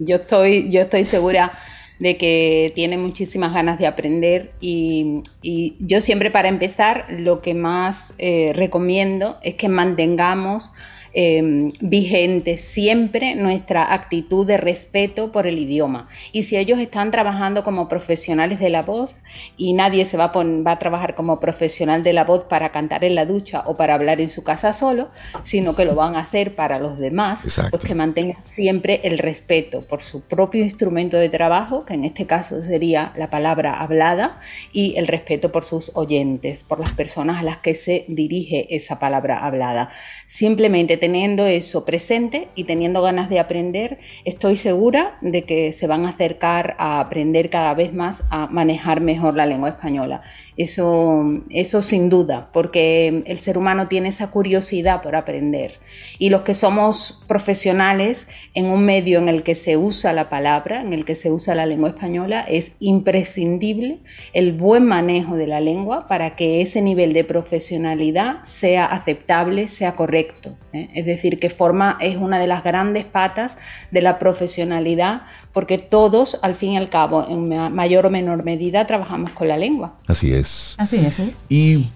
Yo 0.00 0.16
estoy, 0.16 0.68
yo 0.70 0.80
estoy 0.80 1.04
segura 1.04 1.52
de 1.98 2.16
que 2.16 2.72
tiene 2.74 2.98
muchísimas 2.98 3.52
ganas 3.52 3.78
de 3.78 3.86
aprender 3.86 4.52
y, 4.60 5.22
y 5.42 5.76
yo 5.80 6.00
siempre 6.00 6.30
para 6.30 6.48
empezar 6.48 7.06
lo 7.08 7.40
que 7.40 7.54
más 7.54 8.14
eh, 8.18 8.52
recomiendo 8.54 9.38
es 9.42 9.54
que 9.54 9.68
mantengamos 9.68 10.72
eh, 11.14 11.70
vigente 11.80 12.58
siempre 12.58 13.34
nuestra 13.34 13.92
actitud 13.94 14.46
de 14.46 14.56
respeto 14.56 15.32
por 15.32 15.46
el 15.46 15.58
idioma. 15.58 16.08
Y 16.32 16.42
si 16.42 16.56
ellos 16.56 16.78
están 16.78 17.10
trabajando 17.10 17.64
como 17.64 17.88
profesionales 17.88 18.58
de 18.58 18.70
la 18.70 18.82
voz 18.82 19.14
y 19.56 19.72
nadie 19.72 20.04
se 20.04 20.16
va 20.16 20.24
a, 20.24 20.32
va 20.32 20.72
a 20.72 20.78
trabajar 20.78 21.14
como 21.14 21.40
profesional 21.40 22.02
de 22.02 22.12
la 22.12 22.24
voz 22.24 22.44
para 22.44 22.70
cantar 22.70 23.04
en 23.04 23.14
la 23.14 23.26
ducha 23.26 23.62
o 23.66 23.76
para 23.76 23.94
hablar 23.94 24.20
en 24.20 24.30
su 24.30 24.42
casa 24.42 24.74
solo, 24.74 25.10
sino 25.44 25.76
que 25.76 25.84
lo 25.84 25.94
van 25.94 26.16
a 26.16 26.20
hacer 26.20 26.54
para 26.54 26.78
los 26.78 26.98
demás, 26.98 27.44
Exacto. 27.44 27.70
pues 27.70 27.84
que 27.84 27.94
mantengan 27.94 28.44
siempre 28.44 29.00
el 29.04 29.18
respeto 29.18 29.82
por 29.86 30.02
su 30.02 30.22
propio 30.22 30.62
instrumento 30.62 31.16
de 31.16 31.28
trabajo, 31.28 31.84
que 31.84 31.94
en 31.94 32.04
este 32.04 32.26
caso 32.26 32.62
sería 32.62 33.12
la 33.16 33.30
palabra 33.30 33.80
hablada, 33.80 34.40
y 34.72 34.94
el 34.96 35.06
respeto 35.06 35.52
por 35.52 35.64
sus 35.64 35.92
oyentes, 35.94 36.64
por 36.64 36.80
las 36.80 36.92
personas 36.92 37.38
a 37.38 37.42
las 37.42 37.58
que 37.58 37.74
se 37.74 38.04
dirige 38.08 38.74
esa 38.74 38.98
palabra 38.98 39.44
hablada. 39.44 39.90
Simplemente 40.26 40.96
teniendo 41.04 41.44
eso 41.44 41.84
presente 41.84 42.48
y 42.54 42.64
teniendo 42.64 43.02
ganas 43.02 43.28
de 43.28 43.38
aprender, 43.38 43.98
estoy 44.24 44.56
segura 44.56 45.18
de 45.20 45.42
que 45.42 45.70
se 45.74 45.86
van 45.86 46.06
a 46.06 46.08
acercar 46.08 46.76
a 46.78 46.98
aprender 46.98 47.50
cada 47.50 47.74
vez 47.74 47.92
más 47.92 48.24
a 48.30 48.46
manejar 48.46 49.02
mejor 49.02 49.34
la 49.34 49.44
lengua 49.44 49.68
española. 49.68 50.22
Eso, 50.56 51.24
eso 51.50 51.82
sin 51.82 52.08
duda, 52.10 52.48
porque 52.52 53.22
el 53.26 53.38
ser 53.40 53.58
humano 53.58 53.88
tiene 53.88 54.08
esa 54.10 54.30
curiosidad 54.30 55.02
por 55.02 55.16
aprender. 55.16 55.80
Y 56.18 56.30
los 56.30 56.42
que 56.42 56.54
somos 56.54 57.24
profesionales 57.26 58.28
en 58.54 58.66
un 58.66 58.84
medio 58.84 59.18
en 59.18 59.28
el 59.28 59.42
que 59.42 59.54
se 59.56 59.76
usa 59.76 60.12
la 60.12 60.28
palabra, 60.28 60.80
en 60.80 60.92
el 60.92 61.04
que 61.04 61.14
se 61.16 61.32
usa 61.32 61.54
la 61.54 61.66
lengua 61.66 61.88
española, 61.88 62.44
es 62.48 62.76
imprescindible 62.78 63.98
el 64.32 64.52
buen 64.52 64.84
manejo 64.84 65.36
de 65.36 65.46
la 65.46 65.60
lengua 65.60 66.06
para 66.06 66.36
que 66.36 66.62
ese 66.62 66.82
nivel 66.82 67.12
de 67.12 67.24
profesionalidad 67.24 68.42
sea 68.44 68.86
aceptable, 68.86 69.68
sea 69.68 69.96
correcto. 69.96 70.56
¿eh? 70.72 70.88
Es 70.94 71.06
decir, 71.06 71.38
que 71.40 71.50
forma 71.50 71.98
es 72.00 72.16
una 72.16 72.38
de 72.38 72.46
las 72.46 72.62
grandes 72.62 73.04
patas 73.04 73.58
de 73.90 74.02
la 74.02 74.18
profesionalidad, 74.18 75.22
porque 75.52 75.78
todos, 75.78 76.38
al 76.42 76.54
fin 76.54 76.72
y 76.72 76.76
al 76.76 76.88
cabo, 76.88 77.26
en 77.28 77.48
ma- 77.48 77.70
mayor 77.70 78.06
o 78.06 78.10
menor 78.10 78.44
medida, 78.44 78.86
trabajamos 78.86 79.30
con 79.32 79.48
la 79.48 79.56
lengua. 79.56 79.98
Así 80.06 80.32
es. 80.32 80.43
Así 80.78 80.96
es. 80.98 81.22
Y 81.48 81.88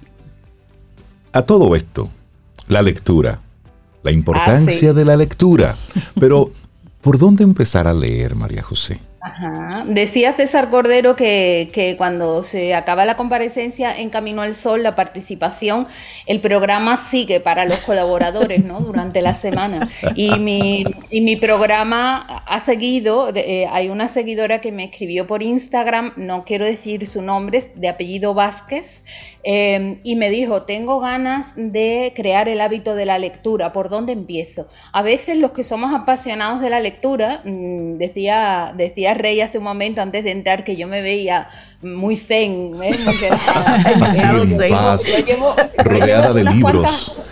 a 1.33 1.43
todo 1.43 1.75
esto, 1.77 2.09
la 2.69 2.83
lectura, 2.83 3.41
la 4.03 4.11
importancia 4.13 4.91
Ah, 4.91 4.93
sí. 4.93 4.97
de 4.97 5.05
la 5.05 5.17
lectura. 5.17 5.75
Pero, 6.19 6.51
¿por 7.01 7.19
dónde 7.19 7.45
empezar 7.45 7.87
a 7.87 7.95
leer, 7.95 8.35
María 8.35 8.63
José? 8.63 9.01
Ajá. 9.21 9.85
Decía 9.87 10.33
César 10.33 10.71
Cordero 10.71 11.17
que, 11.17 11.71
que 11.73 11.97
cuando 11.97 12.45
se 12.45 12.75
acaba 12.75 13.05
la 13.05 13.17
comparecencia 13.17 13.99
en 13.99 14.11
Camino 14.11 14.43
al 14.43 14.55
Sol, 14.55 14.83
la 14.85 14.95
participación, 14.95 15.89
el 16.27 16.41
programa 16.41 16.97
sigue 16.97 17.41
para 17.41 17.65
los 17.65 17.79
colaboradores 17.81 18.65
¿no? 18.65 18.81
durante 18.81 19.21
la 19.21 19.35
semana. 19.35 19.89
Y 20.15 20.39
mi, 20.39 20.85
y 21.11 21.21
mi 21.21 21.37
programa 21.37 22.45
ha 22.47 22.61
seguido, 22.61 23.31
eh, 23.35 23.67
hay 23.71 23.89
una 23.89 24.09
seguidora 24.09 24.61
que 24.61 24.71
me 24.71 24.85
escribió 24.85 25.27
por 25.27 25.43
Instagram, 25.43 26.13
no 26.17 26.45
quiero 26.45 26.65
decir 26.65 27.07
su 27.07 27.21
nombre, 27.21 27.65
de 27.75 27.89
apellido 27.89 28.35
Vázquez, 28.35 29.03
eh, 29.43 29.99
y 30.03 30.17
me 30.17 30.31
dijo, 30.31 30.63
tengo 30.63 31.01
ganas 31.01 31.55
de 31.57 32.13
crear 32.15 32.49
el 32.49 32.61
hábito 32.61 32.95
de 32.95 33.07
la 33.07 33.19
lectura, 33.19 33.73
¿por 33.73 33.89
dónde 33.89 34.13
empiezo? 34.13 34.67
A 34.93 35.03
veces 35.03 35.39
los 35.39 35.53
que 35.53 35.65
somos 35.65 35.95
apasionados 35.95 36.61
de 36.61 36.71
la 36.71 36.81
lectura, 36.81 37.41
mm, 37.45 37.95
decía, 37.95 38.73
decía 38.77 39.08
Rey 39.15 39.41
hace 39.41 39.59
un 39.59 39.65
momento 39.65 40.01
antes 40.03 40.25
de 40.25 40.31
entrar 40.31 40.65
que 40.65 40.77
yo 40.77 40.87
me 40.89 41.01
veía 41.03 41.49
muy 41.83 42.17
zen, 42.17 42.73
¿eh? 42.83 42.97
muy 43.05 43.13
relajada. 43.17 43.75
Así 44.05 44.21
Claro, 44.21 44.43
en 44.43 44.59
sí. 44.59 44.69
paz, 44.71 45.03
Yo 45.05 45.19
llevo- 45.25 45.55
yo 45.57 45.83
rodeada 45.85 46.23
llevo 46.23 46.35
de 46.35 46.41
unas 46.43 46.57
libros. 46.57 46.83
cuantas- 46.83 47.25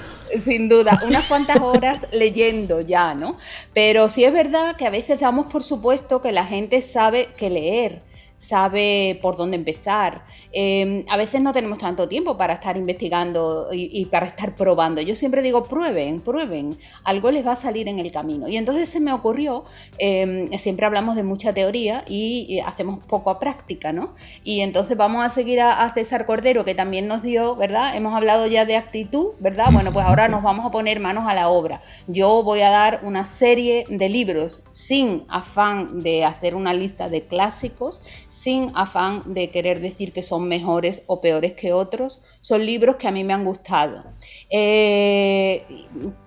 sin 0.45 0.69
duda, 0.69 1.01
unas 1.07 1.25
cuantas 1.27 1.59
horas 1.61 2.07
leyendo 2.13 2.81
ya, 2.81 3.15
¿no? 3.15 3.37
Pero 3.73 4.09
sí 4.11 4.25
es 4.25 4.33
verdad 4.33 4.77
que 4.77 4.87
a 4.87 4.91
veces 4.91 5.21
damos 5.21 5.47
por 5.47 5.63
supuesto 5.63 6.21
que 6.21 6.31
la 6.33 6.45
gente 6.45 6.81
sabe 6.83 7.29
que 7.39 7.49
leer, 7.49 8.03
sabe 8.37 9.19
por 9.23 9.37
dónde 9.37 9.57
empezar. 9.57 10.25
Eh, 10.59 11.05
a 11.11 11.19
veces 11.19 11.43
no 11.43 11.53
tenemos 11.53 11.77
tanto 11.77 12.09
tiempo 12.09 12.39
para 12.39 12.55
estar 12.55 12.79
investigando 12.79 13.69
y, 13.73 13.91
y 13.93 14.07
para 14.07 14.25
estar 14.25 14.55
probando. 14.55 15.03
Yo 15.03 15.15
siempre 15.15 15.43
digo, 15.43 15.65
prueben, 15.65 16.23
prueben, 16.23 16.79
algo 17.05 17.31
les 17.31 17.47
va 17.47 17.53
a 17.53 17.57
salir 17.57 17.89
en 17.89 17.99
el 17.99 18.11
camino. 18.11 18.49
Y 18.49 18.57
entonces 18.57 18.89
se 18.89 18.99
me 18.99 19.13
ocurrió, 19.13 19.65
eh, 19.99 20.49
siempre 20.57 20.87
hablamos 20.87 21.15
de 21.15 21.25
mucha 21.25 21.53
teoría 21.53 22.05
y, 22.09 22.47
y 22.49 22.61
hacemos 22.61 23.05
poco 23.05 23.29
a 23.29 23.39
práctica, 23.39 23.93
¿no? 23.93 24.15
Y 24.45 24.63
entonces 24.63 24.97
vamos 24.97 25.27
a 25.27 25.29
seguir 25.29 25.61
a, 25.61 25.85
a 25.85 25.93
César 25.93 26.25
Cordero, 26.25 26.65
que 26.65 26.75
también 26.75 27.07
nos 27.07 27.23
dio, 27.23 27.55
¿verdad? 27.57 27.95
Hemos 27.95 28.15
hablado 28.15 28.47
ya 28.47 28.65
de 28.65 28.77
actitud, 28.77 29.33
¿verdad? 29.41 29.67
Bueno, 29.71 29.93
pues 29.93 30.07
ahora 30.07 30.27
nos 30.29 30.43
vamos 30.43 30.65
a 30.65 30.71
poner 30.71 31.01
manos 31.01 31.25
a 31.29 31.35
la 31.35 31.51
obra. 31.51 31.83
Yo 32.07 32.43
voy 32.43 32.63
a 32.63 32.71
dar 32.71 33.01
una 33.03 33.27
serie 33.27 33.85
de 33.91 34.09
libros 34.09 34.65
sin 34.71 35.25
afán 35.29 36.01
de 36.01 36.25
hacer 36.25 36.55
una 36.55 36.73
lista 36.73 37.11
de 37.11 37.27
clásicos, 37.27 38.01
sin 38.29 38.73
afán 38.75 39.23
de 39.27 39.51
querer 39.51 39.81
decir 39.81 40.15
que 40.15 40.23
son 40.23 40.46
mejores 40.47 41.03
o 41.07 41.21
peores 41.21 41.55
que 41.55 41.73
otros. 41.73 42.23
Son 42.41 42.65
libros 42.65 42.97
que 42.97 43.09
a 43.09 43.13
mí 43.13 43.25
me 43.25 43.35
han 43.35 43.45
gustado. 43.45 44.05
Eh, 44.49 45.67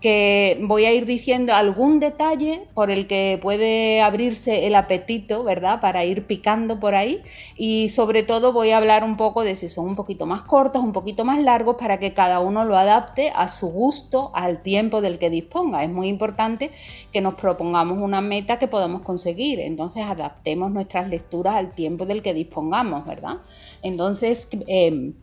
que 0.02 0.60
voy 0.62 0.84
a 0.84 0.92
ir 0.94 1.06
diciendo 1.06 1.54
algún 1.54 2.02
detalle 2.02 2.68
por 2.74 2.92
el 2.92 3.08
que 3.08 3.40
puede 3.42 4.02
abrirse 4.02 4.68
el 4.68 4.76
apetito, 4.76 5.46
¿verdad? 5.46 5.80
Para 5.80 6.04
ir 6.04 6.26
picando 6.26 6.80
por 6.80 6.96
ahí. 6.96 7.22
Y 7.56 7.90
sobre 7.90 8.24
todo 8.24 8.52
voy 8.52 8.72
a 8.72 8.78
hablar 8.78 9.04
un 9.06 9.16
poco 9.16 9.44
de 9.44 9.56
si 9.56 9.70
son 9.70 9.86
un 9.86 9.96
poquito 9.96 10.26
más 10.26 10.42
cortos, 10.42 10.84
un 10.84 10.92
poquito 10.92 11.24
más 11.24 11.40
largos, 11.42 11.78
para 11.78 12.00
que 12.00 12.14
cada 12.14 12.42
uno 12.42 12.66
lo 12.66 12.78
adapte 12.78 13.32
a 13.34 13.48
su 13.48 13.68
gusto, 13.68 14.32
al 14.34 14.62
tiempo 14.64 15.02
del 15.02 15.18
que 15.18 15.30
disponga. 15.30 15.84
Es 15.84 15.90
muy 15.90 16.08
importante 16.08 16.72
que 17.14 17.22
nos 17.22 17.36
propongamos 17.36 18.00
una 18.00 18.22
meta 18.22 18.60
que 18.60 18.68
podamos 18.68 19.02
conseguir. 19.04 19.60
Entonces 19.62 20.04
adaptemos 20.04 20.72
nuestras 20.72 21.08
lecturas 21.08 21.56
al 21.56 21.74
tiempo 21.74 22.06
del 22.06 22.22
que 22.22 22.34
dispongamos, 22.34 23.06
¿verdad? 23.06 23.38
Entonces, 23.82 24.50
eh, 24.68 25.14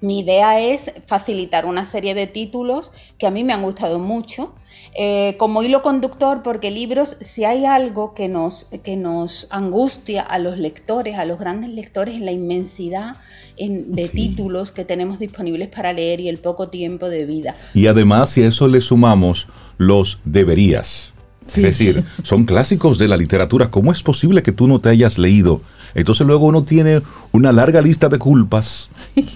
mi 0.00 0.20
idea 0.20 0.60
es 0.60 0.92
facilitar 1.06 1.66
una 1.66 1.84
serie 1.84 2.14
de 2.14 2.26
títulos 2.26 2.92
que 3.18 3.26
a 3.26 3.30
mí 3.30 3.44
me 3.44 3.52
han 3.52 3.62
gustado 3.62 3.98
mucho 3.98 4.54
eh, 4.94 5.36
como 5.38 5.62
hilo 5.62 5.82
conductor, 5.82 6.42
porque 6.42 6.70
libros, 6.70 7.16
si 7.20 7.44
hay 7.44 7.64
algo 7.64 8.14
que 8.14 8.28
nos, 8.28 8.68
que 8.82 8.96
nos 8.96 9.46
angustia 9.50 10.22
a 10.22 10.38
los 10.38 10.58
lectores, 10.58 11.16
a 11.16 11.24
los 11.24 11.38
grandes 11.38 11.70
lectores, 11.70 12.14
en 12.16 12.24
la 12.24 12.32
inmensidad 12.32 13.16
de 13.56 14.08
títulos 14.08 14.70
que 14.70 14.84
tenemos 14.84 15.18
disponibles 15.18 15.68
para 15.68 15.92
leer 15.92 16.20
y 16.20 16.28
el 16.28 16.38
poco 16.38 16.68
tiempo 16.68 17.08
de 17.08 17.26
vida. 17.26 17.56
Y 17.74 17.88
además, 17.88 18.30
si 18.30 18.42
a 18.42 18.48
eso 18.48 18.68
le 18.68 18.80
sumamos 18.80 19.48
los 19.78 20.20
deberías. 20.24 21.12
Es 21.48 21.62
decir, 21.62 22.04
son 22.24 22.44
clásicos 22.44 22.98
de 22.98 23.08
la 23.08 23.16
literatura. 23.16 23.70
¿Cómo 23.70 23.90
es 23.90 24.02
posible 24.02 24.42
que 24.42 24.52
tú 24.52 24.66
no 24.66 24.80
te 24.80 24.90
hayas 24.90 25.18
leído? 25.18 25.62
Entonces 25.94 26.26
luego 26.26 26.46
uno 26.46 26.62
tiene 26.64 27.00
una 27.32 27.52
larga 27.52 27.80
lista 27.80 28.08
de 28.08 28.18
culpas. 28.18 28.90
Sí, 29.14 29.26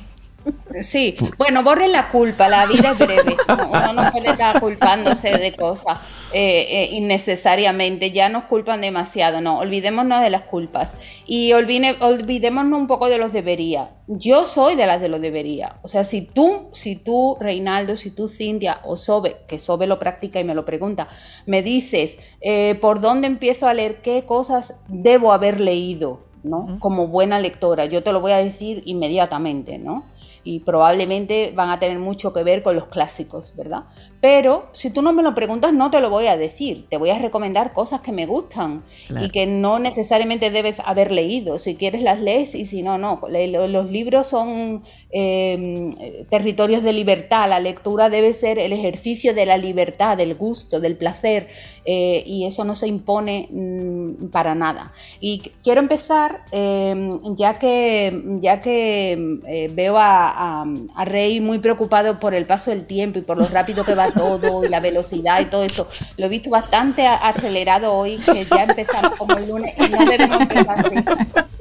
bueno, 1.39 1.63
borren 1.63 1.93
la 1.93 2.09
culpa, 2.09 2.49
la 2.49 2.67
vida 2.67 2.93
es 2.93 2.99
breve, 2.99 3.37
uno 3.49 3.93
no 3.93 4.11
puede 4.11 4.31
estar 4.31 4.59
culpándose 4.61 5.31
de 5.31 5.55
cosas 5.55 5.99
eh, 6.35 6.67
eh, 6.71 6.89
innecesariamente, 6.93 8.11
ya 8.11 8.31
nos 8.31 8.45
culpan 8.45 8.81
demasiado, 8.81 9.43
no, 9.43 9.59
olvidémonos 9.59 10.23
de 10.23 10.31
las 10.31 10.43
culpas. 10.43 10.97
Y 11.27 11.53
olvidémonos 11.53 12.81
un 12.81 12.87
poco 12.87 13.11
de 13.11 13.19
los 13.19 13.35
debería. 13.35 13.91
Yo 14.07 14.47
soy 14.47 14.75
de 14.75 14.87
las 14.87 15.01
de 15.01 15.09
los 15.09 15.21
debería, 15.21 15.77
o 15.83 15.89
sea, 15.89 16.05
si 16.05 16.23
tú, 16.23 16.69
si 16.73 16.97
tú, 16.97 17.37
Reinaldo, 17.39 17.97
si 17.97 18.11
tú, 18.11 18.29
Cintia 18.29 18.81
o 18.85 18.97
Sobe, 18.97 19.37
que 19.47 19.59
Sobe 19.59 19.87
lo 19.87 19.99
practica 19.99 20.41
y 20.41 20.45
me 20.45 20.55
lo 20.55 20.65
pregunta, 20.65 21.07
me 21.47 21.63
dices 21.63 22.19
eh, 22.41 22.77
por 22.81 23.01
dónde 23.01 23.27
empiezo 23.27 23.69
a 23.69 23.75
leer, 23.75 24.03
qué 24.03 24.25
cosas 24.25 24.77
debo 24.89 25.33
haber 25.33 25.61
leído, 25.61 26.21
¿no? 26.43 26.79
Como 26.81 27.09
buena 27.09 27.39
lectora, 27.41 27.87
yo 27.87 28.03
te 28.03 28.13
lo 28.13 28.21
voy 28.21 28.33
a 28.33 28.39
decir 28.39 28.83
inmediatamente, 28.87 29.79
¿no? 29.79 30.05
Y 30.45 30.61
probablemente 30.61 31.53
van 31.55 31.71
a 31.71 31.79
tener 31.79 31.99
mucho 31.99 32.33
que 32.33 32.43
ver 32.43 32.63
con 32.63 32.75
los 32.75 32.87
clásicos, 32.87 33.55
¿verdad? 33.57 33.85
Pero 34.23 34.69
si 34.71 34.91
tú 34.91 35.03
no 35.03 35.13
me 35.13 35.25
lo 35.25 35.35
preguntas, 35.35 35.73
no 35.73 35.91
te 35.91 36.01
lo 36.01 36.09
voy 36.09 36.29
a 36.29 36.37
decir. 36.37 36.87
Te 36.89 36.97
voy 36.97 37.11
a 37.11 37.19
recomendar 37.19 37.73
cosas 37.73 38.03
que 38.03 38.13
me 38.13 38.25
gustan 38.25 38.85
y 39.21 39.31
que 39.31 39.47
no 39.47 39.81
necesariamente 39.81 40.53
debes 40.53 40.79
haber 40.79 41.11
leído. 41.11 41.59
Si 41.59 41.75
quieres 41.75 42.03
las 42.03 42.21
lees 42.21 42.55
y 42.55 42.65
si 42.65 42.85
no, 42.85 42.99
no. 42.99 43.21
Los 43.29 43.91
libros 43.91 44.29
son 44.29 44.85
em, 45.11 45.93
territorios 46.29 46.85
de 46.85 46.93
libertad. 46.93 47.49
La 47.49 47.59
lectura 47.59 48.11
debe 48.11 48.33
ser 48.33 48.61
el 48.61 48.73
ejercicio 48.73 49.35
de 49.35 49.45
la 49.45 49.57
libertad, 49.57 50.17
del 50.17 50.37
gusto, 50.37 50.79
del 50.79 50.97
placer 50.97 51.49
eh, 51.85 52.23
y 52.25 52.47
eso 52.47 52.63
no 52.65 52.77
se 52.77 52.87
impone 52.87 53.49
mm, 53.51 54.29
para 54.31 54.55
nada. 54.55 54.93
Y 55.19 55.51
quiero 55.65 55.81
empezar, 55.81 56.45
em, 56.53 57.19
ya 57.35 57.59
que, 57.59 58.23
ya 58.39 58.61
que 58.61 59.41
eh, 59.49 59.69
veo 59.75 59.99
a, 59.99 60.63
a, 60.95 61.05
Rey 61.05 61.41
muy 61.41 61.59
preocupado 61.59 62.21
por 62.21 62.35
el 62.35 62.47
paso 62.47 62.71
del 62.71 62.87
tiempo 62.87 63.19
y 63.19 63.23
por 63.23 63.37
lo 63.37 63.45
rápido 63.47 63.85
que 63.85 63.97
va 63.97 64.12
todo 64.13 64.65
y 64.65 64.69
la 64.69 64.81
velocidad 64.81 65.41
y 65.41 65.47
todo 65.47 65.65
eso. 65.65 65.89
Lo 66.17 66.27
he 66.27 66.29
visto 66.29 66.51
bastante 66.51 67.07
acelerado 67.07 67.93
hoy, 67.93 68.19
que 68.19 68.45
ya 68.45 68.65
empezamos 68.65 69.17
como 69.17 69.37
el 69.37 69.49
lunes 69.49 69.75
y 69.77 69.89
no 69.89 70.05
debemos. 70.05 70.39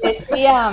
Decía, 0.02 0.70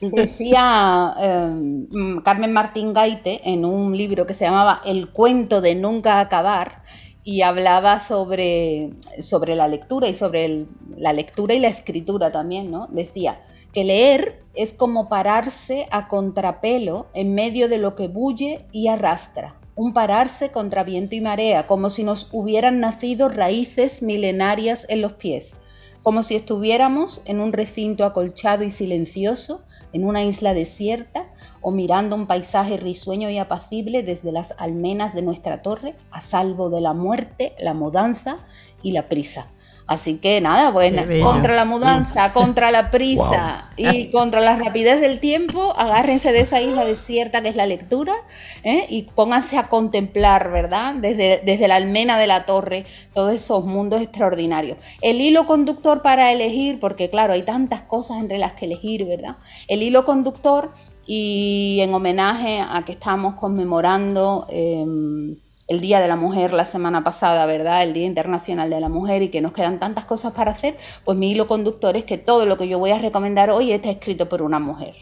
decía 0.00 1.14
em, 1.18 2.20
Carmen 2.22 2.52
Martín 2.52 2.92
Gaite 2.92 3.40
en 3.44 3.64
un 3.64 3.96
libro 3.96 4.26
que 4.26 4.34
se 4.34 4.44
llamaba 4.44 4.82
El 4.84 5.10
cuento 5.10 5.60
de 5.60 5.74
nunca 5.74 6.20
acabar 6.20 6.82
y 7.24 7.42
hablaba 7.42 8.00
sobre, 8.00 8.90
sobre 9.20 9.54
la 9.54 9.68
lectura 9.68 10.08
y 10.08 10.14
sobre 10.14 10.66
la 10.96 11.12
lectura 11.12 11.54
y 11.54 11.60
la 11.60 11.68
escritura 11.68 12.32
también, 12.32 12.70
¿no? 12.70 12.88
Decía, 12.90 13.40
que 13.72 13.84
leer 13.84 14.42
es 14.54 14.74
como 14.74 15.08
pararse 15.08 15.88
a 15.90 16.08
contrapelo 16.08 17.06
en 17.14 17.34
medio 17.34 17.68
de 17.68 17.78
lo 17.78 17.96
que 17.96 18.08
bulle 18.08 18.66
y 18.70 18.88
arrastra, 18.88 19.54
un 19.74 19.92
pararse 19.94 20.50
contra 20.50 20.84
viento 20.84 21.14
y 21.14 21.20
marea, 21.20 21.66
como 21.66 21.90
si 21.90 22.04
nos 22.04 22.28
hubieran 22.32 22.80
nacido 22.80 23.28
raíces 23.28 24.02
milenarias 24.02 24.86
en 24.88 25.02
los 25.02 25.14
pies, 25.14 25.54
como 26.02 26.22
si 26.22 26.34
estuviéramos 26.34 27.22
en 27.24 27.40
un 27.40 27.52
recinto 27.52 28.04
acolchado 28.04 28.64
y 28.64 28.70
silencioso, 28.70 29.64
en 29.92 30.04
una 30.04 30.24
isla 30.24 30.54
desierta, 30.54 31.30
o 31.60 31.70
mirando 31.70 32.16
un 32.16 32.26
paisaje 32.26 32.76
risueño 32.76 33.30
y 33.30 33.38
apacible 33.38 34.02
desde 34.02 34.32
las 34.32 34.54
almenas 34.58 35.14
de 35.14 35.22
nuestra 35.22 35.62
torre, 35.62 35.94
a 36.10 36.20
salvo 36.20 36.70
de 36.70 36.80
la 36.80 36.92
muerte, 36.92 37.54
la 37.58 37.74
mudanza 37.74 38.38
y 38.82 38.92
la 38.92 39.08
prisa. 39.08 39.52
Así 39.86 40.18
que 40.18 40.40
nada, 40.40 40.72
pues 40.72 40.94
contra 41.22 41.54
la 41.54 41.64
mudanza, 41.64 42.32
contra 42.32 42.70
la 42.70 42.90
prisa 42.90 43.70
y 43.76 44.10
contra 44.10 44.40
la 44.40 44.56
rapidez 44.56 45.00
del 45.00 45.18
tiempo, 45.18 45.74
agárrense 45.76 46.32
de 46.32 46.40
esa 46.40 46.62
isla 46.62 46.84
desierta 46.84 47.42
que 47.42 47.48
es 47.48 47.56
la 47.56 47.66
lectura 47.66 48.14
¿eh? 48.62 48.86
y 48.88 49.02
pónganse 49.02 49.58
a 49.58 49.64
contemplar, 49.64 50.50
¿verdad? 50.52 50.94
Desde, 50.94 51.42
desde 51.44 51.68
la 51.68 51.76
almena 51.76 52.16
de 52.18 52.28
la 52.28 52.46
torre, 52.46 52.84
todos 53.12 53.34
esos 53.34 53.64
mundos 53.64 54.00
extraordinarios. 54.00 54.78
El 55.00 55.20
hilo 55.20 55.46
conductor 55.46 56.00
para 56.00 56.32
elegir, 56.32 56.78
porque 56.78 57.10
claro, 57.10 57.32
hay 57.32 57.42
tantas 57.42 57.82
cosas 57.82 58.18
entre 58.18 58.38
las 58.38 58.52
que 58.52 58.66
elegir, 58.66 59.04
¿verdad? 59.04 59.36
El 59.66 59.82
hilo 59.82 60.04
conductor 60.04 60.72
y 61.06 61.80
en 61.80 61.92
homenaje 61.92 62.60
a 62.60 62.84
que 62.84 62.92
estamos 62.92 63.34
conmemorando... 63.34 64.46
Em, 64.48 65.36
el 65.68 65.80
Día 65.80 66.00
de 66.00 66.08
la 66.08 66.16
Mujer 66.16 66.52
la 66.52 66.64
semana 66.64 67.04
pasada, 67.04 67.46
¿verdad? 67.46 67.82
El 67.82 67.92
Día 67.92 68.06
Internacional 68.06 68.70
de 68.70 68.80
la 68.80 68.88
Mujer 68.88 69.22
y 69.22 69.28
que 69.28 69.40
nos 69.40 69.52
quedan 69.52 69.78
tantas 69.78 70.04
cosas 70.04 70.32
para 70.32 70.52
hacer, 70.52 70.76
pues 71.04 71.16
mi 71.16 71.30
hilo 71.30 71.46
conductor 71.46 71.96
es 71.96 72.04
que 72.04 72.18
todo 72.18 72.46
lo 72.46 72.58
que 72.58 72.68
yo 72.68 72.78
voy 72.78 72.90
a 72.90 72.98
recomendar 72.98 73.50
hoy 73.50 73.72
está 73.72 73.90
escrito 73.90 74.28
por 74.28 74.42
una 74.42 74.58
mujer. 74.58 74.94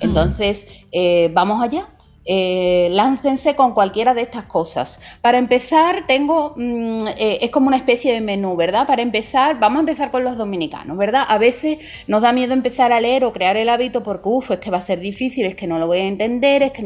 Entonces, 0.00 0.68
eh, 0.92 1.30
vamos 1.32 1.62
allá. 1.62 1.88
Eh, 2.28 2.88
láncense 2.90 3.54
con 3.54 3.72
cualquiera 3.72 4.12
de 4.12 4.22
estas 4.22 4.44
cosas. 4.44 5.00
Para 5.20 5.38
empezar, 5.38 6.08
tengo, 6.08 6.54
mm, 6.56 7.06
eh, 7.16 7.38
es 7.42 7.50
como 7.52 7.68
una 7.68 7.76
especie 7.76 8.12
de 8.12 8.20
menú, 8.20 8.56
¿verdad? 8.56 8.84
Para 8.84 9.02
empezar, 9.02 9.60
vamos 9.60 9.76
a 9.76 9.80
empezar 9.80 10.10
con 10.10 10.24
los 10.24 10.36
dominicanos, 10.36 10.96
¿verdad? 10.96 11.24
A 11.28 11.38
veces 11.38 11.78
nos 12.08 12.22
da 12.22 12.32
miedo 12.32 12.52
empezar 12.52 12.92
a 12.92 13.00
leer 13.00 13.24
o 13.24 13.32
crear 13.32 13.56
el 13.56 13.68
hábito 13.68 14.02
porque, 14.02 14.28
uff, 14.28 14.50
es 14.50 14.58
que 14.58 14.72
va 14.72 14.78
a 14.78 14.82
ser 14.82 14.98
difícil, 14.98 15.46
es 15.46 15.54
que 15.54 15.68
no 15.68 15.78
lo 15.78 15.86
voy 15.86 15.98
a 15.98 16.04
entender, 16.04 16.64
es 16.64 16.72
que 16.72 16.82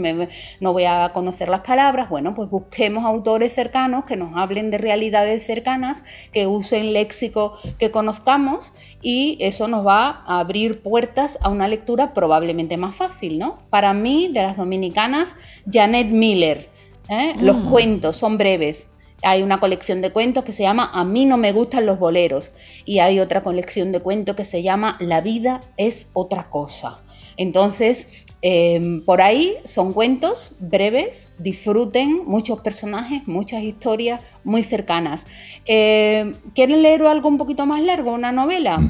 no 0.61 0.73
voy 0.75 0.85
a 0.85 1.11
conocer 1.15 1.49
las 1.49 1.61
palabras. 1.61 2.11
Bueno, 2.11 2.35
pues 2.35 2.51
busquemos 2.51 3.07
autores 3.07 3.55
cercanos 3.55 4.05
que 4.05 4.17
nos 4.17 4.37
hablen 4.37 4.71
de 4.71 4.77
realidades 4.77 5.47
cercanas, 5.47 6.05
que 6.33 6.47
usen 6.47 6.93
léxico 6.93 7.55
que 7.79 7.91
conozcamos 7.91 8.75
y 9.03 9.39
eso 9.41 9.69
nos 9.69 9.87
va 9.87 10.23
a 10.27 10.41
abrir 10.41 10.83
puertas 10.83 11.39
a 11.43 11.49
una 11.49 11.69
lectura 11.69 12.13
probablemente 12.13 12.77
más 12.77 12.97
fácil, 12.97 13.39
¿no? 13.39 13.61
Para 13.71 13.95
mí, 13.95 14.29
de 14.29 14.43
las 14.43 14.57
dominicanas, 14.57 15.37
Janet 15.71 16.09
Miller. 16.09 16.69
¿eh? 17.09 17.35
Los 17.41 17.59
mm. 17.59 17.71
cuentos 17.71 18.17
son 18.17 18.37
breves. 18.37 18.89
Hay 19.23 19.43
una 19.43 19.61
colección 19.61 20.01
de 20.01 20.13
cuentos 20.13 20.45
que 20.45 20.53
se 20.53 20.63
llama 20.63 20.91
A 20.93 21.05
mí 21.05 21.27
no 21.27 21.37
me 21.37 21.53
gustan 21.53 21.85
los 21.85 21.99
boleros 21.99 22.53
y 22.87 23.01
hay 23.01 23.21
otra 23.21 23.43
colección 23.43 23.93
de 23.93 24.01
cuentos 24.01 24.35
que 24.35 24.47
se 24.47 24.63
llama 24.63 24.97
La 24.99 25.21
vida 25.21 25.61
es 25.77 26.09
otra 26.15 26.49
cosa. 26.49 27.01
Entonces, 27.37 28.25
em, 28.43 29.05
por 29.05 29.21
ahí 29.21 29.57
son 29.65 29.93
cuentos 29.93 30.57
breves, 30.61 31.31
disfruten, 31.39 32.23
muchos 32.27 32.61
personajes, 32.61 33.27
muchas 33.27 33.63
historias 33.63 34.23
muy 34.45 34.63
cercanas. 34.63 35.27
Em, 35.67 36.35
¿Quieren 36.55 36.83
leer 36.83 37.03
algo 37.03 37.29
un 37.29 37.39
poquito 37.39 37.67
más 37.67 37.83
largo, 37.83 38.13
una 38.13 38.33
novela? 38.33 38.81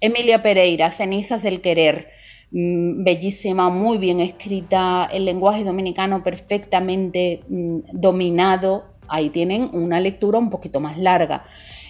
Emilia 0.00 0.42
Pereira, 0.42 0.90
Cenizas 0.90 1.42
del 1.42 1.60
Querer. 1.60 2.08
Mm, 2.50 3.02
bellísima, 3.02 3.68
muy 3.68 3.98
bien 3.98 4.20
escrita, 4.20 5.08
el 5.12 5.24
lenguaje 5.24 5.64
dominicano 5.64 6.22
perfectamente 6.22 7.42
mm, 7.48 7.78
dominado. 7.92 8.84
Ahí 9.08 9.30
tienen 9.30 9.70
una 9.72 9.98
lectura 9.98 10.38
un 10.38 10.50
poquito 10.50 10.78
más 10.78 10.96
larga. 10.98 11.44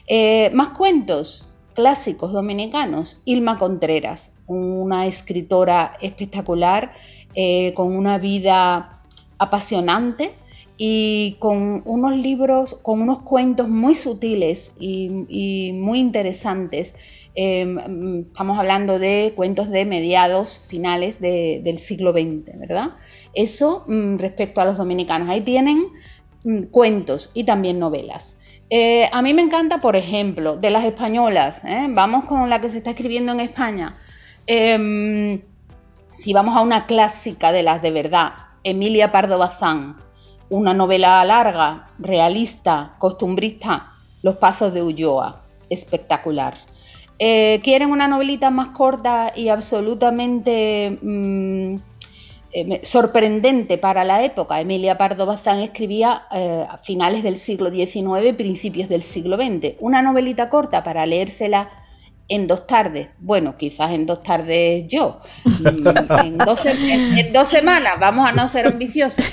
Eh, 0.06 0.50
más 0.54 0.70
cuentos 0.70 1.53
clásicos 1.74 2.32
dominicanos. 2.32 3.22
Ilma 3.24 3.58
Contreras, 3.58 4.32
una 4.46 5.06
escritora 5.06 5.96
espectacular, 6.00 6.92
eh, 7.34 7.72
con 7.74 7.94
una 7.94 8.18
vida 8.18 9.00
apasionante 9.38 10.32
y 10.76 11.36
con 11.38 11.82
unos 11.84 12.16
libros, 12.16 12.74
con 12.82 13.00
unos 13.00 13.20
cuentos 13.20 13.68
muy 13.68 13.94
sutiles 13.94 14.72
y 14.78 15.70
muy 15.74 15.98
interesantes 15.98 16.94
Em, 17.36 18.20
estamos 18.20 18.58
hablando 18.58 19.00
de 19.00 19.32
cuentos 19.34 19.68
de 19.68 19.84
mediados, 19.84 20.60
finales 20.68 21.20
del 21.20 21.78
siglo 21.78 22.12
XX, 22.12 22.56
¿verdad? 22.58 22.90
Eso 23.34 23.84
mm, 23.88 24.18
respecto 24.18 24.60
a 24.60 24.64
los 24.64 24.76
dominicanos. 24.76 25.28
Ahí 25.28 25.40
tienen 25.40 25.88
mm, 26.44 26.64
cuentos 26.64 27.30
y 27.34 27.42
también 27.44 27.80
novelas. 27.80 28.36
Eh, 28.76 29.08
a 29.12 29.22
mí 29.22 29.34
me 29.34 29.42
encanta, 29.42 29.78
por 29.78 29.94
ejemplo, 29.94 30.56
de 30.56 30.68
las 30.68 30.82
españolas, 30.82 31.62
¿eh? 31.62 31.86
vamos 31.90 32.24
con 32.24 32.50
la 32.50 32.60
que 32.60 32.68
se 32.68 32.78
está 32.78 32.90
escribiendo 32.90 33.30
en 33.30 33.38
España. 33.38 33.94
Em, 34.48 35.42
si 36.10 36.32
vamos 36.32 36.56
a 36.56 36.60
una 36.60 36.84
clásica 36.84 37.52
de 37.52 37.62
las 37.62 37.82
de 37.82 37.92
verdad, 37.92 38.32
Emilia 38.64 39.12
Pardo 39.12 39.38
Bazán, 39.38 39.98
una 40.50 40.74
novela 40.74 41.24
larga, 41.24 41.86
realista, 42.00 42.96
costumbrista, 42.98 43.92
Los 44.22 44.38
Pasos 44.38 44.74
de 44.74 44.82
Ulloa, 44.82 45.42
espectacular. 45.70 46.56
Eh, 47.20 47.60
quieren 47.62 47.92
una 47.92 48.08
novelita 48.08 48.50
más 48.50 48.70
corta 48.70 49.32
y 49.36 49.50
absolutamente 49.50 50.98
mm, 51.00 51.76
eh, 52.56 52.80
sorprendente 52.84 53.78
para 53.78 54.04
la 54.04 54.22
época. 54.22 54.60
Emilia 54.60 54.96
Pardo 54.96 55.26
Bazán 55.26 55.58
escribía 55.58 56.22
eh, 56.30 56.64
a 56.70 56.78
finales 56.78 57.24
del 57.24 57.36
siglo 57.36 57.68
XIX, 57.68 58.32
principios 58.36 58.88
del 58.88 59.02
siglo 59.02 59.36
XX. 59.36 59.74
Una 59.80 60.02
novelita 60.02 60.48
corta 60.48 60.84
para 60.84 61.04
leérsela 61.04 61.68
en 62.28 62.46
dos 62.46 62.68
tardes. 62.68 63.08
Bueno, 63.18 63.56
quizás 63.58 63.90
en 63.90 64.06
dos 64.06 64.22
tardes 64.22 64.86
yo. 64.86 65.18
Mm, 65.44 65.88
en, 66.24 66.38
dos, 67.32 67.48
semanas, 67.48 67.94
vamos 67.98 68.28
a 68.28 68.32
no 68.32 68.46
ser 68.46 68.68
ambiciosos. 68.68 69.24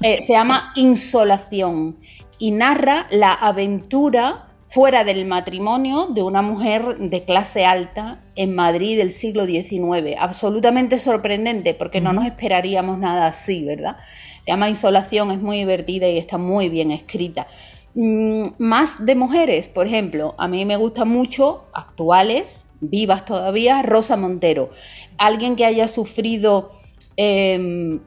Eh, 0.00 0.22
se 0.24 0.34
llama 0.34 0.72
Insolación 0.76 1.96
y 2.38 2.52
narra 2.52 3.08
la 3.10 3.34
aventura 3.34 4.47
fuera 4.68 5.02
del 5.02 5.24
matrimonio 5.24 6.08
de 6.10 6.22
una 6.22 6.42
mujer 6.42 6.98
de 6.98 7.24
clase 7.24 7.64
alta 7.64 8.20
en 8.36 8.54
Madrid 8.54 8.98
del 8.98 9.10
siglo 9.10 9.46
XIX. 9.46 10.16
Absolutamente 10.18 10.98
sorprendente 10.98 11.72
porque 11.72 12.02
no 12.02 12.12
nos 12.12 12.26
esperaríamos 12.26 12.98
nada 12.98 13.28
así, 13.28 13.64
¿verdad? 13.64 13.96
Se 14.44 14.50
llama 14.50 14.68
Insolación, 14.68 15.30
es 15.30 15.40
muy 15.40 15.56
divertida 15.56 16.06
y 16.08 16.18
está 16.18 16.36
muy 16.36 16.68
bien 16.68 16.90
escrita. 16.90 17.46
Mm, 17.94 18.42
más 18.58 19.06
de 19.06 19.14
mujeres, 19.14 19.70
por 19.70 19.86
ejemplo, 19.86 20.34
a 20.38 20.46
mí 20.48 20.64
me 20.66 20.76
gusta 20.76 21.06
mucho, 21.06 21.64
actuales, 21.72 22.66
vivas 22.80 23.24
todavía, 23.24 23.82
Rosa 23.82 24.18
Montero. 24.18 24.68
Alguien 25.16 25.56
que 25.56 25.64
haya 25.64 25.88
sufrido 25.88 26.70
em, 27.16 28.00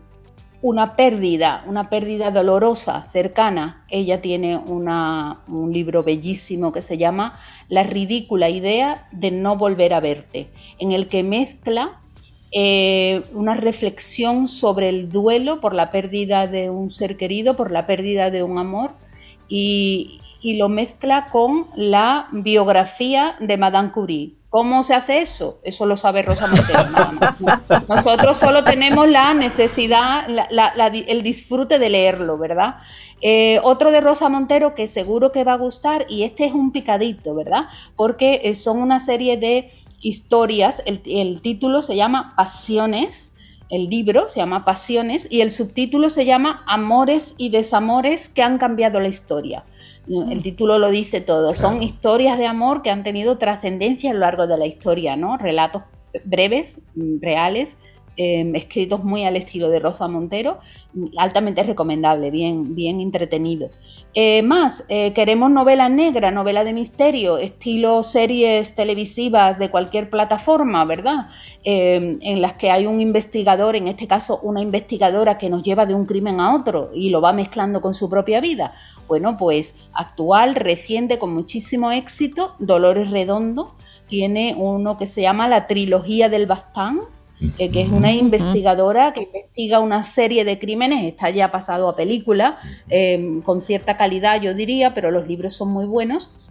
una 0.61 0.95
pérdida, 0.95 1.63
una 1.65 1.89
pérdida 1.89 2.31
dolorosa, 2.31 3.07
cercana. 3.09 3.85
Ella 3.89 4.21
tiene 4.21 4.57
un 4.57 5.71
libro 5.73 6.03
bellísimo 6.03 6.71
que 6.71 6.81
se 6.81 6.97
llama 6.97 7.37
La 7.67 7.83
ridícula 7.83 8.49
idea 8.49 9.07
de 9.11 9.31
no 9.31 9.57
volver 9.57 9.93
a 9.93 9.99
verte, 9.99 10.49
en 10.77 10.91
el 10.91 11.07
que 11.07 11.23
mezcla 11.23 12.01
eh, 12.51 13.23
una 13.33 13.55
reflexión 13.55 14.47
sobre 14.47 14.89
el 14.89 15.09
duelo 15.09 15.61
por 15.61 15.73
la 15.73 15.89
pérdida 15.89 16.47
de 16.47 16.69
un 16.69 16.91
ser 16.91 17.17
querido, 17.17 17.55
por 17.55 17.71
la 17.71 17.87
pérdida 17.87 18.29
de 18.29 18.43
un 18.43 18.57
amor, 18.57 18.91
y, 19.47 20.19
y 20.41 20.57
lo 20.57 20.69
mezcla 20.69 21.27
con 21.31 21.67
la 21.75 22.27
biografía 22.31 23.35
de 23.39 23.57
Madame 23.57 23.91
Curie 23.91 24.40
¿Cómo 24.51 24.83
se 24.83 24.93
hace 24.93 25.21
eso? 25.21 25.61
Eso 25.63 25.85
lo 25.85 25.95
sabe 25.95 26.23
Rosa 26.23 26.45
Montero. 26.45 26.85
Nosotros 27.87 28.35
solo 28.35 28.65
tenemos 28.65 29.07
la 29.07 29.33
necesidad, 29.33 30.27
el 30.27 31.23
disfrute 31.23 31.79
de 31.79 31.89
leerlo, 31.89 32.37
¿verdad? 32.37 32.75
Eh, 33.21 33.61
otro 33.63 33.91
de 33.91 34.01
Rosa 34.01 34.27
Montero 34.27 34.75
que 34.75 34.87
seguro 34.87 35.31
que 35.31 35.45
va 35.45 35.53
a 35.53 35.57
gustar, 35.57 36.05
y 36.09 36.23
este 36.23 36.47
es 36.47 36.53
un 36.53 36.73
picadito, 36.73 37.33
¿verdad? 37.33 37.67
Porque 37.95 38.41
eh, 38.43 38.53
son 38.53 38.81
una 38.81 38.99
serie 38.99 39.37
de 39.37 39.71
historias, 40.01 40.83
el 40.85 41.41
título 41.41 41.81
se 41.81 41.95
llama 41.95 42.33
Pasiones, 42.35 43.35
el 43.69 43.89
libro 43.89 44.27
se 44.27 44.41
llama 44.41 44.65
Pasiones 44.65 45.29
y 45.31 45.39
el 45.39 45.49
subtítulo 45.49 46.09
se 46.09 46.25
llama 46.25 46.61
Amores 46.67 47.35
y 47.37 47.51
desamores 47.51 48.27
que 48.27 48.43
han 48.43 48.57
cambiado 48.57 48.99
la 48.99 49.07
historia. 49.07 49.63
El 50.07 50.39
mm. 50.39 50.41
título 50.41 50.77
lo 50.79 50.89
dice 50.89 51.21
todo. 51.21 51.53
Son 51.55 51.83
historias 51.83 52.37
de 52.37 52.47
amor 52.47 52.81
que 52.81 52.89
han 52.89 53.03
tenido 53.03 53.37
trascendencia 53.37 54.11
a 54.11 54.13
lo 54.13 54.19
largo 54.21 54.47
de 54.47 54.57
la 54.57 54.65
historia, 54.65 55.15
¿no? 55.15 55.37
Relatos 55.37 55.83
breves, 56.25 56.81
mm, 56.95 57.21
reales, 57.21 57.77
em, 58.17 58.55
escritos 58.55 59.03
muy 59.03 59.25
al 59.25 59.35
estilo 59.35 59.69
de 59.69 59.79
Rosa 59.79 60.07
Montero, 60.07 60.59
altamente 61.17 61.63
recomendable, 61.63 62.31
bien, 62.31 62.75
bien 62.75 62.99
entretenido. 62.99 63.69
Eh, 64.13 64.41
más, 64.41 64.83
eh, 64.89 65.13
queremos 65.13 65.49
novela 65.51 65.87
negra, 65.87 66.31
novela 66.31 66.65
de 66.65 66.73
misterio, 66.73 67.37
estilo 67.37 68.03
series 68.03 68.75
televisivas 68.75 69.57
de 69.57 69.69
cualquier 69.69 70.09
plataforma, 70.09 70.83
¿verdad? 70.83 71.29
Em, 71.63 72.19
en 72.21 72.41
las 72.41 72.53
que 72.53 72.71
hay 72.71 72.87
un 72.87 72.99
investigador, 72.99 73.77
en 73.77 73.87
este 73.87 74.07
caso 74.07 74.39
una 74.43 74.61
investigadora 74.61 75.37
que 75.37 75.49
nos 75.49 75.63
lleva 75.63 75.85
de 75.85 75.93
un 75.93 76.05
crimen 76.05 76.41
a 76.41 76.53
otro 76.53 76.89
y 76.93 77.09
lo 77.09 77.21
va 77.21 77.31
mezclando 77.31 77.79
con 77.79 77.93
su 77.93 78.09
propia 78.09 78.41
vida. 78.41 78.73
Bueno, 79.07 79.37
pues 79.37 79.75
actual, 79.93 80.55
reciente, 80.55 81.17
con 81.17 81.33
muchísimo 81.33 81.91
éxito, 81.91 82.55
Dolores 82.59 83.11
Redondo 83.11 83.75
tiene 84.07 84.55
uno 84.57 84.97
que 84.97 85.07
se 85.07 85.21
llama 85.21 85.47
La 85.47 85.67
Trilogía 85.67 86.27
del 86.27 86.45
Bastán, 86.45 86.99
eh, 87.57 87.71
que 87.71 87.81
es 87.81 87.89
una 87.89 88.11
investigadora 88.11 89.13
que 89.13 89.23
investiga 89.23 89.79
una 89.79 90.03
serie 90.03 90.45
de 90.45 90.59
crímenes, 90.59 91.03
está 91.05 91.29
ya 91.29 91.51
pasado 91.51 91.89
a 91.89 91.95
película, 91.95 92.57
eh, 92.89 93.41
con 93.43 93.61
cierta 93.61 93.97
calidad 93.97 94.41
yo 94.41 94.53
diría, 94.53 94.93
pero 94.93 95.11
los 95.11 95.27
libros 95.27 95.53
son 95.53 95.71
muy 95.71 95.85
buenos 95.85 96.50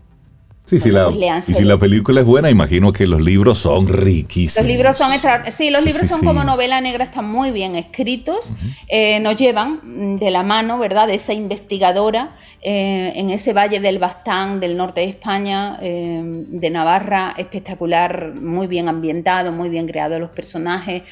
Sí, 0.70 0.78
sí, 0.78 0.92
la, 0.92 1.10
y 1.48 1.52
si 1.52 1.64
la 1.64 1.78
película 1.78 2.20
es 2.20 2.26
buena, 2.26 2.48
imagino 2.48 2.92
que 2.92 3.04
los 3.04 3.20
libros 3.20 3.58
son 3.58 3.88
riquísimos. 3.88 4.64
Los 4.64 4.72
libros 4.72 4.96
son 4.96 5.10
Sí, 5.50 5.68
los 5.68 5.84
libros 5.84 6.06
son 6.06 6.20
como 6.20 6.44
novela 6.44 6.80
negra, 6.80 7.06
están 7.06 7.28
muy 7.28 7.50
bien 7.50 7.74
escritos. 7.74 8.52
Eh, 8.86 9.18
nos 9.18 9.36
llevan 9.36 10.16
de 10.16 10.30
la 10.30 10.44
mano, 10.44 10.78
¿verdad?, 10.78 11.08
de 11.08 11.16
esa 11.16 11.32
investigadora 11.32 12.36
eh, 12.62 13.14
en 13.16 13.30
ese 13.30 13.52
valle 13.52 13.80
del 13.80 13.98
Bastán, 13.98 14.60
del 14.60 14.76
norte 14.76 15.00
de 15.00 15.08
España, 15.08 15.76
eh, 15.82 16.20
de 16.22 16.70
Navarra, 16.70 17.34
espectacular, 17.36 18.34
muy 18.36 18.68
bien 18.68 18.88
ambientado, 18.88 19.50
muy 19.50 19.70
bien 19.70 19.88
creado 19.88 20.20
los 20.20 20.30
personajes, 20.30 21.02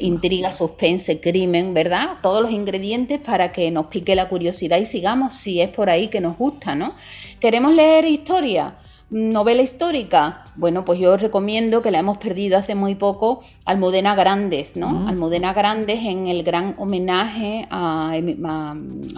intriga, 0.00 0.50
suspense, 0.50 1.20
crimen, 1.20 1.74
¿verdad? 1.74 2.16
Todos 2.22 2.40
los 2.40 2.52
ingredientes 2.52 3.20
para 3.20 3.52
que 3.52 3.70
nos 3.70 3.88
pique 3.88 4.14
la 4.14 4.30
curiosidad 4.30 4.78
y 4.78 4.86
sigamos 4.86 5.34
si 5.34 5.60
es 5.60 5.68
por 5.68 5.90
ahí 5.90 6.08
que 6.08 6.22
nos 6.22 6.38
gusta, 6.38 6.74
¿no? 6.74 6.94
¿Queremos 7.38 7.74
leer 7.74 8.06
historia? 8.06 8.76
Novela 9.10 9.62
histórica, 9.62 10.44
bueno, 10.56 10.84
pues 10.84 10.98
yo 10.98 11.12
os 11.12 11.20
recomiendo 11.20 11.82
que 11.82 11.90
la 11.90 11.98
hemos 11.98 12.18
perdido 12.18 12.58
hace 12.58 12.74
muy 12.74 12.94
poco, 12.94 13.42
Almudena 13.64 14.14
Grandes, 14.14 14.76
¿no? 14.76 15.08
Almudena 15.08 15.52
Grandes 15.52 16.00
en 16.04 16.26
el 16.26 16.42
gran 16.42 16.74
homenaje 16.78 17.66
a, 17.70 18.12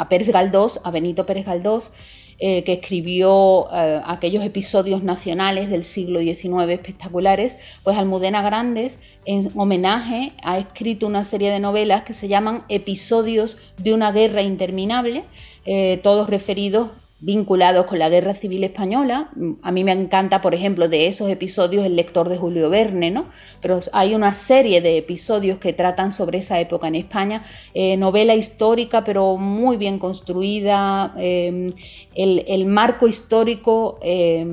Pérez 0.08 0.28
Galdós, 0.28 0.80
a 0.84 0.90
Benito 0.90 1.24
Pérez 1.24 1.46
Galdós, 1.46 1.92
eh, 2.38 2.64
que 2.64 2.74
escribió 2.74 3.68
eh, 3.72 4.02
aquellos 4.04 4.44
episodios 4.44 5.02
nacionales 5.02 5.70
del 5.70 5.84
siglo 5.84 6.20
XIX 6.20 6.68
espectaculares, 6.68 7.56
pues 7.82 7.96
Almudena 7.96 8.42
Grandes, 8.42 8.98
en 9.24 9.50
homenaje, 9.54 10.32
ha 10.42 10.58
escrito 10.58 11.06
una 11.06 11.24
serie 11.24 11.50
de 11.50 11.60
novelas 11.60 12.02
que 12.02 12.12
se 12.12 12.28
llaman 12.28 12.64
Episodios 12.68 13.58
de 13.78 13.94
una 13.94 14.12
guerra 14.12 14.42
interminable, 14.42 15.24
eh, 15.64 15.98
todos 16.02 16.28
referidos 16.28 16.88
vinculados 17.18 17.86
con 17.86 17.98
la 17.98 18.08
Guerra 18.10 18.34
Civil 18.34 18.64
Española. 18.64 19.30
A 19.62 19.72
mí 19.72 19.84
me 19.84 19.92
encanta, 19.92 20.42
por 20.42 20.54
ejemplo, 20.54 20.88
de 20.88 21.06
esos 21.06 21.30
episodios 21.30 21.84
El 21.86 21.96
lector 21.96 22.28
de 22.28 22.36
Julio 22.36 22.68
Verne, 22.68 23.10
¿no? 23.10 23.26
Pero 23.62 23.80
hay 23.92 24.14
una 24.14 24.32
serie 24.34 24.80
de 24.80 24.98
episodios 24.98 25.58
que 25.58 25.72
tratan 25.72 26.12
sobre 26.12 26.38
esa 26.38 26.60
época 26.60 26.88
en 26.88 26.94
España. 26.94 27.42
Eh, 27.72 27.96
novela 27.96 28.34
histórica, 28.34 29.02
pero 29.02 29.36
muy 29.36 29.76
bien 29.76 29.98
construida. 29.98 31.14
Eh, 31.18 31.72
el, 32.14 32.66
marco 32.66 33.08
histórico 33.08 33.98
eh, 34.02 34.46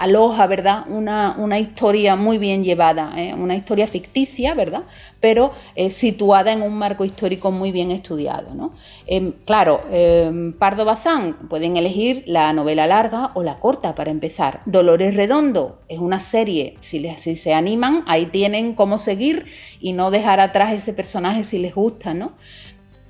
aloja, 0.00 0.46
¿verdad? 0.46 0.86
Una, 0.88 1.34
una, 1.36 1.58
historia 1.58 2.16
muy 2.16 2.38
bien 2.38 2.64
llevada, 2.64 3.12
¿eh? 3.18 3.34
una 3.34 3.54
historia 3.54 3.86
ficticia, 3.86 4.54
¿verdad? 4.54 4.84
Pero 5.20 5.52
eh, 5.74 5.90
situada 5.90 6.52
en 6.52 6.62
un 6.62 6.72
marco 6.72 7.04
histórico 7.04 7.50
muy 7.50 7.70
bien 7.70 7.90
estudiado, 7.90 8.54
¿no? 8.54 8.72
Em, 9.06 9.32
claro, 9.44 9.82
em, 9.90 10.54
Pardo 10.54 10.86
Bazán 10.86 11.34
pueden 11.50 11.76
elegir 11.76 12.24
la 12.26 12.50
novela 12.54 12.86
larga 12.86 13.32
o 13.34 13.42
la 13.42 13.58
corta 13.58 13.94
para 13.94 14.10
empezar. 14.10 14.62
Dolores 14.64 15.14
Redondo 15.14 15.80
es 15.86 15.98
una 15.98 16.18
serie, 16.18 16.78
si, 16.80 17.06
si 17.18 17.36
se 17.36 17.52
animan, 17.52 18.02
ahí 18.06 18.24
tienen 18.24 18.74
cómo 18.74 18.96
seguir 18.96 19.48
y 19.80 19.92
no 19.92 20.10
dejar 20.10 20.40
atrás 20.40 20.72
ese 20.72 20.94
personaje 20.94 21.44
si 21.44 21.58
les 21.58 21.74
gusta, 21.74 22.14
¿no? 22.14 22.32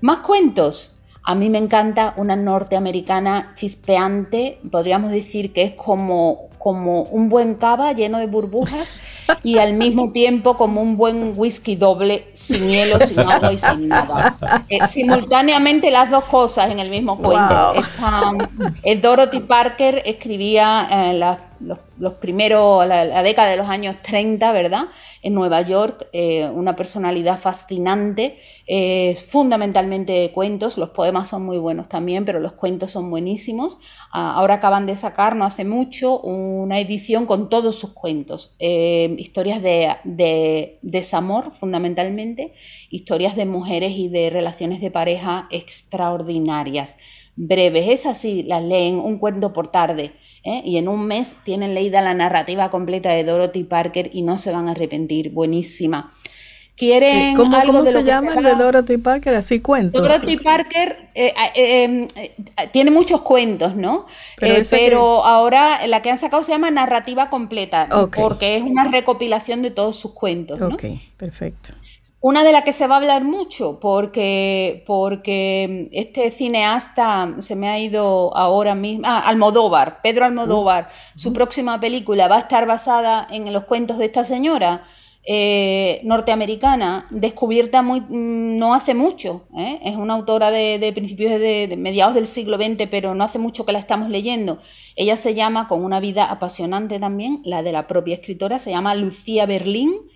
Más 0.00 0.18
cuentos, 0.18 0.96
a 1.22 1.36
mí 1.36 1.50
me 1.50 1.58
encanta 1.58 2.14
una 2.16 2.34
norteamericana 2.34 3.52
chispeante, 3.54 4.58
podríamos 4.72 5.12
decir 5.12 5.52
que 5.52 5.62
es 5.62 5.72
como 5.74 6.49
como 6.60 7.04
un 7.04 7.30
buen 7.30 7.54
cava 7.54 7.94
lleno 7.94 8.18
de 8.18 8.26
burbujas 8.26 8.94
y 9.42 9.56
al 9.56 9.72
mismo 9.72 10.12
tiempo 10.12 10.58
como 10.58 10.82
un 10.82 10.98
buen 10.98 11.32
whisky 11.34 11.74
doble 11.74 12.28
sin 12.34 12.68
hielo, 12.68 13.00
sin 13.00 13.18
agua 13.32 13.50
y 13.54 13.58
sin 13.58 13.88
nada. 13.88 14.36
Eh, 14.68 14.86
simultáneamente 14.86 15.90
las 15.90 16.10
dos 16.10 16.24
cosas 16.24 16.70
en 16.70 16.78
el 16.78 16.90
mismo 16.90 17.16
cuento. 17.16 17.72
Eh, 18.82 19.00
Dorothy 19.00 19.40
Parker 19.40 20.02
escribía 20.04 20.86
eh, 20.90 21.14
los, 21.60 22.14
primeros, 22.14 22.86
la, 22.86 23.22
década 23.22 23.50
de 23.50 23.56
los 23.56 23.68
años 23.68 23.96
30, 24.02 24.52
¿verdad? 24.52 24.84
En 25.22 25.34
Nueva 25.34 25.60
York, 25.62 26.08
una 26.54 26.76
personalidad 26.76 27.38
fascinante, 27.38 28.38
fundamentalmente 29.28 30.30
cuentos, 30.32 30.78
los 30.78 30.90
poemas 30.90 31.28
son 31.28 31.44
muy 31.44 31.58
buenos 31.58 31.88
también, 31.88 32.24
pero 32.24 32.40
los 32.40 32.52
cuentos 32.52 32.92
son 32.92 33.10
buenísimos. 33.10 33.78
Ah, 34.12 34.32
ahora 34.34 34.54
acaban 34.54 34.86
de 34.86 34.96
sacar, 34.96 35.36
no 35.36 35.44
hace 35.44 35.64
mucho, 35.64 36.20
una 36.20 36.80
edición 36.80 37.26
con 37.26 37.48
todos 37.48 37.78
sus 37.78 37.92
cuentos, 37.92 38.56
eh, 38.58 39.14
historias 39.18 39.62
de, 39.62 40.78
desamor 40.82 41.52
fundamentalmente, 41.54 42.52
historias 42.90 43.36
de 43.36 43.46
mujeres 43.46 43.92
y 43.92 44.08
de 44.08 44.30
relaciones 44.30 44.80
de 44.80 44.90
pareja 44.90 45.46
extraordinarias, 45.50 46.96
breves, 47.36 47.88
es 47.88 48.06
así, 48.06 48.42
las 48.42 48.64
leen 48.64 48.96
un 48.96 49.18
cuento 49.18 49.52
por 49.52 49.68
tarde. 49.68 50.12
¿Eh? 50.44 50.62
Y 50.64 50.76
en 50.78 50.88
un 50.88 51.06
mes 51.06 51.36
tienen 51.44 51.74
leída 51.74 52.00
la 52.00 52.14
narrativa 52.14 52.70
completa 52.70 53.10
de 53.10 53.24
Dorothy 53.24 53.64
Parker 53.64 54.10
y 54.12 54.22
no 54.22 54.38
se 54.38 54.52
van 54.52 54.68
a 54.68 54.72
arrepentir, 54.72 55.30
buenísima. 55.30 56.12
quieren 56.76 57.34
¿Cómo, 57.34 57.56
algo 57.56 57.72
cómo 57.72 57.84
de 57.84 57.92
lo 57.92 58.00
se 58.00 58.06
llama 58.06 58.32
el 58.32 58.42
de 58.42 58.54
Dorothy 58.54 58.96
Parker? 58.96 59.34
Así 59.34 59.60
cuentos. 59.60 60.00
Dorothy 60.00 60.38
Parker 60.38 61.10
eh, 61.14 61.34
eh, 61.36 61.52
eh, 61.54 62.08
eh, 62.16 62.68
tiene 62.72 62.90
muchos 62.90 63.20
cuentos, 63.20 63.76
¿no? 63.76 64.06
Pero 64.38 65.24
ahora 65.24 65.86
la 65.86 66.00
que 66.00 66.10
han 66.10 66.16
sacado 66.16 66.42
se 66.42 66.52
llama 66.52 66.70
Narrativa 66.70 67.28
Completa, 67.28 67.86
porque 68.14 68.56
es 68.56 68.62
una 68.62 68.88
recopilación 68.88 69.60
de 69.60 69.70
todos 69.70 69.96
sus 69.96 70.12
cuentos, 70.12 70.58
¿no? 70.58 70.68
Ok, 70.68 70.84
perfecto. 71.18 71.74
Una 72.22 72.44
de 72.44 72.52
las 72.52 72.64
que 72.64 72.74
se 72.74 72.86
va 72.86 72.96
a 72.96 72.98
hablar 72.98 73.24
mucho, 73.24 73.80
porque, 73.80 74.84
porque 74.86 75.88
este 75.92 76.30
cineasta 76.30 77.36
se 77.38 77.56
me 77.56 77.70
ha 77.70 77.78
ido 77.78 78.36
ahora 78.36 78.74
mismo, 78.74 79.04
ah, 79.06 79.20
Almodóvar, 79.20 80.02
Pedro 80.02 80.26
Almodóvar, 80.26 80.90
su 81.16 81.32
próxima 81.32 81.80
película 81.80 82.28
va 82.28 82.36
a 82.36 82.40
estar 82.40 82.66
basada 82.66 83.26
en 83.30 83.50
los 83.50 83.64
cuentos 83.64 83.96
de 83.96 84.04
esta 84.04 84.24
señora 84.24 84.84
eh, 85.24 86.02
norteamericana, 86.04 87.06
descubierta 87.10 87.80
muy, 87.80 88.02
mm, 88.02 88.58
no 88.58 88.74
hace 88.74 88.92
mucho, 88.92 89.46
¿eh? 89.56 89.80
es 89.82 89.96
una 89.96 90.12
autora 90.12 90.50
de, 90.50 90.78
de 90.78 90.92
principios 90.92 91.30
de, 91.30 91.68
de 91.68 91.76
mediados 91.78 92.14
del 92.14 92.26
siglo 92.26 92.58
XX, 92.58 92.86
pero 92.90 93.14
no 93.14 93.24
hace 93.24 93.38
mucho 93.38 93.64
que 93.64 93.72
la 93.72 93.78
estamos 93.78 94.10
leyendo. 94.10 94.58
Ella 94.94 95.16
se 95.16 95.34
llama, 95.34 95.68
con 95.68 95.82
una 95.82 96.00
vida 96.00 96.26
apasionante 96.26 96.98
también, 96.98 97.40
la 97.44 97.62
de 97.62 97.72
la 97.72 97.86
propia 97.86 98.16
escritora, 98.16 98.58
se 98.58 98.72
llama 98.72 98.94
Lucía 98.94 99.46
Berlín 99.46 100.09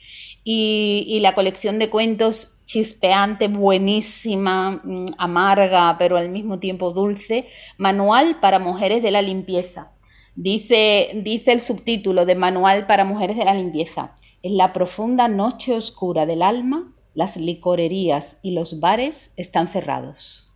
y, 0.44 1.18
la 1.20 1.34
colección 1.34 1.78
de 1.78 1.90
cuentos 1.90 2.58
chispeante, 2.66 3.48
buenísima, 3.48 4.82
mm, 4.84 5.06
amarga, 5.18 5.96
pero 5.98 6.16
al 6.16 6.28
mismo 6.28 6.58
tiempo 6.58 6.92
dulce, 6.92 7.46
Manual 7.78 8.36
para 8.40 8.58
Mujeres 8.58 9.02
de 9.02 9.10
la 9.10 9.22
Limpieza. 9.22 9.92
Dice, 10.36 11.10
dice 11.22 11.52
el 11.52 11.60
subtítulo 11.60 12.26
de 12.26 12.34
Manual 12.34 12.86
para 12.86 13.04
Mujeres 13.04 13.36
de 13.36 13.44
la 13.44 13.54
Limpieza. 13.54 14.16
En 14.42 14.56
la 14.56 14.72
profunda 14.72 15.28
noche 15.28 15.74
oscura 15.74 16.26
del 16.26 16.42
alma, 16.42 16.92
las 17.14 17.36
licorerías 17.36 18.38
y 18.42 18.52
los 18.52 18.80
bares 18.80 19.32
están 19.36 19.68
cerrados. 19.68 20.53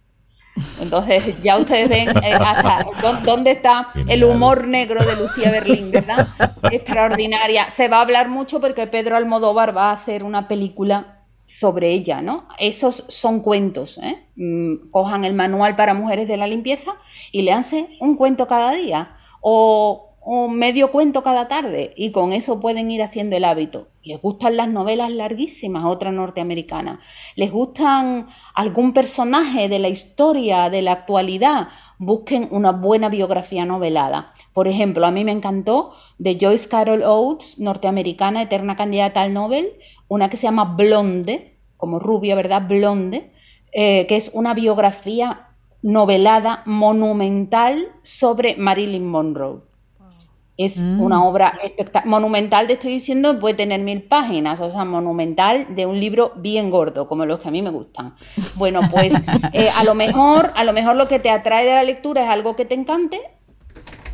Entonces, 0.82 1.34
ya 1.42 1.56
ustedes 1.58 1.88
ven 1.88 2.08
eh, 2.22 2.32
hasta 2.34 2.84
dó- 3.02 3.20
dónde 3.24 3.52
está 3.52 3.88
el 4.08 4.24
humor 4.24 4.66
negro 4.66 5.04
de 5.04 5.16
Lucía 5.16 5.50
Berlín, 5.50 5.90
¿verdad? 5.90 6.28
Extraordinaria. 6.72 7.70
Se 7.70 7.88
va 7.88 7.98
a 7.98 8.02
hablar 8.02 8.28
mucho 8.28 8.60
porque 8.60 8.86
Pedro 8.86 9.16
Almodóvar 9.16 9.76
va 9.76 9.90
a 9.90 9.92
hacer 9.94 10.24
una 10.24 10.48
película 10.48 11.24
sobre 11.46 11.92
ella, 11.92 12.20
¿no? 12.20 12.46
Esos 12.58 13.04
son 13.08 13.40
cuentos, 13.40 13.98
¿eh? 14.02 14.26
Mm, 14.36 14.90
Cojan 14.90 15.24
el 15.24 15.34
manual 15.34 15.76
para 15.76 15.94
mujeres 15.94 16.28
de 16.28 16.36
la 16.36 16.46
limpieza 16.46 16.96
y 17.32 17.42
leanse 17.42 17.88
un 18.00 18.16
cuento 18.16 18.46
cada 18.46 18.72
día 18.72 19.16
o, 19.40 20.14
o 20.20 20.48
medio 20.48 20.90
cuento 20.90 21.22
cada 21.22 21.48
tarde 21.48 21.94
y 21.96 22.10
con 22.12 22.32
eso 22.32 22.60
pueden 22.60 22.90
ir 22.90 23.02
haciendo 23.02 23.36
el 23.36 23.44
hábito. 23.44 23.88
Les 24.08 24.22
gustan 24.22 24.56
las 24.56 24.68
novelas 24.70 25.12
larguísimas, 25.12 25.84
otra 25.84 26.10
norteamericana. 26.10 26.98
Les 27.36 27.52
gustan 27.52 28.28
algún 28.54 28.94
personaje 28.94 29.68
de 29.68 29.78
la 29.78 29.90
historia, 29.90 30.70
de 30.70 30.80
la 30.80 30.92
actualidad. 30.92 31.68
Busquen 31.98 32.48
una 32.50 32.72
buena 32.72 33.10
biografía 33.10 33.66
novelada. 33.66 34.32
Por 34.54 34.66
ejemplo, 34.66 35.04
a 35.04 35.10
mí 35.10 35.26
me 35.26 35.32
encantó 35.32 35.92
de 36.16 36.38
Joyce 36.40 36.70
Carol 36.70 37.02
Oates, 37.02 37.58
norteamericana, 37.58 38.40
eterna 38.40 38.76
candidata 38.76 39.20
al 39.20 39.34
Nobel, 39.34 39.74
una 40.08 40.30
que 40.30 40.38
se 40.38 40.44
llama 40.44 40.74
Blonde, 40.74 41.58
como 41.76 41.98
rubia, 41.98 42.34
¿verdad? 42.34 42.66
Blonde, 42.66 43.30
eh, 43.72 44.06
que 44.06 44.16
es 44.16 44.30
una 44.32 44.54
biografía 44.54 45.48
novelada 45.82 46.62
monumental 46.64 47.88
sobre 48.00 48.56
Marilyn 48.56 49.06
Monroe. 49.06 49.67
Es 50.58 50.76
una 50.78 51.24
obra 51.24 51.56
espectac- 51.62 52.04
monumental, 52.04 52.66
te 52.66 52.72
estoy 52.72 52.90
diciendo, 52.90 53.38
puede 53.38 53.54
tener 53.54 53.80
mil 53.80 54.02
páginas, 54.02 54.60
o 54.60 54.68
sea, 54.70 54.84
monumental 54.84 55.66
de 55.74 55.86
un 55.86 56.00
libro 56.00 56.32
bien 56.36 56.68
gordo, 56.70 57.06
como 57.08 57.24
los 57.24 57.38
que 57.38 57.46
a 57.46 57.50
mí 57.52 57.62
me 57.62 57.70
gustan. 57.70 58.16
Bueno, 58.56 58.80
pues 58.90 59.12
eh, 59.52 59.70
a 59.78 59.84
lo 59.84 59.94
mejor, 59.94 60.52
a 60.56 60.64
lo 60.64 60.72
mejor 60.72 60.96
lo 60.96 61.06
que 61.06 61.20
te 61.20 61.30
atrae 61.30 61.64
de 61.64 61.74
la 61.74 61.84
lectura 61.84 62.24
es 62.24 62.28
algo 62.28 62.56
que 62.56 62.64
te 62.64 62.74
encante 62.74 63.20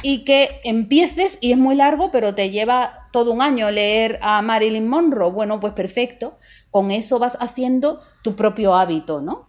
y 0.02 0.24
que 0.26 0.60
empieces 0.64 1.38
y 1.40 1.52
es 1.52 1.56
muy 1.56 1.76
largo, 1.76 2.10
pero 2.12 2.34
te 2.34 2.50
lleva 2.50 3.08
todo 3.10 3.32
un 3.32 3.40
año 3.40 3.70
leer 3.70 4.18
a 4.20 4.42
Marilyn 4.42 4.86
Monroe. 4.86 5.30
Bueno, 5.30 5.60
pues 5.60 5.72
perfecto. 5.72 6.36
Con 6.70 6.90
eso 6.90 7.18
vas 7.18 7.38
haciendo 7.40 8.02
tu 8.22 8.36
propio 8.36 8.74
hábito, 8.74 9.22
¿no? 9.22 9.48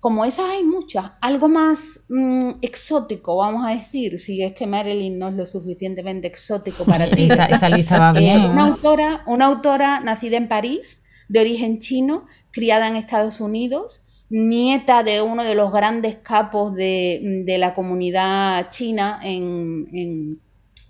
Como 0.00 0.24
esas 0.24 0.48
hay 0.50 0.62
muchas, 0.62 1.10
algo 1.20 1.48
más 1.48 2.04
mm, 2.08 2.50
exótico, 2.62 3.36
vamos 3.36 3.66
a 3.66 3.74
decir, 3.74 4.18
si 4.20 4.40
es 4.42 4.52
que 4.54 4.66
Marilyn 4.66 5.18
no 5.18 5.28
es 5.28 5.34
lo 5.34 5.44
suficientemente 5.44 6.28
exótico 6.28 6.84
para 6.84 7.10
ti. 7.10 7.24
Esa, 7.30 7.46
esa 7.46 7.68
lista 7.68 7.98
va 7.98 8.10
Eh, 8.16 8.20
bien. 8.20 8.44
una, 8.44 8.66
autora, 8.66 9.22
una 9.26 9.46
autora 9.46 10.00
nacida 10.00 10.36
en 10.36 10.48
París, 10.48 11.02
de 11.28 11.40
origen 11.40 11.80
chino, 11.80 12.26
criada 12.52 12.86
en 12.88 12.94
Estados 12.96 13.40
Unidos, 13.40 14.04
nieta 14.30 15.02
de 15.02 15.20
uno 15.22 15.42
de 15.42 15.54
los 15.56 15.72
grandes 15.72 16.16
capos 16.16 16.74
de, 16.74 17.42
de 17.44 17.58
la 17.58 17.74
comunidad 17.74 18.68
china 18.70 19.18
en, 19.22 19.88
en- 19.92 20.40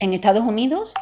en 0.01 0.13
Estados 0.15 0.45
Unidos. 0.45 0.95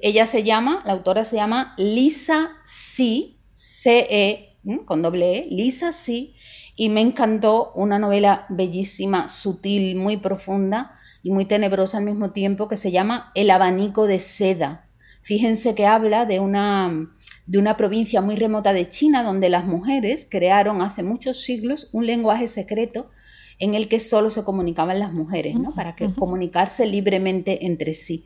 Ella 0.00 0.26
se 0.26 0.42
llama, 0.44 0.82
la 0.86 0.92
autora 0.94 1.24
se 1.24 1.36
llama 1.36 1.74
Lisa 1.78 2.52
C, 2.64 3.36
C-E, 3.52 4.56
con 4.86 5.02
doble 5.02 5.38
E, 5.38 5.46
Lisa 5.50 5.92
C, 5.92 6.32
y 6.80 6.88
me 6.88 7.02
encantó 7.02 7.72
una 7.74 7.98
novela 7.98 8.46
bellísima, 8.48 9.28
sutil, 9.28 9.96
muy 9.96 10.16
profunda 10.16 10.96
y 11.22 11.30
muy 11.30 11.44
tenebrosa 11.44 11.98
al 11.98 12.06
mismo 12.06 12.30
tiempo, 12.30 12.68
que 12.68 12.78
se 12.78 12.90
llama 12.90 13.32
El 13.34 13.50
abanico 13.50 14.06
de 14.06 14.18
seda. 14.18 14.88
Fíjense 15.20 15.74
que 15.74 15.84
habla 15.84 16.24
de 16.24 16.40
una, 16.40 17.10
de 17.44 17.58
una 17.58 17.76
provincia 17.76 18.22
muy 18.22 18.34
remota 18.34 18.72
de 18.72 18.88
China 18.88 19.22
donde 19.22 19.50
las 19.50 19.66
mujeres 19.66 20.26
crearon 20.30 20.80
hace 20.80 21.02
muchos 21.02 21.42
siglos 21.42 21.90
un 21.92 22.06
lenguaje 22.06 22.48
secreto 22.48 23.10
en 23.58 23.74
el 23.74 23.86
que 23.86 24.00
solo 24.00 24.30
se 24.30 24.42
comunicaban 24.42 25.00
las 25.00 25.12
mujeres, 25.12 25.56
¿no? 25.56 25.74
Para 25.74 25.94
que 25.94 26.14
comunicarse 26.14 26.86
libremente 26.86 27.66
entre 27.66 27.92
sí. 27.92 28.24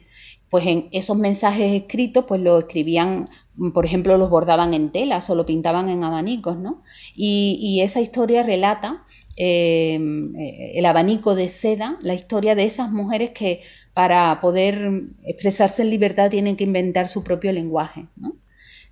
Pues 0.54 0.68
en 0.68 0.86
esos 0.92 1.16
mensajes 1.16 1.72
escritos, 1.72 2.26
pues 2.28 2.40
lo 2.40 2.60
escribían, 2.60 3.28
por 3.72 3.84
ejemplo, 3.84 4.16
los 4.18 4.30
bordaban 4.30 4.72
en 4.72 4.92
telas 4.92 5.28
o 5.28 5.34
lo 5.34 5.46
pintaban 5.46 5.88
en 5.88 6.04
abanicos, 6.04 6.56
¿no? 6.56 6.80
Y, 7.16 7.80
esa 7.82 8.00
historia 8.00 8.44
relata 8.44 9.02
eh, 9.36 9.98
eh, 10.38 10.72
el 10.76 10.86
abanico 10.86 11.34
de 11.34 11.48
seda, 11.48 11.98
la 12.02 12.14
historia 12.14 12.54
de 12.54 12.66
esas 12.66 12.92
mujeres 12.92 13.30
que 13.30 13.62
para 13.94 14.40
poder 14.40 15.08
expresarse 15.24 15.82
en 15.82 15.90
libertad 15.90 16.30
tienen 16.30 16.54
que 16.54 16.62
inventar 16.62 17.08
su 17.08 17.24
propio 17.24 17.50
lenguaje, 17.50 18.06
¿no? 18.14 18.36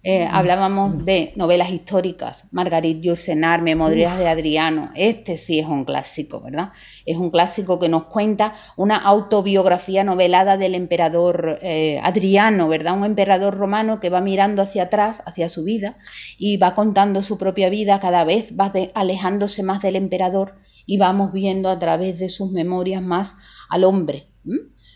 Eh, 0.04 0.26
hablábamos 0.28 1.04
de 1.04 1.32
novelas 1.36 1.70
históricas, 1.70 2.48
Margarit 2.50 3.00
Yourcenar, 3.02 3.62
Memorias 3.62 4.18
de 4.18 4.26
Adriano. 4.26 4.90
Este 4.96 5.36
sí 5.36 5.60
es 5.60 5.66
un 5.66 5.84
clásico, 5.84 6.40
¿verdad? 6.40 6.70
Es 7.06 7.16
un 7.18 7.30
clásico 7.30 7.78
que 7.78 7.88
nos 7.88 8.06
cuenta 8.06 8.54
una 8.76 8.96
autobiografía 8.96 10.02
novelada 10.02 10.56
del 10.56 10.74
emperador 10.74 11.60
eh, 11.62 12.00
Adriano, 12.02 12.66
¿verdad? 12.66 12.98
Un 12.98 13.04
emperador 13.04 13.56
romano 13.56 14.00
que 14.00 14.10
va 14.10 14.20
mirando 14.20 14.62
hacia 14.62 14.84
atrás, 14.84 15.22
hacia 15.24 15.48
su 15.48 15.62
vida, 15.62 15.98
y 16.36 16.56
va 16.56 16.74
contando 16.74 17.22
su 17.22 17.38
propia 17.38 17.68
vida, 17.68 18.00
cada 18.00 18.24
vez 18.24 18.54
va 18.58 18.70
de- 18.70 18.90
alejándose 18.96 19.62
más 19.62 19.82
del 19.82 19.94
emperador 19.94 20.56
y 20.84 20.98
vamos 20.98 21.32
viendo 21.32 21.68
a 21.68 21.78
través 21.78 22.18
de 22.18 22.28
sus 22.28 22.50
memorias 22.50 23.02
más 23.02 23.36
al 23.68 23.84
hombre. 23.84 24.26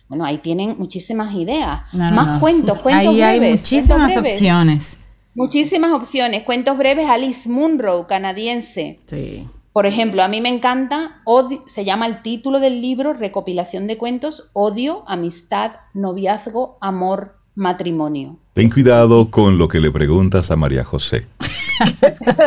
Bueno, 0.09 0.25
ahí 0.25 0.39
tienen 0.39 0.77
muchísimas 0.79 1.35
ideas. 1.35 1.83
No, 1.93 2.11
no, 2.11 2.17
más 2.17 2.35
no. 2.35 2.41
cuentos, 2.41 2.79
cuentos 2.79 3.15
Ahí 3.15 3.23
hay 3.23 3.39
breves, 3.41 3.61
muchísimas 3.63 4.15
breves. 4.15 4.33
opciones. 4.35 4.99
Muchísimas 5.35 5.93
opciones. 5.93 6.43
Cuentos 6.45 6.79
breves, 6.79 7.09
Alice 7.09 7.49
Munro, 7.49 8.07
canadiense. 8.07 9.01
Sí. 9.11 9.47
Por 9.73 9.85
ejemplo, 9.85 10.23
a 10.23 10.29
mí 10.29 10.41
me 10.41 10.49
encanta, 10.49 11.21
Odi- 11.27 11.61
se 11.67 11.85
llama 11.85 12.07
el 12.07 12.23
título 12.23 12.61
del 12.61 12.81
libro, 12.81 13.13
recopilación 13.13 13.87
de 13.87 13.99
cuentos, 13.99 14.49
Odio, 14.55 15.05
Amistad, 15.07 15.73
Noviazgo, 15.93 16.79
Amor, 16.81 17.37
Matrimonio. 17.55 18.39
Ten 18.55 18.71
cuidado 18.71 19.31
con 19.31 19.59
lo 19.59 19.69
que 19.69 19.81
le 19.81 19.91
preguntas 19.91 20.51
a 20.51 20.57
María 20.57 20.85
José. 20.85 21.27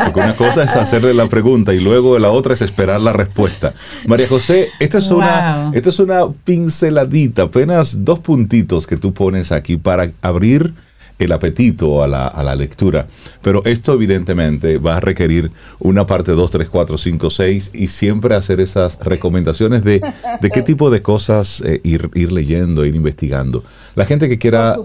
Porque 0.06 0.20
una 0.20 0.36
cosa 0.36 0.64
es 0.64 0.76
hacerle 0.76 1.14
la 1.14 1.28
pregunta 1.28 1.74
y 1.74 1.80
luego 1.80 2.18
la 2.20 2.30
otra 2.30 2.54
es 2.54 2.62
esperar 2.62 3.02
la 3.02 3.14
respuesta. 3.14 3.74
María 4.08 4.28
José, 4.28 4.70
esta 4.80 4.98
es, 4.98 5.12
una, 5.12 5.72
esta 5.74 5.90
es 5.90 6.00
una 6.00 6.30
pinceladita, 6.30 7.44
apenas 7.44 8.04
dos 8.04 8.20
puntitos 8.20 8.88
que 8.88 8.98
tú 8.98 9.14
pones 9.14 9.52
aquí 9.52 9.78
para 9.78 10.12
abrir 10.22 10.74
el 11.20 11.34
apetito 11.34 12.02
a 12.02 12.08
la, 12.08 12.28
a 12.28 12.42
la 12.44 12.56
lectura. 12.56 13.08
Pero 13.42 13.64
esto 13.66 13.94
evidentemente 13.94 14.78
va 14.78 14.98
a 14.98 15.00
requerir 15.02 15.52
una 15.80 16.08
parte 16.08 16.32
2, 16.32 16.50
3, 16.50 16.70
4, 16.70 16.98
5, 16.98 17.30
6 17.30 17.72
y 17.74 17.88
siempre 17.88 18.36
hacer 18.36 18.62
esas 18.62 18.98
recomendaciones 19.00 19.84
de, 19.84 20.02
de 20.42 20.50
qué 20.50 20.62
tipo 20.62 20.90
de 20.90 21.02
cosas 21.02 21.62
eh, 21.66 21.82
ir, 21.84 22.10
ir 22.16 22.32
leyendo, 22.32 22.86
ir 22.86 22.96
investigando. 22.96 23.64
La 23.96 24.06
gente 24.06 24.30
que 24.30 24.40
quiera, 24.40 24.78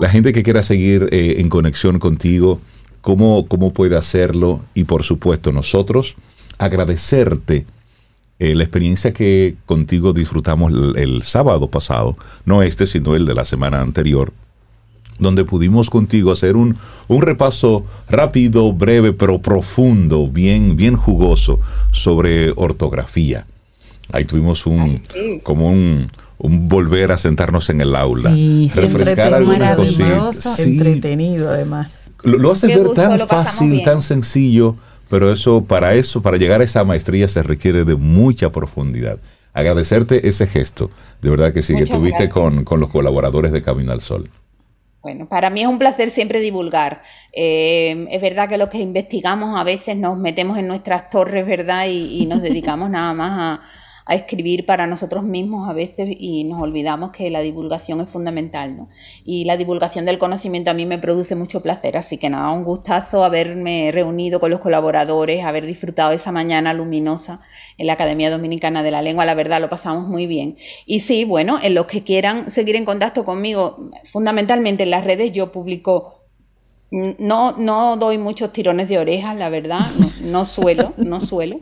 la 0.00 0.08
gente 0.08 0.32
que 0.32 0.42
quiera 0.42 0.64
seguir 0.64 1.08
eh, 1.12 1.36
en 1.38 1.48
conexión 1.48 2.00
contigo, 2.00 2.60
¿cómo, 3.00 3.46
¿cómo 3.48 3.72
puede 3.72 3.96
hacerlo? 3.96 4.62
Y 4.74 4.84
por 4.84 5.02
supuesto 5.02 5.52
nosotros 5.52 6.16
agradecerte 6.58 7.66
eh, 8.38 8.54
la 8.54 8.64
experiencia 8.64 9.12
que 9.12 9.56
contigo 9.66 10.12
disfrutamos 10.12 10.72
el, 10.72 10.96
el 10.96 11.22
sábado 11.22 11.70
pasado, 11.70 12.16
no 12.44 12.62
este, 12.62 12.86
sino 12.86 13.16
el 13.16 13.26
de 13.26 13.34
la 13.34 13.44
semana 13.44 13.80
anterior, 13.80 14.32
donde 15.18 15.44
pudimos 15.44 15.90
contigo 15.90 16.30
hacer 16.30 16.56
un, 16.56 16.76
un 17.08 17.22
repaso 17.22 17.84
rápido, 18.08 18.72
breve, 18.72 19.12
pero 19.12 19.40
profundo, 19.42 20.28
bien, 20.28 20.76
bien 20.76 20.94
jugoso 20.94 21.58
sobre 21.90 22.52
ortografía. 22.54 23.46
Ahí 24.12 24.24
tuvimos 24.24 24.64
un, 24.66 25.02
como 25.42 25.68
un, 25.68 26.08
un 26.38 26.68
volver 26.68 27.10
a 27.10 27.18
sentarnos 27.18 27.68
en 27.70 27.80
el 27.80 27.96
aula, 27.96 28.32
sí, 28.32 28.70
refrescar 28.74 29.34
algunas 29.34 29.76
cositas. 29.76 30.36
Sí. 30.36 30.62
Entretenido 30.62 31.50
además. 31.50 32.07
Lo, 32.22 32.38
lo 32.38 32.52
hace 32.52 32.68
Qué 32.68 32.76
ver 32.76 32.88
gusto, 32.88 32.94
tan 32.94 33.18
fácil, 33.28 33.70
bien. 33.70 33.84
tan 33.84 34.02
sencillo, 34.02 34.76
pero 35.08 35.32
eso, 35.32 35.64
para 35.64 35.94
eso, 35.94 36.22
para 36.22 36.36
llegar 36.36 36.60
a 36.60 36.64
esa 36.64 36.84
maestría 36.84 37.28
se 37.28 37.42
requiere 37.42 37.84
de 37.84 37.96
mucha 37.96 38.50
profundidad. 38.50 39.18
Agradecerte 39.52 40.28
ese 40.28 40.46
gesto, 40.46 40.90
de 41.22 41.30
verdad 41.30 41.52
que 41.52 41.62
sí, 41.62 41.74
que 41.76 41.86
tuviste 41.86 42.28
con, 42.28 42.64
con 42.64 42.80
los 42.80 42.90
colaboradores 42.90 43.52
de 43.52 43.62
Camino 43.62 43.92
al 43.92 44.00
Sol. 44.00 44.30
Bueno, 45.02 45.28
para 45.28 45.48
mí 45.48 45.62
es 45.62 45.68
un 45.68 45.78
placer 45.78 46.10
siempre 46.10 46.40
divulgar. 46.40 47.02
Eh, 47.32 48.06
es 48.10 48.20
verdad 48.20 48.48
que 48.48 48.58
los 48.58 48.68
que 48.68 48.78
investigamos 48.78 49.58
a 49.58 49.64
veces 49.64 49.96
nos 49.96 50.18
metemos 50.18 50.58
en 50.58 50.66
nuestras 50.66 51.08
torres, 51.08 51.46
¿verdad? 51.46 51.86
Y, 51.88 52.22
y 52.22 52.26
nos 52.26 52.42
dedicamos 52.42 52.90
nada 52.90 53.14
más 53.14 53.60
a, 53.60 53.62
a 54.08 54.14
escribir 54.14 54.64
para 54.64 54.86
nosotros 54.86 55.22
mismos 55.22 55.68
a 55.68 55.74
veces 55.74 56.08
y 56.18 56.44
nos 56.44 56.62
olvidamos 56.62 57.10
que 57.10 57.30
la 57.30 57.40
divulgación 57.40 58.00
es 58.00 58.08
fundamental, 58.08 58.74
¿no? 58.74 58.88
Y 59.22 59.44
la 59.44 59.58
divulgación 59.58 60.06
del 60.06 60.18
conocimiento 60.18 60.70
a 60.70 60.74
mí 60.74 60.86
me 60.86 60.98
produce 60.98 61.34
mucho 61.34 61.60
placer, 61.60 61.98
así 61.98 62.16
que 62.16 62.30
nada, 62.30 62.50
un 62.50 62.64
gustazo 62.64 63.22
haberme 63.22 63.92
reunido 63.92 64.40
con 64.40 64.50
los 64.50 64.60
colaboradores, 64.60 65.44
haber 65.44 65.66
disfrutado 65.66 66.12
esa 66.12 66.32
mañana 66.32 66.72
luminosa 66.72 67.42
en 67.76 67.86
la 67.86 67.92
Academia 67.92 68.30
Dominicana 68.30 68.82
de 68.82 68.90
la 68.90 69.02
Lengua, 69.02 69.26
la 69.26 69.34
verdad 69.34 69.60
lo 69.60 69.68
pasamos 69.68 70.08
muy 70.08 70.26
bien. 70.26 70.56
Y 70.86 71.00
sí, 71.00 71.24
bueno, 71.24 71.58
en 71.62 71.74
los 71.74 71.84
que 71.84 72.02
quieran 72.02 72.50
seguir 72.50 72.76
en 72.76 72.86
contacto 72.86 73.24
conmigo, 73.24 73.90
fundamentalmente 74.04 74.84
en 74.84 74.90
las 74.90 75.04
redes 75.04 75.32
yo 75.32 75.52
publico 75.52 76.17
no, 76.90 77.52
no 77.52 77.96
doy 77.96 78.18
muchos 78.18 78.52
tirones 78.52 78.88
de 78.88 78.98
orejas, 78.98 79.36
la 79.36 79.50
verdad, 79.50 79.80
no, 80.22 80.44
suelo, 80.44 80.94
no 80.96 81.20
suelo. 81.20 81.60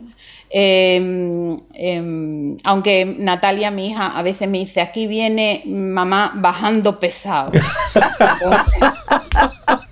Eh, 0.49 1.57
eh, 1.73 2.55
aunque 2.63 3.05
Natalia, 3.05 3.69
mi 3.69 3.87
hija, 3.87 4.17
a 4.17 4.21
veces 4.21 4.47
me 4.47 4.59
dice, 4.59 4.81
aquí 4.81 5.07
viene 5.07 5.63
mamá 5.65 6.33
bajando 6.35 6.99
pesado. 6.99 7.51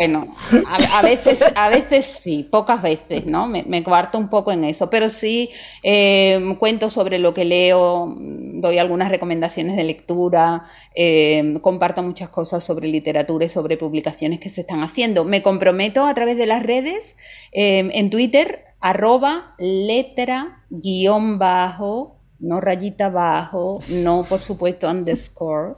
bueno, 0.00 0.34
a, 0.66 1.02
veces, 1.02 1.44
a 1.54 1.68
veces 1.68 2.20
sí, 2.24 2.48
pocas 2.50 2.80
veces, 2.80 3.26
¿no? 3.26 3.46
Me, 3.46 3.82
cuarto 3.84 4.16
un 4.16 4.30
poco 4.30 4.50
en 4.50 4.64
eso, 4.64 4.88
pero 4.88 5.10
sí 5.10 5.50
eh, 5.82 6.56
cuento 6.58 6.88
sobre 6.88 7.18
lo 7.18 7.34
que 7.34 7.44
leo, 7.44 8.16
doy 8.18 8.78
algunas 8.78 9.10
recomendaciones 9.10 9.76
de 9.76 9.84
lectura, 9.84 10.64
eh, 10.94 11.58
comparto 11.60 12.02
muchas 12.02 12.30
cosas 12.30 12.64
sobre 12.64 12.88
literatura 12.88 13.44
y 13.44 13.50
sobre 13.50 13.76
publicaciones 13.76 14.40
que 14.40 14.48
se 14.48 14.62
están 14.62 14.82
haciendo. 14.82 15.26
Me 15.26 15.42
comprometo 15.42 16.06
a 16.06 16.14
través 16.14 16.38
de 16.38 16.46
las 16.46 16.62
redes, 16.62 17.18
eh, 17.52 17.90
en 17.92 18.08
Twitter, 18.08 18.64
arroba 18.80 19.54
letra 19.58 20.64
guion 20.70 21.38
bajo 21.38 22.16
no 22.38 22.58
rayita 22.58 23.10
bajo, 23.10 23.80
no 23.90 24.24
por 24.24 24.40
supuesto 24.40 24.88
underscore, 24.88 25.74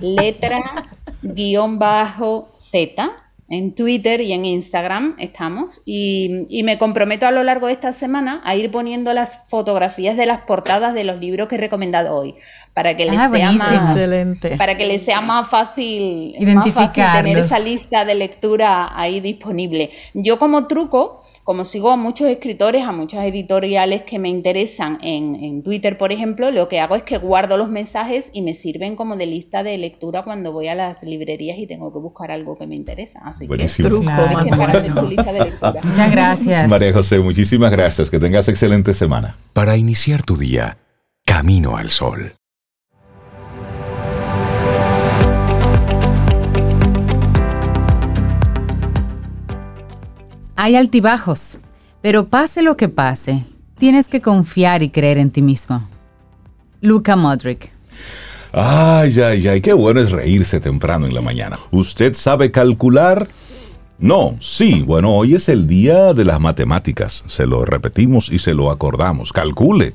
letra 0.00 0.60
guion 1.22 1.78
bajo 1.78 2.48
Z. 2.58 3.10
En 3.50 3.74
Twitter 3.74 4.20
y 4.20 4.32
en 4.32 4.44
Instagram 4.44 5.16
estamos. 5.18 5.82
Y, 5.84 6.46
me 6.62 6.78
comprometo 6.78 7.26
a 7.26 7.32
lo 7.32 7.42
largo 7.42 7.66
de 7.66 7.72
esta 7.72 7.92
semana 7.92 8.40
a 8.44 8.54
ir 8.54 8.70
poniendo 8.70 9.12
las 9.12 9.48
fotografías 9.48 10.16
de 10.16 10.24
las 10.24 10.42
portadas 10.42 10.94
de 10.94 11.02
los 11.02 11.18
libros 11.18 11.48
que 11.48 11.56
he 11.56 11.58
recomendado 11.58 12.14
hoy. 12.14 12.36
Para 12.72 12.96
que 12.96 13.04
les, 13.04 13.18
Ah, 13.18 13.28
sea, 13.32 13.52
más, 13.52 13.90
Excelente. 13.90 14.56
para 14.56 14.76
que 14.76 14.86
les 14.86 15.02
sea 15.02 15.20
más 15.20 15.48
fácil, 15.50 16.34
más 16.54 16.72
fácil 16.72 17.04
tener 17.12 17.38
esa 17.38 17.58
lista 17.58 18.04
de 18.04 18.14
lectura 18.14 18.88
ahí 18.98 19.20
disponible. 19.20 19.90
Yo 20.14 20.38
como 20.38 20.66
truco, 20.68 21.20
como 21.42 21.64
sigo 21.64 21.90
a 21.90 21.96
muchos 21.96 22.28
escritores, 22.28 22.84
a 22.84 22.92
muchas 22.92 23.24
editoriales 23.24 24.02
que 24.02 24.20
me 24.20 24.28
interesan 24.28 24.98
en, 25.02 25.34
en 25.34 25.62
Twitter, 25.64 25.98
por 25.98 26.12
ejemplo, 26.12 26.52
lo 26.52 26.68
que 26.68 26.78
hago 26.78 26.94
es 26.94 27.02
que 27.02 27.18
guardo 27.18 27.56
los 27.56 27.68
mensajes 27.68 28.30
y 28.32 28.40
me 28.42 28.54
sirven 28.54 28.94
como 28.94 29.16
de 29.16 29.26
lista 29.26 29.64
de 29.64 29.76
lectura 29.76 30.22
cuando 30.22 30.52
voy 30.52 30.68
a 30.68 30.76
las 30.76 31.02
librerías 31.02 31.58
y 31.58 31.66
tengo 31.66 31.92
que 31.92 31.98
buscar 31.98 32.30
algo 32.30 32.56
que 32.56 32.68
me 32.68 32.76
interesa. 32.76 33.20
Así 33.24 33.48
Buenísimo. 33.48 33.88
Truco 33.88 34.04
Claro. 34.04 34.28
que, 34.28 34.34
más 34.34 34.44
que 34.44 34.50
para 34.56 34.72
hacer 34.72 34.92
bueno. 34.92 35.00
su 35.02 35.08
lista 35.08 35.32
de 35.32 35.40
lectura. 35.44 35.74
Muchas 35.82 36.10
gracias. 36.12 36.70
María 36.70 36.92
José, 36.92 37.18
muchísimas 37.18 37.72
gracias. 37.72 38.08
Que 38.10 38.20
tengas 38.20 38.48
excelente 38.48 38.94
semana. 38.94 39.36
Para 39.52 39.76
iniciar 39.76 40.22
tu 40.22 40.36
día, 40.36 40.78
camino 41.26 41.76
al 41.76 41.90
sol. 41.90 42.34
Hay 50.62 50.76
altibajos, 50.76 51.56
pero 52.02 52.26
pase 52.26 52.60
lo 52.60 52.76
que 52.76 52.90
pase, 52.90 53.44
tienes 53.78 54.08
que 54.08 54.20
confiar 54.20 54.82
y 54.82 54.90
creer 54.90 55.16
en 55.16 55.30
ti 55.30 55.40
mismo. 55.40 55.88
Luca 56.82 57.16
Modric. 57.16 57.72
Ay, 58.52 59.18
ay, 59.22 59.48
ay, 59.48 59.62
qué 59.62 59.72
bueno 59.72 60.02
es 60.02 60.10
reírse 60.10 60.60
temprano 60.60 61.06
en 61.06 61.14
la 61.14 61.22
mañana. 61.22 61.58
¿Usted 61.70 62.12
sabe 62.12 62.50
calcular? 62.50 63.26
No, 63.98 64.36
sí, 64.38 64.82
bueno, 64.82 65.14
hoy 65.14 65.34
es 65.34 65.48
el 65.48 65.66
día 65.66 66.12
de 66.12 66.26
las 66.26 66.38
matemáticas. 66.40 67.24
Se 67.26 67.46
lo 67.46 67.64
repetimos 67.64 68.30
y 68.30 68.38
se 68.38 68.52
lo 68.52 68.70
acordamos. 68.70 69.32
Calcule. 69.32 69.94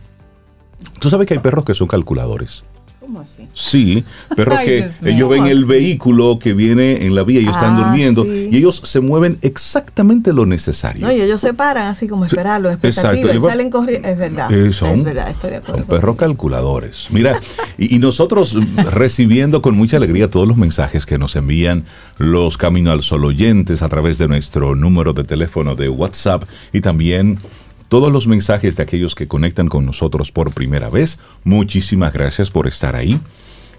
¿Tú 0.97 1.11
sabes 1.11 1.27
que 1.27 1.35
hay 1.35 1.41
perros 1.41 1.63
que 1.63 1.75
son 1.75 1.87
calculadores? 1.87 2.65
¿Cómo 3.05 3.19
así? 3.21 3.47
Sí, 3.53 4.03
perros 4.35 4.57
Ay, 4.59 4.65
que 4.65 4.77
ellos 5.09 5.29
ven 5.29 5.39
¿Cómo 5.39 5.51
el 5.51 5.57
así? 5.59 5.67
vehículo 5.67 6.39
que 6.39 6.53
viene 6.53 7.05
en 7.05 7.13
la 7.15 7.23
vía, 7.23 7.39
ellos 7.39 7.55
están 7.55 7.75
Ah, 7.75 7.79
durmiendo 7.87 8.23
sí. 8.23 8.49
y 8.51 8.57
ellos 8.57 8.81
se 8.83 8.99
mueven 8.99 9.37
exactamente 9.41 10.33
lo 10.33 10.45
necesario. 10.45 11.05
No, 11.05 11.11
y 11.13 11.21
ellos 11.21 11.41
se 11.41 11.53
paran 11.53 11.87
así 11.87 12.07
como 12.07 12.25
esperarlo, 12.25 12.71
Exacto, 12.71 12.87
expectativa, 12.87 13.33
y 13.33 13.37
y 13.37 13.39
va- 13.39 13.49
salen 13.49 13.69
corriendo. 13.69 14.07
Es 14.07 14.17
verdad. 14.17 14.51
Eh, 14.51 14.73
son- 14.73 14.99
es 14.99 15.03
verdad, 15.03 15.29
estoy 15.29 15.49
de 15.51 15.55
acuerdo. 15.57 15.79
Son 15.85 15.87
perros 15.87 16.15
calculadores. 16.15 17.07
Mira, 17.11 17.39
y, 17.77 17.95
y 17.95 17.99
nosotros 17.99 18.57
recibiendo 18.91 19.61
con 19.61 19.75
mucha 19.75 19.97
alegría 19.97 20.29
todos 20.29 20.47
los 20.47 20.57
mensajes 20.57 21.05
que 21.05 21.17
nos 21.17 21.35
envían 21.35 21.85
los 22.17 22.57
Camino 22.57 22.91
al 22.91 23.03
Sol 23.03 23.25
oyentes 23.25 23.81
a 23.81 23.89
través 23.89 24.17
de 24.17 24.27
nuestro 24.27 24.75
número 24.75 25.13
de 25.13 25.23
teléfono 25.23 25.75
de 25.75 25.89
WhatsApp 25.89 26.43
y 26.73 26.81
también 26.81 27.39
todos 27.87 28.11
los 28.11 28.27
mensajes 28.27 28.75
de 28.75 28.83
aquellos 28.83 29.15
que 29.15 29.27
conectan 29.27 29.67
con 29.67 29.85
nosotros 29.85 30.31
por 30.31 30.53
primera 30.53 30.89
vez. 30.89 31.19
Muchísimas 31.43 32.13
gracias 32.13 32.49
por 32.51 32.67
estar 32.67 32.95
ahí. 32.95 33.19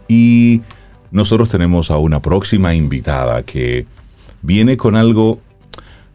Y 0.09 0.63
nosotros 1.11 1.49
tenemos 1.49 1.91
a 1.91 1.99
una 1.99 2.23
próxima 2.23 2.75
invitada 2.75 3.43
que 3.43 3.87
viene 4.43 4.77
con 4.77 4.97
algo 4.97 5.41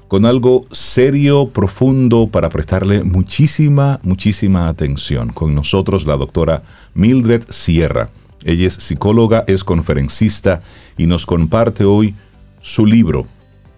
con 0.08 0.26
algo 0.26 0.66
serio, 0.72 1.48
profundo, 1.48 2.28
para 2.28 2.50
prestarle 2.50 3.02
muchísima, 3.06 4.02
muchísima 4.04 4.68
atención. 4.68 5.32
Con 5.32 5.56
nosotros 5.56 6.06
la 6.06 6.18
doctora 6.18 6.64
Mildred 6.94 7.44
Sierra. 7.48 8.10
Ella 8.44 8.68
es 8.68 8.74
psicóloga, 8.74 9.46
es 9.48 9.64
conferencista 9.64 10.64
y 10.98 11.06
nos 11.06 11.26
comparte 11.26 11.86
hoy 11.86 12.14
su 12.60 12.86
libro, 12.86 13.26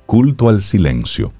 Culto 0.08 0.50
al 0.50 0.62
Silencio, 0.62 1.32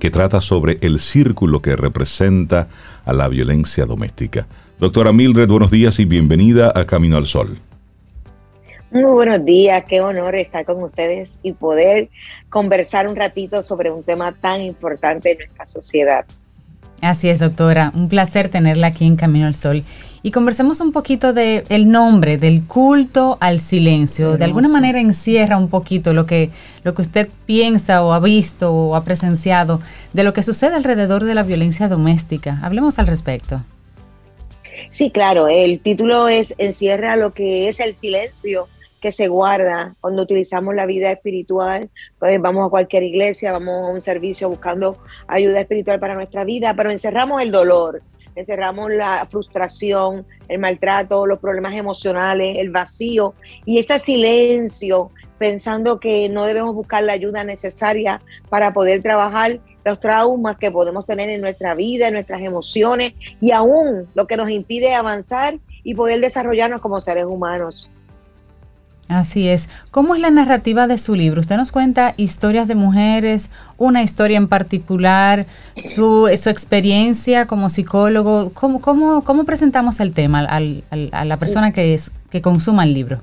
que 0.00 0.10
trata 0.10 0.40
sobre 0.40 0.78
el 0.80 0.98
círculo 0.98 1.62
que 1.62 1.76
representa 1.76 2.68
a 3.04 3.12
la 3.12 3.28
violencia 3.28 3.84
doméstica. 3.84 4.48
Doctora 4.78 5.12
Mildred, 5.12 5.46
buenos 5.46 5.70
días 5.70 6.00
y 6.00 6.06
bienvenida 6.06 6.72
a 6.74 6.86
Camino 6.86 7.18
al 7.18 7.26
Sol. 7.26 7.58
Muy 8.90 9.04
buenos 9.12 9.44
días, 9.44 9.84
qué 9.86 10.00
honor 10.00 10.34
estar 10.34 10.64
con 10.64 10.82
ustedes 10.82 11.38
y 11.42 11.52
poder 11.52 12.08
conversar 12.48 13.06
un 13.06 13.14
ratito 13.14 13.62
sobre 13.62 13.92
un 13.92 14.02
tema 14.02 14.32
tan 14.32 14.62
importante 14.62 15.32
en 15.32 15.38
nuestra 15.38 15.68
sociedad. 15.68 16.24
Así 17.02 17.28
es, 17.28 17.38
doctora. 17.38 17.92
Un 17.94 18.08
placer 18.08 18.48
tenerla 18.48 18.88
aquí 18.88 19.06
en 19.06 19.16
Camino 19.16 19.46
al 19.46 19.54
Sol. 19.54 19.84
Y 20.22 20.32
conversemos 20.32 20.80
un 20.80 20.92
poquito 20.92 21.32
de 21.32 21.64
el 21.70 21.90
nombre, 21.90 22.36
del 22.36 22.66
culto 22.66 23.38
al 23.40 23.58
silencio. 23.58 24.36
De 24.36 24.44
alguna 24.44 24.68
manera 24.68 25.00
encierra 25.00 25.56
un 25.56 25.68
poquito 25.68 26.12
lo 26.12 26.26
que, 26.26 26.50
lo 26.84 26.94
que 26.94 27.02
usted 27.02 27.28
piensa 27.46 28.04
o 28.04 28.12
ha 28.12 28.20
visto 28.20 28.70
o 28.72 28.96
ha 28.96 29.04
presenciado 29.04 29.80
de 30.12 30.22
lo 30.22 30.34
que 30.34 30.42
sucede 30.42 30.76
alrededor 30.76 31.24
de 31.24 31.34
la 31.34 31.42
violencia 31.42 31.88
doméstica. 31.88 32.58
Hablemos 32.62 32.98
al 32.98 33.06
respecto. 33.06 33.62
Sí, 34.90 35.10
claro, 35.10 35.48
el 35.48 35.80
título 35.80 36.28
es 36.28 36.54
encierra 36.58 37.16
lo 37.16 37.32
que 37.32 37.68
es 37.68 37.80
el 37.80 37.94
silencio 37.94 38.68
que 39.00 39.12
se 39.12 39.28
guarda 39.28 39.94
cuando 40.00 40.22
utilizamos 40.22 40.74
la 40.74 40.86
vida 40.86 41.10
espiritual, 41.10 41.88
pues 42.18 42.40
vamos 42.40 42.66
a 42.66 42.70
cualquier 42.70 43.02
iglesia, 43.02 43.52
vamos 43.52 43.88
a 43.88 43.92
un 43.92 44.00
servicio 44.00 44.48
buscando 44.48 44.98
ayuda 45.26 45.60
espiritual 45.60 45.98
para 45.98 46.14
nuestra 46.14 46.44
vida, 46.44 46.74
pero 46.76 46.90
encerramos 46.90 47.42
el 47.42 47.50
dolor, 47.50 48.02
encerramos 48.40 48.90
la 48.90 49.26
frustración, 49.30 50.26
el 50.48 50.58
maltrato, 50.58 51.26
los 51.26 51.38
problemas 51.38 51.74
emocionales, 51.74 52.56
el 52.58 52.70
vacío 52.70 53.34
y 53.64 53.78
ese 53.78 53.98
silencio 53.98 55.10
pensando 55.38 56.00
que 56.00 56.28
no 56.28 56.44
debemos 56.44 56.74
buscar 56.74 57.02
la 57.02 57.14
ayuda 57.14 57.44
necesaria 57.44 58.20
para 58.50 58.74
poder 58.74 59.02
trabajar 59.02 59.60
los 59.84 59.98
traumas 59.98 60.58
que 60.58 60.70
podemos 60.70 61.06
tener 61.06 61.30
en 61.30 61.40
nuestra 61.40 61.74
vida, 61.74 62.08
en 62.08 62.14
nuestras 62.14 62.42
emociones 62.42 63.14
y 63.40 63.52
aún 63.52 64.06
lo 64.14 64.26
que 64.26 64.36
nos 64.36 64.50
impide 64.50 64.94
avanzar 64.94 65.58
y 65.82 65.94
poder 65.94 66.20
desarrollarnos 66.20 66.82
como 66.82 67.00
seres 67.00 67.24
humanos. 67.24 67.88
Así 69.10 69.48
es. 69.48 69.68
¿Cómo 69.90 70.14
es 70.14 70.20
la 70.20 70.30
narrativa 70.30 70.86
de 70.86 70.96
su 70.96 71.16
libro? 71.16 71.40
Usted 71.40 71.56
nos 71.56 71.72
cuenta 71.72 72.14
historias 72.16 72.68
de 72.68 72.76
mujeres, 72.76 73.50
una 73.76 74.04
historia 74.04 74.36
en 74.36 74.46
particular, 74.46 75.46
su, 75.74 76.30
su 76.36 76.48
experiencia 76.48 77.46
como 77.46 77.70
psicólogo. 77.70 78.52
¿Cómo, 78.54 78.80
cómo, 78.80 79.24
cómo 79.24 79.44
presentamos 79.44 79.98
el 79.98 80.14
tema 80.14 80.38
al, 80.40 80.84
a 81.10 81.24
la 81.24 81.36
persona 81.38 81.72
que, 81.72 81.94
es, 81.94 82.12
que 82.30 82.40
consuma 82.40 82.84
el 82.84 82.94
libro? 82.94 83.20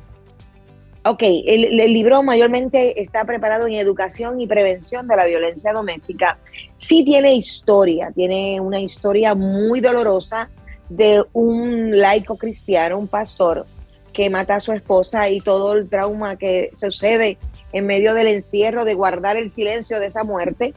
Ok, 1.06 1.24
el, 1.24 1.80
el, 1.80 1.94
libro 1.94 2.22
mayormente 2.22 3.02
está 3.02 3.24
preparado 3.24 3.66
en 3.66 3.76
educación 3.76 4.42
y 4.42 4.46
prevención 4.46 5.08
de 5.08 5.16
la 5.16 5.24
violencia 5.24 5.72
doméstica. 5.72 6.38
Sí 6.76 7.06
tiene 7.06 7.34
historia, 7.34 8.12
tiene 8.14 8.60
una 8.60 8.82
historia 8.82 9.36
muy 9.36 9.80
dolorosa 9.80 10.50
de 10.90 11.24
un 11.32 11.98
laico 11.98 12.36
cristiano, 12.36 13.00
un 13.00 13.08
pastor, 13.08 13.66
que 14.18 14.32
mata 14.32 14.56
a 14.56 14.60
su 14.60 14.74
esposa 14.74 15.30
y 15.30 15.42
todo 15.42 15.74
el 15.74 15.88
trauma 15.88 16.38
que 16.38 16.72
sucede 16.74 17.38
en 17.72 17.86
medio 17.86 18.16
del 18.16 18.26
encierro, 18.26 18.84
de 18.84 18.96
guardar 18.96 19.38
el 19.38 19.52
silencio 19.52 20.00
de 20.00 20.08
esa 20.08 20.24
muerte. 20.24 20.74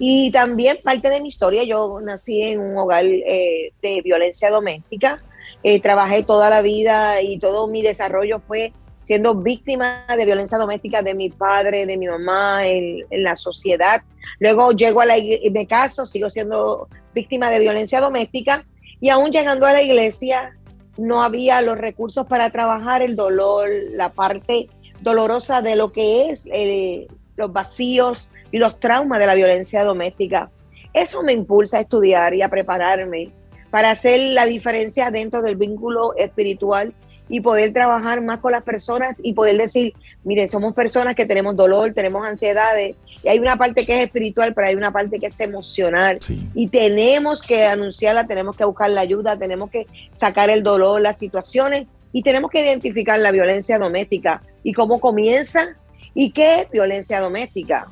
Y 0.00 0.32
también 0.32 0.78
parte 0.82 1.08
de 1.08 1.20
mi 1.20 1.28
historia, 1.28 1.62
yo 1.62 2.00
nací 2.00 2.42
en 2.42 2.58
un 2.58 2.76
hogar 2.76 3.04
eh, 3.04 3.72
de 3.80 4.00
violencia 4.02 4.50
doméstica, 4.50 5.22
eh, 5.62 5.78
trabajé 5.78 6.24
toda 6.24 6.50
la 6.50 6.60
vida 6.60 7.22
y 7.22 7.38
todo 7.38 7.68
mi 7.68 7.82
desarrollo 7.82 8.40
fue 8.48 8.72
siendo 9.04 9.36
víctima 9.36 10.04
de 10.16 10.24
violencia 10.24 10.58
doméstica 10.58 11.02
de 11.02 11.14
mi 11.14 11.30
padre, 11.30 11.86
de 11.86 11.96
mi 11.96 12.08
mamá, 12.08 12.66
en, 12.66 13.04
en 13.10 13.22
la 13.22 13.36
sociedad. 13.36 14.02
Luego 14.40 14.72
llego 14.72 15.02
a 15.02 15.06
la 15.06 15.14
me 15.52 15.68
caso, 15.68 16.04
sigo 16.04 16.30
siendo 16.30 16.88
víctima 17.14 17.48
de 17.48 17.60
violencia 17.60 18.00
doméstica 18.00 18.66
y 19.00 19.08
aún 19.08 19.30
llegando 19.30 19.66
a 19.66 19.72
la 19.72 19.82
iglesia 19.82 20.56
no 20.96 21.22
había 21.22 21.60
los 21.60 21.78
recursos 21.78 22.26
para 22.26 22.50
trabajar 22.50 23.02
el 23.02 23.16
dolor, 23.16 23.68
la 23.90 24.10
parte 24.10 24.68
dolorosa 25.00 25.62
de 25.62 25.76
lo 25.76 25.92
que 25.92 26.30
es 26.30 26.46
eh, 26.52 27.08
los 27.36 27.52
vacíos 27.52 28.30
y 28.50 28.58
los 28.58 28.78
traumas 28.78 29.18
de 29.18 29.26
la 29.26 29.34
violencia 29.34 29.84
doméstica. 29.84 30.50
Eso 30.92 31.22
me 31.22 31.32
impulsa 31.32 31.78
a 31.78 31.80
estudiar 31.80 32.34
y 32.34 32.42
a 32.42 32.48
prepararme 32.48 33.30
para 33.70 33.90
hacer 33.90 34.20
la 34.32 34.44
diferencia 34.44 35.10
dentro 35.10 35.40
del 35.40 35.56
vínculo 35.56 36.14
espiritual 36.16 36.92
y 37.32 37.40
poder 37.40 37.72
trabajar 37.72 38.20
más 38.20 38.40
con 38.40 38.52
las 38.52 38.62
personas 38.62 39.18
y 39.24 39.32
poder 39.32 39.56
decir, 39.56 39.94
mire, 40.22 40.46
somos 40.48 40.74
personas 40.74 41.14
que 41.14 41.24
tenemos 41.24 41.56
dolor, 41.56 41.94
tenemos 41.94 42.26
ansiedades, 42.26 42.94
y 43.24 43.28
hay 43.28 43.38
una 43.38 43.56
parte 43.56 43.86
que 43.86 43.94
es 43.94 44.04
espiritual, 44.04 44.52
pero 44.52 44.66
hay 44.66 44.74
una 44.74 44.92
parte 44.92 45.18
que 45.18 45.24
es 45.24 45.40
emocional. 45.40 46.18
Y 46.54 46.66
tenemos 46.68 47.40
que 47.40 47.64
anunciarla, 47.64 48.26
tenemos 48.26 48.54
que 48.54 48.66
buscar 48.66 48.90
la 48.90 49.00
ayuda, 49.00 49.38
tenemos 49.38 49.70
que 49.70 49.86
sacar 50.12 50.50
el 50.50 50.62
dolor, 50.62 51.00
las 51.00 51.18
situaciones, 51.18 51.86
y 52.12 52.22
tenemos 52.22 52.50
que 52.50 52.60
identificar 52.60 53.18
la 53.18 53.30
violencia 53.30 53.78
doméstica 53.78 54.42
y 54.62 54.74
cómo 54.74 55.00
comienza 55.00 55.74
y 56.12 56.32
qué 56.32 56.60
es 56.60 56.70
violencia 56.70 57.18
doméstica. 57.18 57.86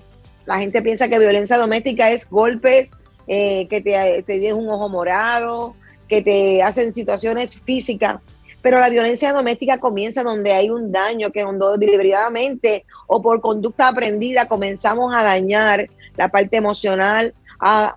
La 0.44 0.58
gente 0.58 0.82
piensa 0.82 1.08
que 1.08 1.18
violencia 1.18 1.56
doméstica 1.56 2.10
es 2.10 2.28
golpes, 2.28 2.90
eh, 3.26 3.66
que 3.70 3.80
te, 3.80 4.22
te 4.22 4.52
un 4.52 4.68
ojo 4.68 4.90
morado, 4.90 5.74
que 6.10 6.20
te 6.20 6.62
hacen 6.62 6.92
situaciones 6.92 7.58
físicas 7.58 8.20
pero 8.62 8.78
la 8.78 8.90
violencia 8.90 9.32
doméstica 9.32 9.78
comienza 9.78 10.22
donde 10.22 10.52
hay 10.52 10.70
un 10.70 10.92
daño 10.92 11.30
que 11.30 11.42
cuando 11.42 11.76
deliberadamente 11.76 12.84
o 13.06 13.22
por 13.22 13.40
conducta 13.40 13.88
aprendida 13.88 14.48
comenzamos 14.48 15.14
a 15.14 15.22
dañar 15.22 15.88
la 16.16 16.28
parte 16.28 16.56
emocional, 16.56 17.34
a 17.58 17.96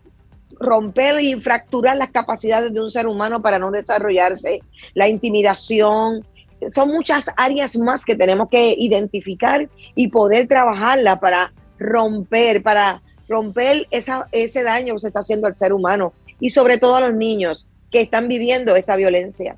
romper 0.59 1.19
y 1.21 1.39
fracturar 1.41 1.97
las 1.97 2.11
capacidades 2.11 2.73
de 2.73 2.81
un 2.81 2.89
ser 2.89 3.07
humano 3.07 3.41
para 3.41 3.59
no 3.59 3.71
desarrollarse, 3.71 4.61
la 4.93 5.07
intimidación. 5.07 6.25
Son 6.67 6.89
muchas 6.89 7.25
áreas 7.35 7.77
más 7.77 8.05
que 8.05 8.15
tenemos 8.15 8.47
que 8.49 8.73
identificar 8.77 9.67
y 9.95 10.07
poder 10.07 10.47
trabajarla 10.47 11.19
para 11.19 11.51
romper, 11.77 12.63
para 12.63 13.01
romper 13.27 13.87
ese 13.91 14.63
daño 14.63 14.93
que 14.93 14.99
se 14.99 15.07
está 15.07 15.19
haciendo 15.19 15.47
al 15.47 15.55
ser 15.57 15.73
humano 15.73 16.13
y 16.39 16.51
sobre 16.51 16.77
todo 16.77 16.95
a 16.95 17.01
los 17.01 17.13
niños 17.13 17.67
que 17.91 18.01
están 18.01 18.27
viviendo 18.27 18.75
esta 18.75 18.95
violencia 18.95 19.57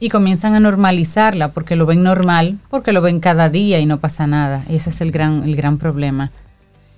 y 0.00 0.10
comienzan 0.10 0.54
a 0.54 0.60
normalizarla 0.60 1.52
porque 1.52 1.76
lo 1.76 1.86
ven 1.86 2.02
normal, 2.02 2.58
porque 2.70 2.92
lo 2.92 3.00
ven 3.00 3.20
cada 3.20 3.48
día 3.48 3.80
y 3.80 3.86
no 3.86 3.98
pasa 3.98 4.26
nada. 4.26 4.62
Ese 4.70 4.90
es 4.90 5.00
el 5.00 5.10
gran, 5.10 5.42
el 5.44 5.56
gran 5.56 5.78
problema. 5.78 6.30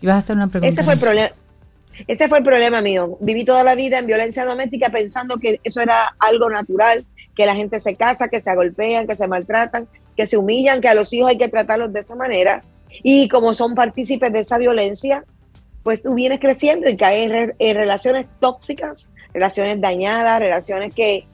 Y 0.02 0.06
vas 0.06 0.16
a 0.16 0.18
hacer 0.18 0.36
una 0.36 0.48
pregunta. 0.48 0.68
Ese 0.68 0.82
fue 0.82 0.94
el 0.94 1.00
problema. 1.00 1.30
Ese 2.06 2.28
fue 2.28 2.38
el 2.38 2.44
problema 2.44 2.80
mío. 2.80 3.18
Viví 3.20 3.44
toda 3.44 3.62
la 3.64 3.74
vida 3.74 3.98
en 3.98 4.06
violencia 4.06 4.44
doméstica 4.44 4.90
pensando 4.90 5.38
que 5.38 5.60
eso 5.64 5.80
era 5.80 6.14
algo 6.18 6.48
natural, 6.48 7.04
que 7.34 7.46
la 7.46 7.54
gente 7.54 7.80
se 7.80 7.94
casa, 7.94 8.28
que 8.28 8.40
se 8.40 8.54
golpean, 8.54 9.06
que 9.06 9.16
se 9.16 9.26
maltratan, 9.26 9.86
que 10.16 10.26
se 10.26 10.36
humillan, 10.36 10.80
que 10.80 10.88
a 10.88 10.94
los 10.94 11.12
hijos 11.12 11.30
hay 11.30 11.38
que 11.38 11.48
tratarlos 11.48 11.92
de 11.92 12.00
esa 12.00 12.14
manera. 12.14 12.62
Y 13.02 13.28
como 13.28 13.54
son 13.54 13.74
partícipes 13.74 14.32
de 14.32 14.40
esa 14.40 14.58
violencia, 14.58 15.24
pues 15.82 16.02
tú 16.02 16.14
vienes 16.14 16.40
creciendo 16.40 16.88
y 16.88 16.96
caes 16.96 17.32
en 17.58 17.76
relaciones 17.76 18.26
tóxicas, 18.40 19.10
relaciones 19.32 19.80
dañadas, 19.80 20.40
relaciones 20.40 20.94
que, 20.94 21.26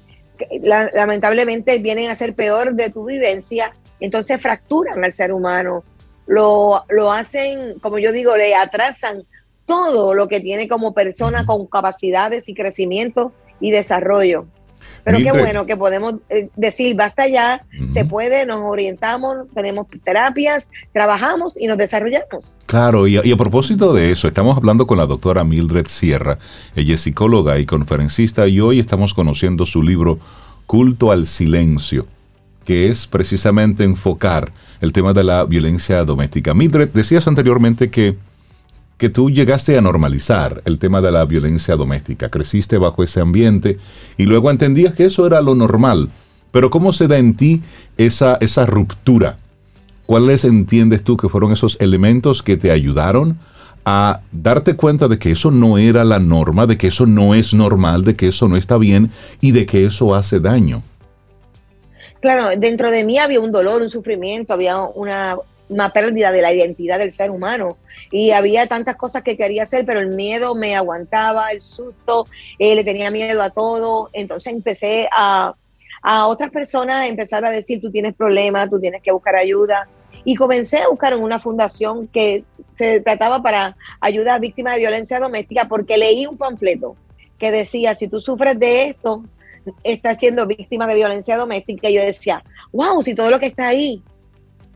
lamentablemente 0.61 1.79
vienen 1.79 2.11
a 2.11 2.17
ser 2.17 2.35
peor 2.35 2.75
de 2.75 2.91
tu 2.91 3.05
vivencia, 3.05 3.73
entonces 4.01 4.41
fracturan 4.41 5.03
al 5.05 5.13
ser 5.13 5.33
humano, 5.33 5.85
lo, 6.27 6.85
lo 6.89 7.13
hacen, 7.13 7.79
como 7.81 7.99
yo 7.99 8.13
digo, 8.13 8.37
le 8.37 8.55
atrasan 8.55 9.25
todo 9.67 10.15
lo 10.15 10.29
que 10.29 10.41
tiene 10.41 10.69
como 10.69 10.95
persona 10.95 11.45
con 11.45 11.67
capacidades 11.67 12.49
y 12.49 12.55
crecimiento 12.55 13.33
y 13.61 13.71
desarrollo. 13.71 14.47
Pero 15.07 15.19
qué 15.19 15.31
bueno 15.31 15.67
que 15.67 15.77
podemos 15.77 16.17
eh, 16.29 16.49
decir, 16.57 16.97
basta 16.97 17.29
ya, 17.29 17.65
se 17.87 18.05
puede, 18.05 18.45
nos 18.45 18.65
orientamos, 18.65 19.47
tenemos 19.55 19.87
terapias, 20.03 20.69
trabajamos 20.93 21.57
y 21.57 21.69
nos 21.69 21.79
desarrollamos. 21.79 22.59
Claro, 22.67 23.07
y 23.07 23.17
a, 23.17 23.37
propósito 23.37 23.95
de 23.95 24.11
eso, 24.11 24.27
estamos 24.27 24.57
hablando 24.57 24.85
con 24.89 24.99
la 24.99 25.07
doctora 25.07 25.45
Mildred 25.45 25.87
Sierra, 25.87 26.39
ella 26.75 26.95
es 26.95 27.03
psicóloga 27.03 27.61
y 27.61 27.67
conferencista, 27.67 28.49
y 28.49 28.59
hoy 28.59 28.81
estamos 28.81 29.15
conociendo 29.15 29.65
su 29.65 29.81
libro 29.81 30.19
Culto 30.67 31.13
al 31.13 31.27
Silencio, 31.27 32.09
que 32.65 32.89
es 32.89 33.07
precisamente 33.07 33.85
enfocar 33.85 34.51
el 34.81 34.93
tema 34.93 35.13
de 35.13 35.23
la 35.23 35.45
violencia 35.45 36.05
doméstica. 36.05 36.53
Mildred, 36.53 36.89
decías 36.89 37.29
anteriormente 37.29 37.91
que 37.91 38.17
que 38.99 39.11
tú 39.11 39.31
llegaste 39.31 39.77
a 39.77 39.83
normalizar 39.83 40.63
el 40.65 40.79
tema 40.79 41.01
de 41.01 41.13
la 41.13 41.25
violencia 41.25 41.77
doméstica, 41.77 42.31
creciste 42.31 42.79
bajo 42.79 43.03
ese 43.03 43.21
ambiente 43.21 43.79
y 44.17 44.25
luego 44.25 44.51
entendías 44.51 44.95
que 44.95 45.05
eso 45.05 45.27
era 45.27 45.41
lo 45.43 45.55
normal. 45.55 46.09
Pero 46.51 46.71
¿cómo 46.71 46.93
se 46.93 47.07
da 47.07 47.19
en 47.19 47.37
ti 47.37 47.63
esa, 47.99 48.39
esa 48.41 48.65
ruptura? 48.65 49.37
¿Cuáles 50.07 50.45
entiendes 50.45 51.03
tú 51.03 51.17
que 51.17 51.29
fueron 51.29 51.53
esos 51.53 51.77
elementos 51.81 52.43
que 52.43 52.57
te 52.57 52.71
ayudaron 52.71 53.39
a 53.85 54.21
darte 54.33 54.75
cuenta 54.75 55.09
de 55.09 55.19
que 55.19 55.33
eso 55.33 55.51
no 55.51 55.79
era 55.79 56.05
la 56.05 56.19
norma, 56.19 56.67
de 56.67 56.77
que 56.79 56.89
eso 56.89 57.07
no 57.07 57.35
es 57.35 57.53
normal, 57.53 58.05
de 58.05 58.17
que 58.17 58.29
eso 58.29 58.49
no 58.49 58.57
está 58.57 58.79
bien 58.79 59.11
y 59.41 59.53
de 59.53 59.67
que 59.67 59.85
eso 59.85 60.15
hace 60.15 60.41
daño? 60.41 60.83
Claro, 62.21 62.49
dentro 62.59 62.91
de 62.91 63.05
mí 63.05 63.19
había 63.19 63.41
un 63.41 63.53
dolor, 63.53 63.83
un 63.83 63.91
sufrimiento, 63.91 64.55
había 64.55 64.81
una, 64.81 65.37
una 65.69 65.91
pérdida 65.91 66.31
de 66.33 66.43
la 66.43 66.53
identidad 66.53 66.99
del 66.99 67.13
ser 67.13 67.31
humano. 67.31 67.77
Y 68.11 68.31
había 68.31 68.67
tantas 68.67 68.97
cosas 68.97 69.23
que 69.23 69.37
quería 69.37 69.65
hacer, 69.65 69.85
pero 69.85 70.01
el 70.01 70.09
miedo 70.09 70.55
me 70.55 70.77
aguantaba, 70.77 71.51
el 71.51 71.61
susto, 71.61 72.27
eh, 72.59 72.75
le 72.75 72.85
tenía 72.85 73.11
miedo 73.11 73.43
a 73.43 73.51
todo. 73.51 74.11
Entonces 74.13 74.53
empecé 74.53 75.09
a, 75.13 75.55
a 76.03 76.27
otras 76.27 76.51
personas 76.51 76.97
a 76.97 77.07
empezar 77.07 77.45
a 77.45 77.51
decir, 77.51 77.81
tú 77.81 77.91
tienes 77.91 78.15
problemas, 78.15 78.71
tú 78.71 78.81
tienes 78.81 79.03
que 79.03 79.13
buscar 79.13 79.37
ayuda. 79.37 79.89
Y 80.25 80.35
comencé 80.35 80.79
a 80.79 80.89
buscar 80.89 81.13
en 81.13 81.23
una 81.23 81.39
fundación 81.39 82.09
que 82.09 82.43
se 82.75 83.01
trataba 83.01 83.43
para 83.43 83.77
ayuda 84.01 84.35
a 84.35 84.39
víctimas 84.39 84.75
de 84.75 84.81
violencia 84.81 85.21
doméstica, 85.21 85.67
porque 85.69 85.97
leí 85.97 86.27
un 86.27 86.37
panfleto 86.37 86.97
que 87.39 87.53
decía, 87.53 87.95
si 87.95 88.09
tú 88.09 88.21
sufres 88.21 88.59
de 88.59 88.89
esto, 88.89 89.25
estás 89.83 90.19
siendo 90.19 90.47
víctima 90.47 90.87
de 90.87 90.95
violencia 90.95 91.37
doméstica. 91.37 91.89
Y 91.89 91.95
yo 91.95 92.03
decía, 92.03 92.43
wow, 92.73 93.03
si 93.03 93.15
todo 93.15 93.31
lo 93.31 93.39
que 93.39 93.47
está 93.47 93.69
ahí 93.69 94.03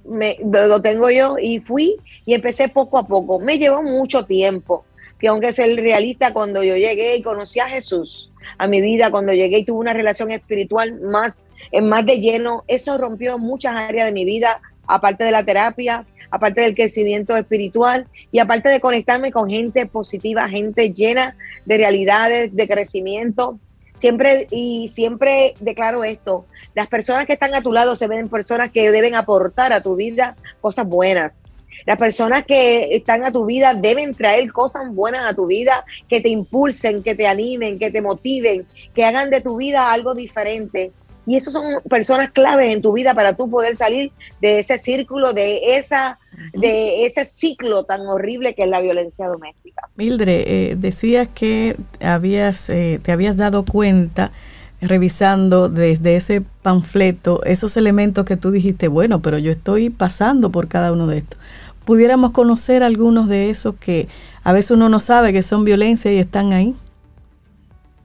me, 0.05 0.39
lo 0.43 0.81
tengo 0.83 1.11
yo 1.11 1.37
y 1.39 1.61
fui 1.61 1.97
y 2.25 2.35
empecé 2.35 2.69
poco 2.69 2.99
a 2.99 3.07
poco. 3.07 3.39
Me 3.39 3.59
llevó 3.59 3.83
mucho 3.83 4.25
tiempo, 4.27 4.85
que 5.19 5.29
aunque 5.29 5.53
ser 5.53 5.75
realista, 5.77 6.33
cuando 6.33 6.63
yo 6.63 6.77
llegué 6.77 7.17
y 7.17 7.23
conocí 7.23 7.61
a 7.61 7.67
Jesús 7.67 8.31
a 8.59 8.67
mi 8.67 8.81
vida, 8.81 9.11
cuando 9.11 9.33
llegué 9.33 9.59
y 9.59 9.65
tuve 9.65 9.79
una 9.79 9.93
relación 9.93 10.31
espiritual 10.31 11.01
más, 11.01 11.39
más 11.83 12.07
de 12.07 12.21
lleno, 12.21 12.65
eso 12.67 12.99
rompió 12.99 13.39
muchas 13.39 13.75
áreas 13.75 14.07
de 14.07 14.13
mi 14.13 14.25
vida, 14.25 14.61
aparte 14.87 15.25
de 15.25 15.33
la 15.33 15.45
terapia, 15.45 16.07
aparte 16.31 16.61
del 16.63 16.75
crecimiento 16.75 17.37
espiritual 17.37 18.07
y 18.33 18.39
aparte 18.39 18.69
de 18.69 18.81
conectarme 18.81 19.33
con 19.33 19.49
gente 19.49 19.87
positiva, 19.87 20.49
gente 20.49 20.93
llena 20.93 21.37
de 21.65 21.77
realidades, 21.77 22.55
de 22.55 22.69
crecimiento. 22.69 23.59
Siempre 24.01 24.47
y 24.51 24.89
siempre 24.89 25.55
declaro 25.61 26.05
esto, 26.05 26.47
las 26.75 26.89
personas 26.89 27.27
que 27.27 27.35
están 27.35 27.55
a 27.55 27.61
tu 27.61 27.71
lado 27.71 27.97
se 27.97 28.07
ven 28.07 28.31
personas 28.31 28.71
que 28.71 28.91
deben 28.91 29.15
aportar 29.15 29.75
a 29.75 29.83
tu 29.83 29.95
vida 29.95 30.37
cosas 30.63 30.87
buenas. 30.87 31.45
Las 31.85 31.99
personas 31.99 32.47
que 32.47 32.97
están 32.97 33.25
a 33.25 33.31
tu 33.31 33.45
vida 33.45 33.75
deben 33.75 34.15
traer 34.15 34.51
cosas 34.53 34.91
buenas 34.91 35.31
a 35.31 35.35
tu 35.35 35.47
vida, 35.47 35.85
que 36.09 36.23
te 36.23 36.31
impulsen, 36.31 37.03
que 37.03 37.15
te 37.15 37.27
animen, 37.27 37.79
que 37.79 37.91
te 37.91 38.01
motiven, 38.01 38.67
que 38.95 39.05
hagan 39.05 39.29
de 39.29 39.43
tu 39.43 39.57
vida 39.57 39.93
algo 39.93 40.15
diferente. 40.15 40.93
Y 41.27 41.37
esos 41.37 41.53
son 41.53 41.83
personas 41.89 42.31
claves 42.31 42.75
en 42.75 42.83
tu 42.83 42.93
vida 42.93 43.15
para 43.15 43.35
tú 43.35 43.51
poder 43.51 43.77
salir 43.77 44.11
de 44.41 44.59
ese 44.59 44.79
círculo, 44.79 45.33
de 45.33 45.77
esa 45.77 46.19
de 46.55 47.05
ese 47.05 47.25
ciclo 47.25 47.85
tan 47.85 48.07
horrible 48.07 48.55
que 48.55 48.63
es 48.63 48.69
la 48.69 48.81
violencia 48.81 49.27
doméstica. 49.27 49.89
Mildred, 49.97 50.43
eh, 50.47 50.77
decías 50.79 51.29
que 51.29 51.77
habías, 52.01 52.71
eh, 52.71 52.99
te 53.03 53.13
habías 53.13 53.37
dado 53.37 53.65
cuenta 53.65 54.33
revisando 54.81 55.69
desde 55.69 56.17
ese 56.17 56.43
panfleto 56.63 57.43
esos 57.45 57.77
elementos 57.77 58.25
que 58.25 58.37
tú 58.37 58.51
dijiste, 58.51 58.89
bueno, 58.89 59.21
pero 59.21 59.39
yo 59.39 59.51
estoy 59.53 59.91
pasando 59.91 60.51
por 60.51 60.69
cada 60.69 60.93
uno 60.93 61.07
de 61.07 61.19
estos. 61.19 61.39
¿Pudiéramos 61.85 62.31
conocer 62.31 62.83
algunos 62.83 63.29
de 63.29 63.51
esos 63.51 63.75
que 63.77 64.09
a 64.43 64.53
veces 64.53 64.73
uno 64.73 64.89
no 64.89 65.01
sabe 65.01 65.33
que 65.33 65.43
son 65.43 65.65
violencia 65.65 66.13
y 66.13 66.19
están 66.19 66.53
ahí? 66.53 66.75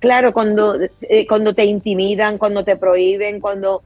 Claro, 0.06 0.34
cuando, 0.34 0.78
eh, 1.02 1.26
cuando 1.26 1.56
te 1.56 1.66
intimidan, 1.66 2.38
cuando 2.38 2.64
te 2.64 2.76
prohíben, 2.76 3.40
cuando 3.40 3.82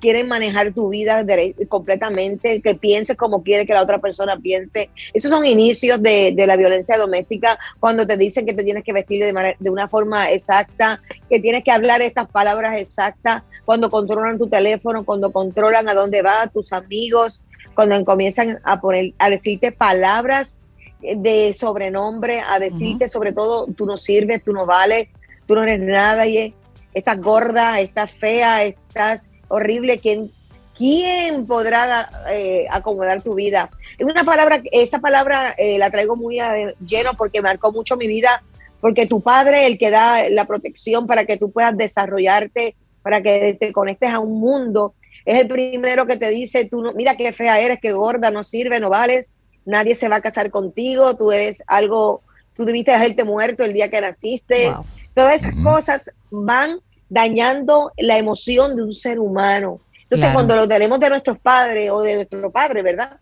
quieren 0.00 0.26
manejar 0.26 0.72
tu 0.72 0.88
vida 0.88 1.24
completamente, 1.68 2.60
que 2.60 2.74
pienses 2.74 3.16
como 3.16 3.44
quiere 3.44 3.64
que 3.64 3.72
la 3.72 3.82
otra 3.82 4.00
persona 4.00 4.36
piense. 4.36 4.90
Esos 5.12 5.30
son 5.30 5.46
inicios 5.46 6.02
de, 6.02 6.34
la 6.44 6.56
violencia 6.56 6.98
doméstica, 6.98 7.56
cuando 7.78 8.04
te 8.04 8.16
dicen 8.16 8.46
que 8.46 8.52
te 8.52 8.64
tienes 8.64 8.82
que 8.82 8.92
vestir 8.92 9.24
de, 9.24 9.54
de 9.56 9.70
una 9.70 9.86
forma 9.86 10.32
exacta, 10.32 11.00
que 11.30 11.38
tienes 11.38 11.62
que 11.62 11.70
hablar 11.70 12.02
estas 12.02 12.28
palabras 12.28 12.76
exactas, 12.76 13.44
cuando 13.64 13.90
controlan 13.90 14.38
tu 14.38 14.48
teléfono, 14.48 15.04
cuando 15.04 15.30
controlan 15.30 15.88
a 15.88 15.94
dónde 15.94 16.20
vas, 16.22 16.52
tus 16.52 16.72
amigos, 16.72 17.44
cuando 17.76 18.04
comienzan 18.04 18.58
a, 18.64 18.80
poner, 18.80 19.12
a 19.20 19.30
decirte 19.30 19.70
palabras 19.70 20.58
de 21.00 21.54
sobrenombre, 21.56 22.40
a 22.40 22.58
decirte 22.58 23.06
sobre 23.06 23.32
todo, 23.32 23.66
tú 23.66 23.86
no 23.86 23.96
sirves, 23.96 24.42
tú 24.42 24.52
no 24.52 24.66
vales, 24.66 25.10
tú 25.46 25.54
no 25.54 25.62
eres 25.62 25.80
nada, 25.80 26.26
y 26.26 26.54
estás 26.92 27.20
gorda, 27.20 27.80
estás 27.80 28.12
fea, 28.12 28.64
estás 28.64 29.28
horrible. 29.48 29.98
¿Quién, 29.98 30.32
quién 30.76 31.46
podrá 31.46 32.08
eh, 32.30 32.66
acomodar 32.70 33.22
tu 33.22 33.34
vida? 33.34 33.70
Es 33.98 34.06
una 34.06 34.24
palabra, 34.24 34.62
esa 34.72 35.00
palabra 35.00 35.54
eh, 35.58 35.78
la 35.78 35.90
traigo 35.90 36.16
muy 36.16 36.38
lleno 36.86 37.14
porque 37.16 37.42
marcó 37.42 37.72
mucho 37.72 37.96
mi 37.96 38.06
vida, 38.06 38.42
porque 38.80 39.06
tu 39.06 39.20
padre, 39.20 39.66
el 39.66 39.78
que 39.78 39.90
da 39.90 40.28
la 40.28 40.44
protección 40.46 41.06
para 41.06 41.24
que 41.24 41.36
tú 41.36 41.50
puedas 41.50 41.76
desarrollarte, 41.76 42.76
para 43.02 43.22
que 43.22 43.56
te 43.58 43.72
conectes 43.72 44.10
a 44.10 44.18
un 44.18 44.40
mundo, 44.40 44.94
es 45.24 45.38
el 45.38 45.48
primero 45.48 46.06
que 46.06 46.16
te 46.16 46.28
dice, 46.28 46.68
tú 46.68 46.82
no, 46.82 46.92
mira 46.92 47.16
qué 47.16 47.32
fea 47.32 47.60
eres, 47.60 47.78
qué 47.80 47.92
gorda, 47.92 48.30
no 48.30 48.44
sirve, 48.44 48.80
no 48.80 48.90
vales, 48.90 49.38
nadie 49.64 49.94
se 49.94 50.08
va 50.08 50.16
a 50.16 50.20
casar 50.20 50.50
contigo, 50.50 51.16
tú 51.16 51.32
eres 51.32 51.62
algo, 51.66 52.22
tú 52.54 52.64
debiste 52.64 52.92
dejarte 52.92 53.24
muerto 53.24 53.64
el 53.64 53.72
día 53.72 53.90
que 53.90 54.00
naciste. 54.00 54.72
Todas 55.14 55.36
esas 55.36 55.54
cosas 55.62 56.10
van 56.30 56.80
dañando 57.08 57.92
la 57.96 58.18
emoción 58.18 58.74
de 58.76 58.82
un 58.82 58.92
ser 58.92 59.18
humano. 59.18 59.80
Entonces, 60.02 60.30
cuando 60.32 60.56
lo 60.56 60.68
tenemos 60.68 61.00
de 61.00 61.08
nuestros 61.08 61.38
padres 61.38 61.90
o 61.90 62.02
de 62.02 62.16
nuestro 62.16 62.50
padre, 62.50 62.82
¿verdad? 62.82 63.18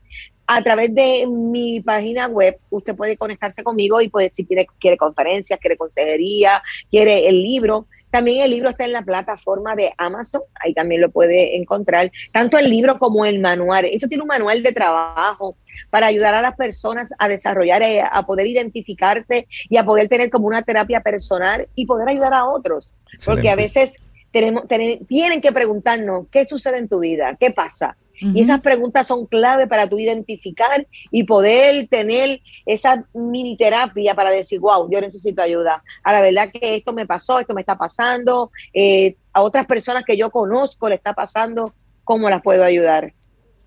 A 0.49 0.61
través 0.61 0.95
de 0.95 1.27
mi 1.27 1.81
página 1.81 2.27
web, 2.27 2.57
usted 2.69 2.95
puede 2.95 3.17
conectarse 3.17 3.63
conmigo 3.63 3.99
y 3.99 4.07
puede, 4.07 4.29
si 4.31 4.45
quiere, 4.45 4.65
quiere 4.79 4.95
conferencias, 4.95 5.59
quiere 5.59 5.75
consejería, 5.75 6.63
quiere 6.89 7.27
el 7.27 7.41
libro, 7.41 7.85
también 8.09 8.43
el 8.43 8.51
libro 8.51 8.69
está 8.69 8.85
en 8.85 8.93
la 8.93 9.01
plataforma 9.01 9.75
de 9.75 9.93
Amazon, 9.97 10.41
ahí 10.55 10.73
también 10.73 11.01
lo 11.01 11.11
puede 11.11 11.57
encontrar, 11.57 12.11
tanto 12.31 12.57
el 12.57 12.69
libro 12.69 12.97
como 12.99 13.25
el 13.25 13.39
manual. 13.39 13.85
Esto 13.85 14.07
tiene 14.07 14.23
un 14.23 14.27
manual 14.27 14.63
de 14.63 14.71
trabajo 14.71 15.57
para 15.89 16.07
ayudar 16.07 16.33
a 16.33 16.41
las 16.41 16.55
personas 16.55 17.13
a 17.19 17.27
desarrollar, 17.27 17.81
eh, 17.81 18.01
a 18.01 18.25
poder 18.25 18.47
identificarse 18.47 19.47
y 19.69 19.77
a 19.77 19.83
poder 19.83 20.09
tener 20.09 20.29
como 20.29 20.47
una 20.47 20.61
terapia 20.61 21.01
personal 21.01 21.67
y 21.75 21.85
poder 21.85 22.09
ayudar 22.09 22.33
a 22.33 22.45
otros. 22.45 22.93
Porque 23.25 23.49
a 23.49 23.55
veces 23.55 23.95
tenemos, 24.31 24.63
tienen 25.07 25.41
que 25.41 25.51
preguntarnos, 25.51 26.27
¿qué 26.31 26.45
sucede 26.47 26.77
en 26.77 26.87
tu 26.87 26.99
vida? 26.99 27.35
¿Qué 27.39 27.51
pasa? 27.51 27.97
Y 28.19 28.41
esas 28.41 28.61
preguntas 28.61 29.07
son 29.07 29.25
clave 29.25 29.67
para 29.67 29.87
tú 29.87 29.99
identificar 29.99 30.87
y 31.11 31.23
poder 31.23 31.87
tener 31.87 32.41
esa 32.65 33.05
mini 33.13 33.55
terapia 33.57 34.15
para 34.15 34.31
decir, 34.31 34.59
wow, 34.59 34.89
yo 34.89 34.99
necesito 35.01 35.41
ayuda. 35.41 35.83
A 36.03 36.13
la 36.13 36.21
verdad 36.21 36.49
que 36.51 36.75
esto 36.75 36.93
me 36.93 37.05
pasó, 37.05 37.39
esto 37.39 37.53
me 37.53 37.61
está 37.61 37.77
pasando, 37.77 38.51
eh, 38.73 39.15
a 39.33 39.41
otras 39.41 39.65
personas 39.65 40.03
que 40.05 40.17
yo 40.17 40.31
conozco 40.31 40.89
le 40.89 40.95
está 40.95 41.13
pasando, 41.13 41.73
¿cómo 42.03 42.29
las 42.29 42.41
puedo 42.41 42.63
ayudar? 42.63 43.13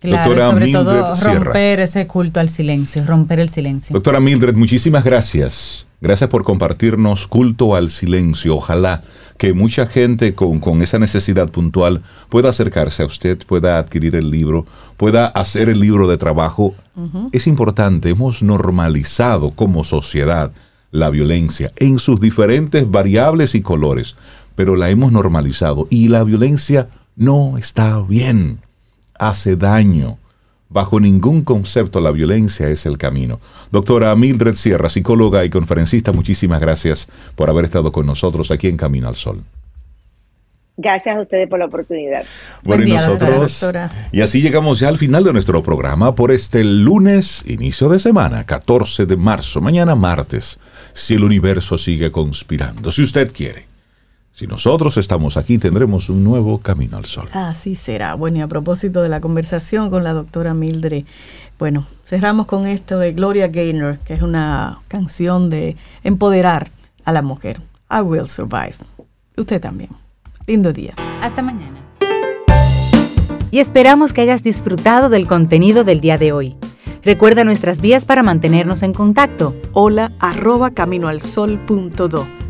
Claro, 0.00 0.40
sobre 0.40 0.72
todo 0.72 1.14
romper 1.14 1.80
ese 1.80 2.06
culto 2.06 2.40
al 2.40 2.48
silencio, 2.48 3.04
romper 3.04 3.38
el 3.38 3.50
silencio. 3.50 3.92
Doctora 3.92 4.18
Mildred, 4.18 4.54
muchísimas 4.54 5.04
gracias. 5.04 5.86
Gracias 6.02 6.30
por 6.30 6.44
compartirnos 6.44 7.26
culto 7.26 7.74
al 7.74 7.90
silencio. 7.90 8.56
Ojalá 8.56 9.02
que 9.36 9.52
mucha 9.52 9.86
gente 9.86 10.34
con, 10.34 10.82
esa 10.82 10.98
necesidad 10.98 11.50
puntual 11.50 12.02
pueda 12.30 12.48
acercarse 12.48 13.02
a 13.02 13.06
usted, 13.06 13.38
pueda 13.46 13.78
adquirir 13.78 14.16
el 14.16 14.30
libro, 14.30 14.64
pueda 14.96 15.26
hacer 15.26 15.68
el 15.68 15.80
libro 15.80 16.08
de 16.08 16.16
trabajo. 16.16 16.74
Es 17.32 17.46
importante, 17.46 18.10
hemos 18.10 18.42
normalizado 18.42 19.50
como 19.50 19.84
sociedad 19.84 20.52
la 20.90 21.10
violencia 21.10 21.70
en 21.76 21.98
sus 21.98 22.20
diferentes 22.20 22.90
variables 22.90 23.54
y 23.54 23.60
colores, 23.60 24.16
pero 24.54 24.76
la 24.76 24.90
hemos 24.90 25.12
normalizado 25.12 25.86
y 25.90 26.08
la 26.08 26.24
violencia 26.24 26.88
no 27.16 27.58
está 27.58 28.00
bien, 28.00 28.58
hace 29.18 29.56
daño. 29.56 30.18
Bajo 30.70 31.00
ningún 31.00 31.42
concepto 31.42 32.00
la 32.00 32.12
violencia 32.12 32.68
es 32.68 32.86
el 32.86 32.96
camino. 32.96 33.40
Doctora 33.72 34.14
Mildred 34.14 34.54
Sierra, 34.54 34.88
psicóloga 34.88 35.44
y 35.44 35.50
conferencista, 35.50 36.12
muchísimas 36.12 36.60
gracias 36.60 37.08
por 37.34 37.50
haber 37.50 37.64
estado 37.64 37.90
con 37.90 38.06
nosotros 38.06 38.52
aquí 38.52 38.68
en 38.68 38.76
Camino 38.76 39.08
al 39.08 39.16
Sol. 39.16 39.42
Gracias 40.76 41.16
a 41.16 41.20
ustedes 41.20 41.48
por 41.48 41.58
la 41.58 41.66
oportunidad. 41.66 42.24
Bueno, 42.62 42.84
y 42.84 42.92
nosotros. 42.92 43.66
Y 44.12 44.22
así 44.22 44.40
llegamos 44.40 44.78
ya 44.78 44.88
al 44.88 44.96
final 44.96 45.24
de 45.24 45.32
nuestro 45.32 45.62
programa 45.62 46.14
por 46.14 46.30
este 46.30 46.64
lunes, 46.64 47.44
inicio 47.46 47.88
de 47.88 47.98
semana, 47.98 48.44
14 48.44 49.04
de 49.04 49.16
marzo, 49.16 49.60
mañana 49.60 49.94
martes, 49.94 50.58
si 50.94 51.14
el 51.14 51.24
universo 51.24 51.76
sigue 51.76 52.10
conspirando, 52.10 52.92
si 52.92 53.02
usted 53.02 53.30
quiere. 53.32 53.69
Si 54.40 54.46
nosotros 54.46 54.96
estamos 54.96 55.36
aquí, 55.36 55.58
tendremos 55.58 56.08
un 56.08 56.24
nuevo 56.24 56.56
camino 56.56 56.96
al 56.96 57.04
sol. 57.04 57.26
Así 57.34 57.74
será. 57.74 58.14
Bueno, 58.14 58.38
y 58.38 58.40
a 58.40 58.48
propósito 58.48 59.02
de 59.02 59.10
la 59.10 59.20
conversación 59.20 59.90
con 59.90 60.02
la 60.02 60.14
doctora 60.14 60.54
Mildred, 60.54 61.04
bueno, 61.58 61.84
cerramos 62.06 62.46
con 62.46 62.66
esto 62.66 62.98
de 62.98 63.12
Gloria 63.12 63.48
Gaynor, 63.48 63.98
que 63.98 64.14
es 64.14 64.22
una 64.22 64.80
canción 64.88 65.50
de 65.50 65.76
empoderar 66.04 66.68
a 67.04 67.12
la 67.12 67.20
mujer. 67.20 67.60
I 67.90 68.00
will 68.00 68.26
survive. 68.26 68.76
Usted 69.36 69.60
también. 69.60 69.90
Lindo 70.46 70.72
día. 70.72 70.94
Hasta 71.20 71.42
mañana. 71.42 71.78
Y 73.50 73.58
esperamos 73.58 74.14
que 74.14 74.22
hayas 74.22 74.42
disfrutado 74.42 75.10
del 75.10 75.26
contenido 75.26 75.84
del 75.84 76.00
día 76.00 76.16
de 76.16 76.32
hoy. 76.32 76.56
Recuerda 77.02 77.44
nuestras 77.44 77.82
vías 77.82 78.06
para 78.06 78.22
mantenernos 78.22 78.82
en 78.84 78.94
contacto. 78.94 79.54
Hola 79.74 80.12
arroba 80.18 80.70
caminoalsol.do. 80.70 82.49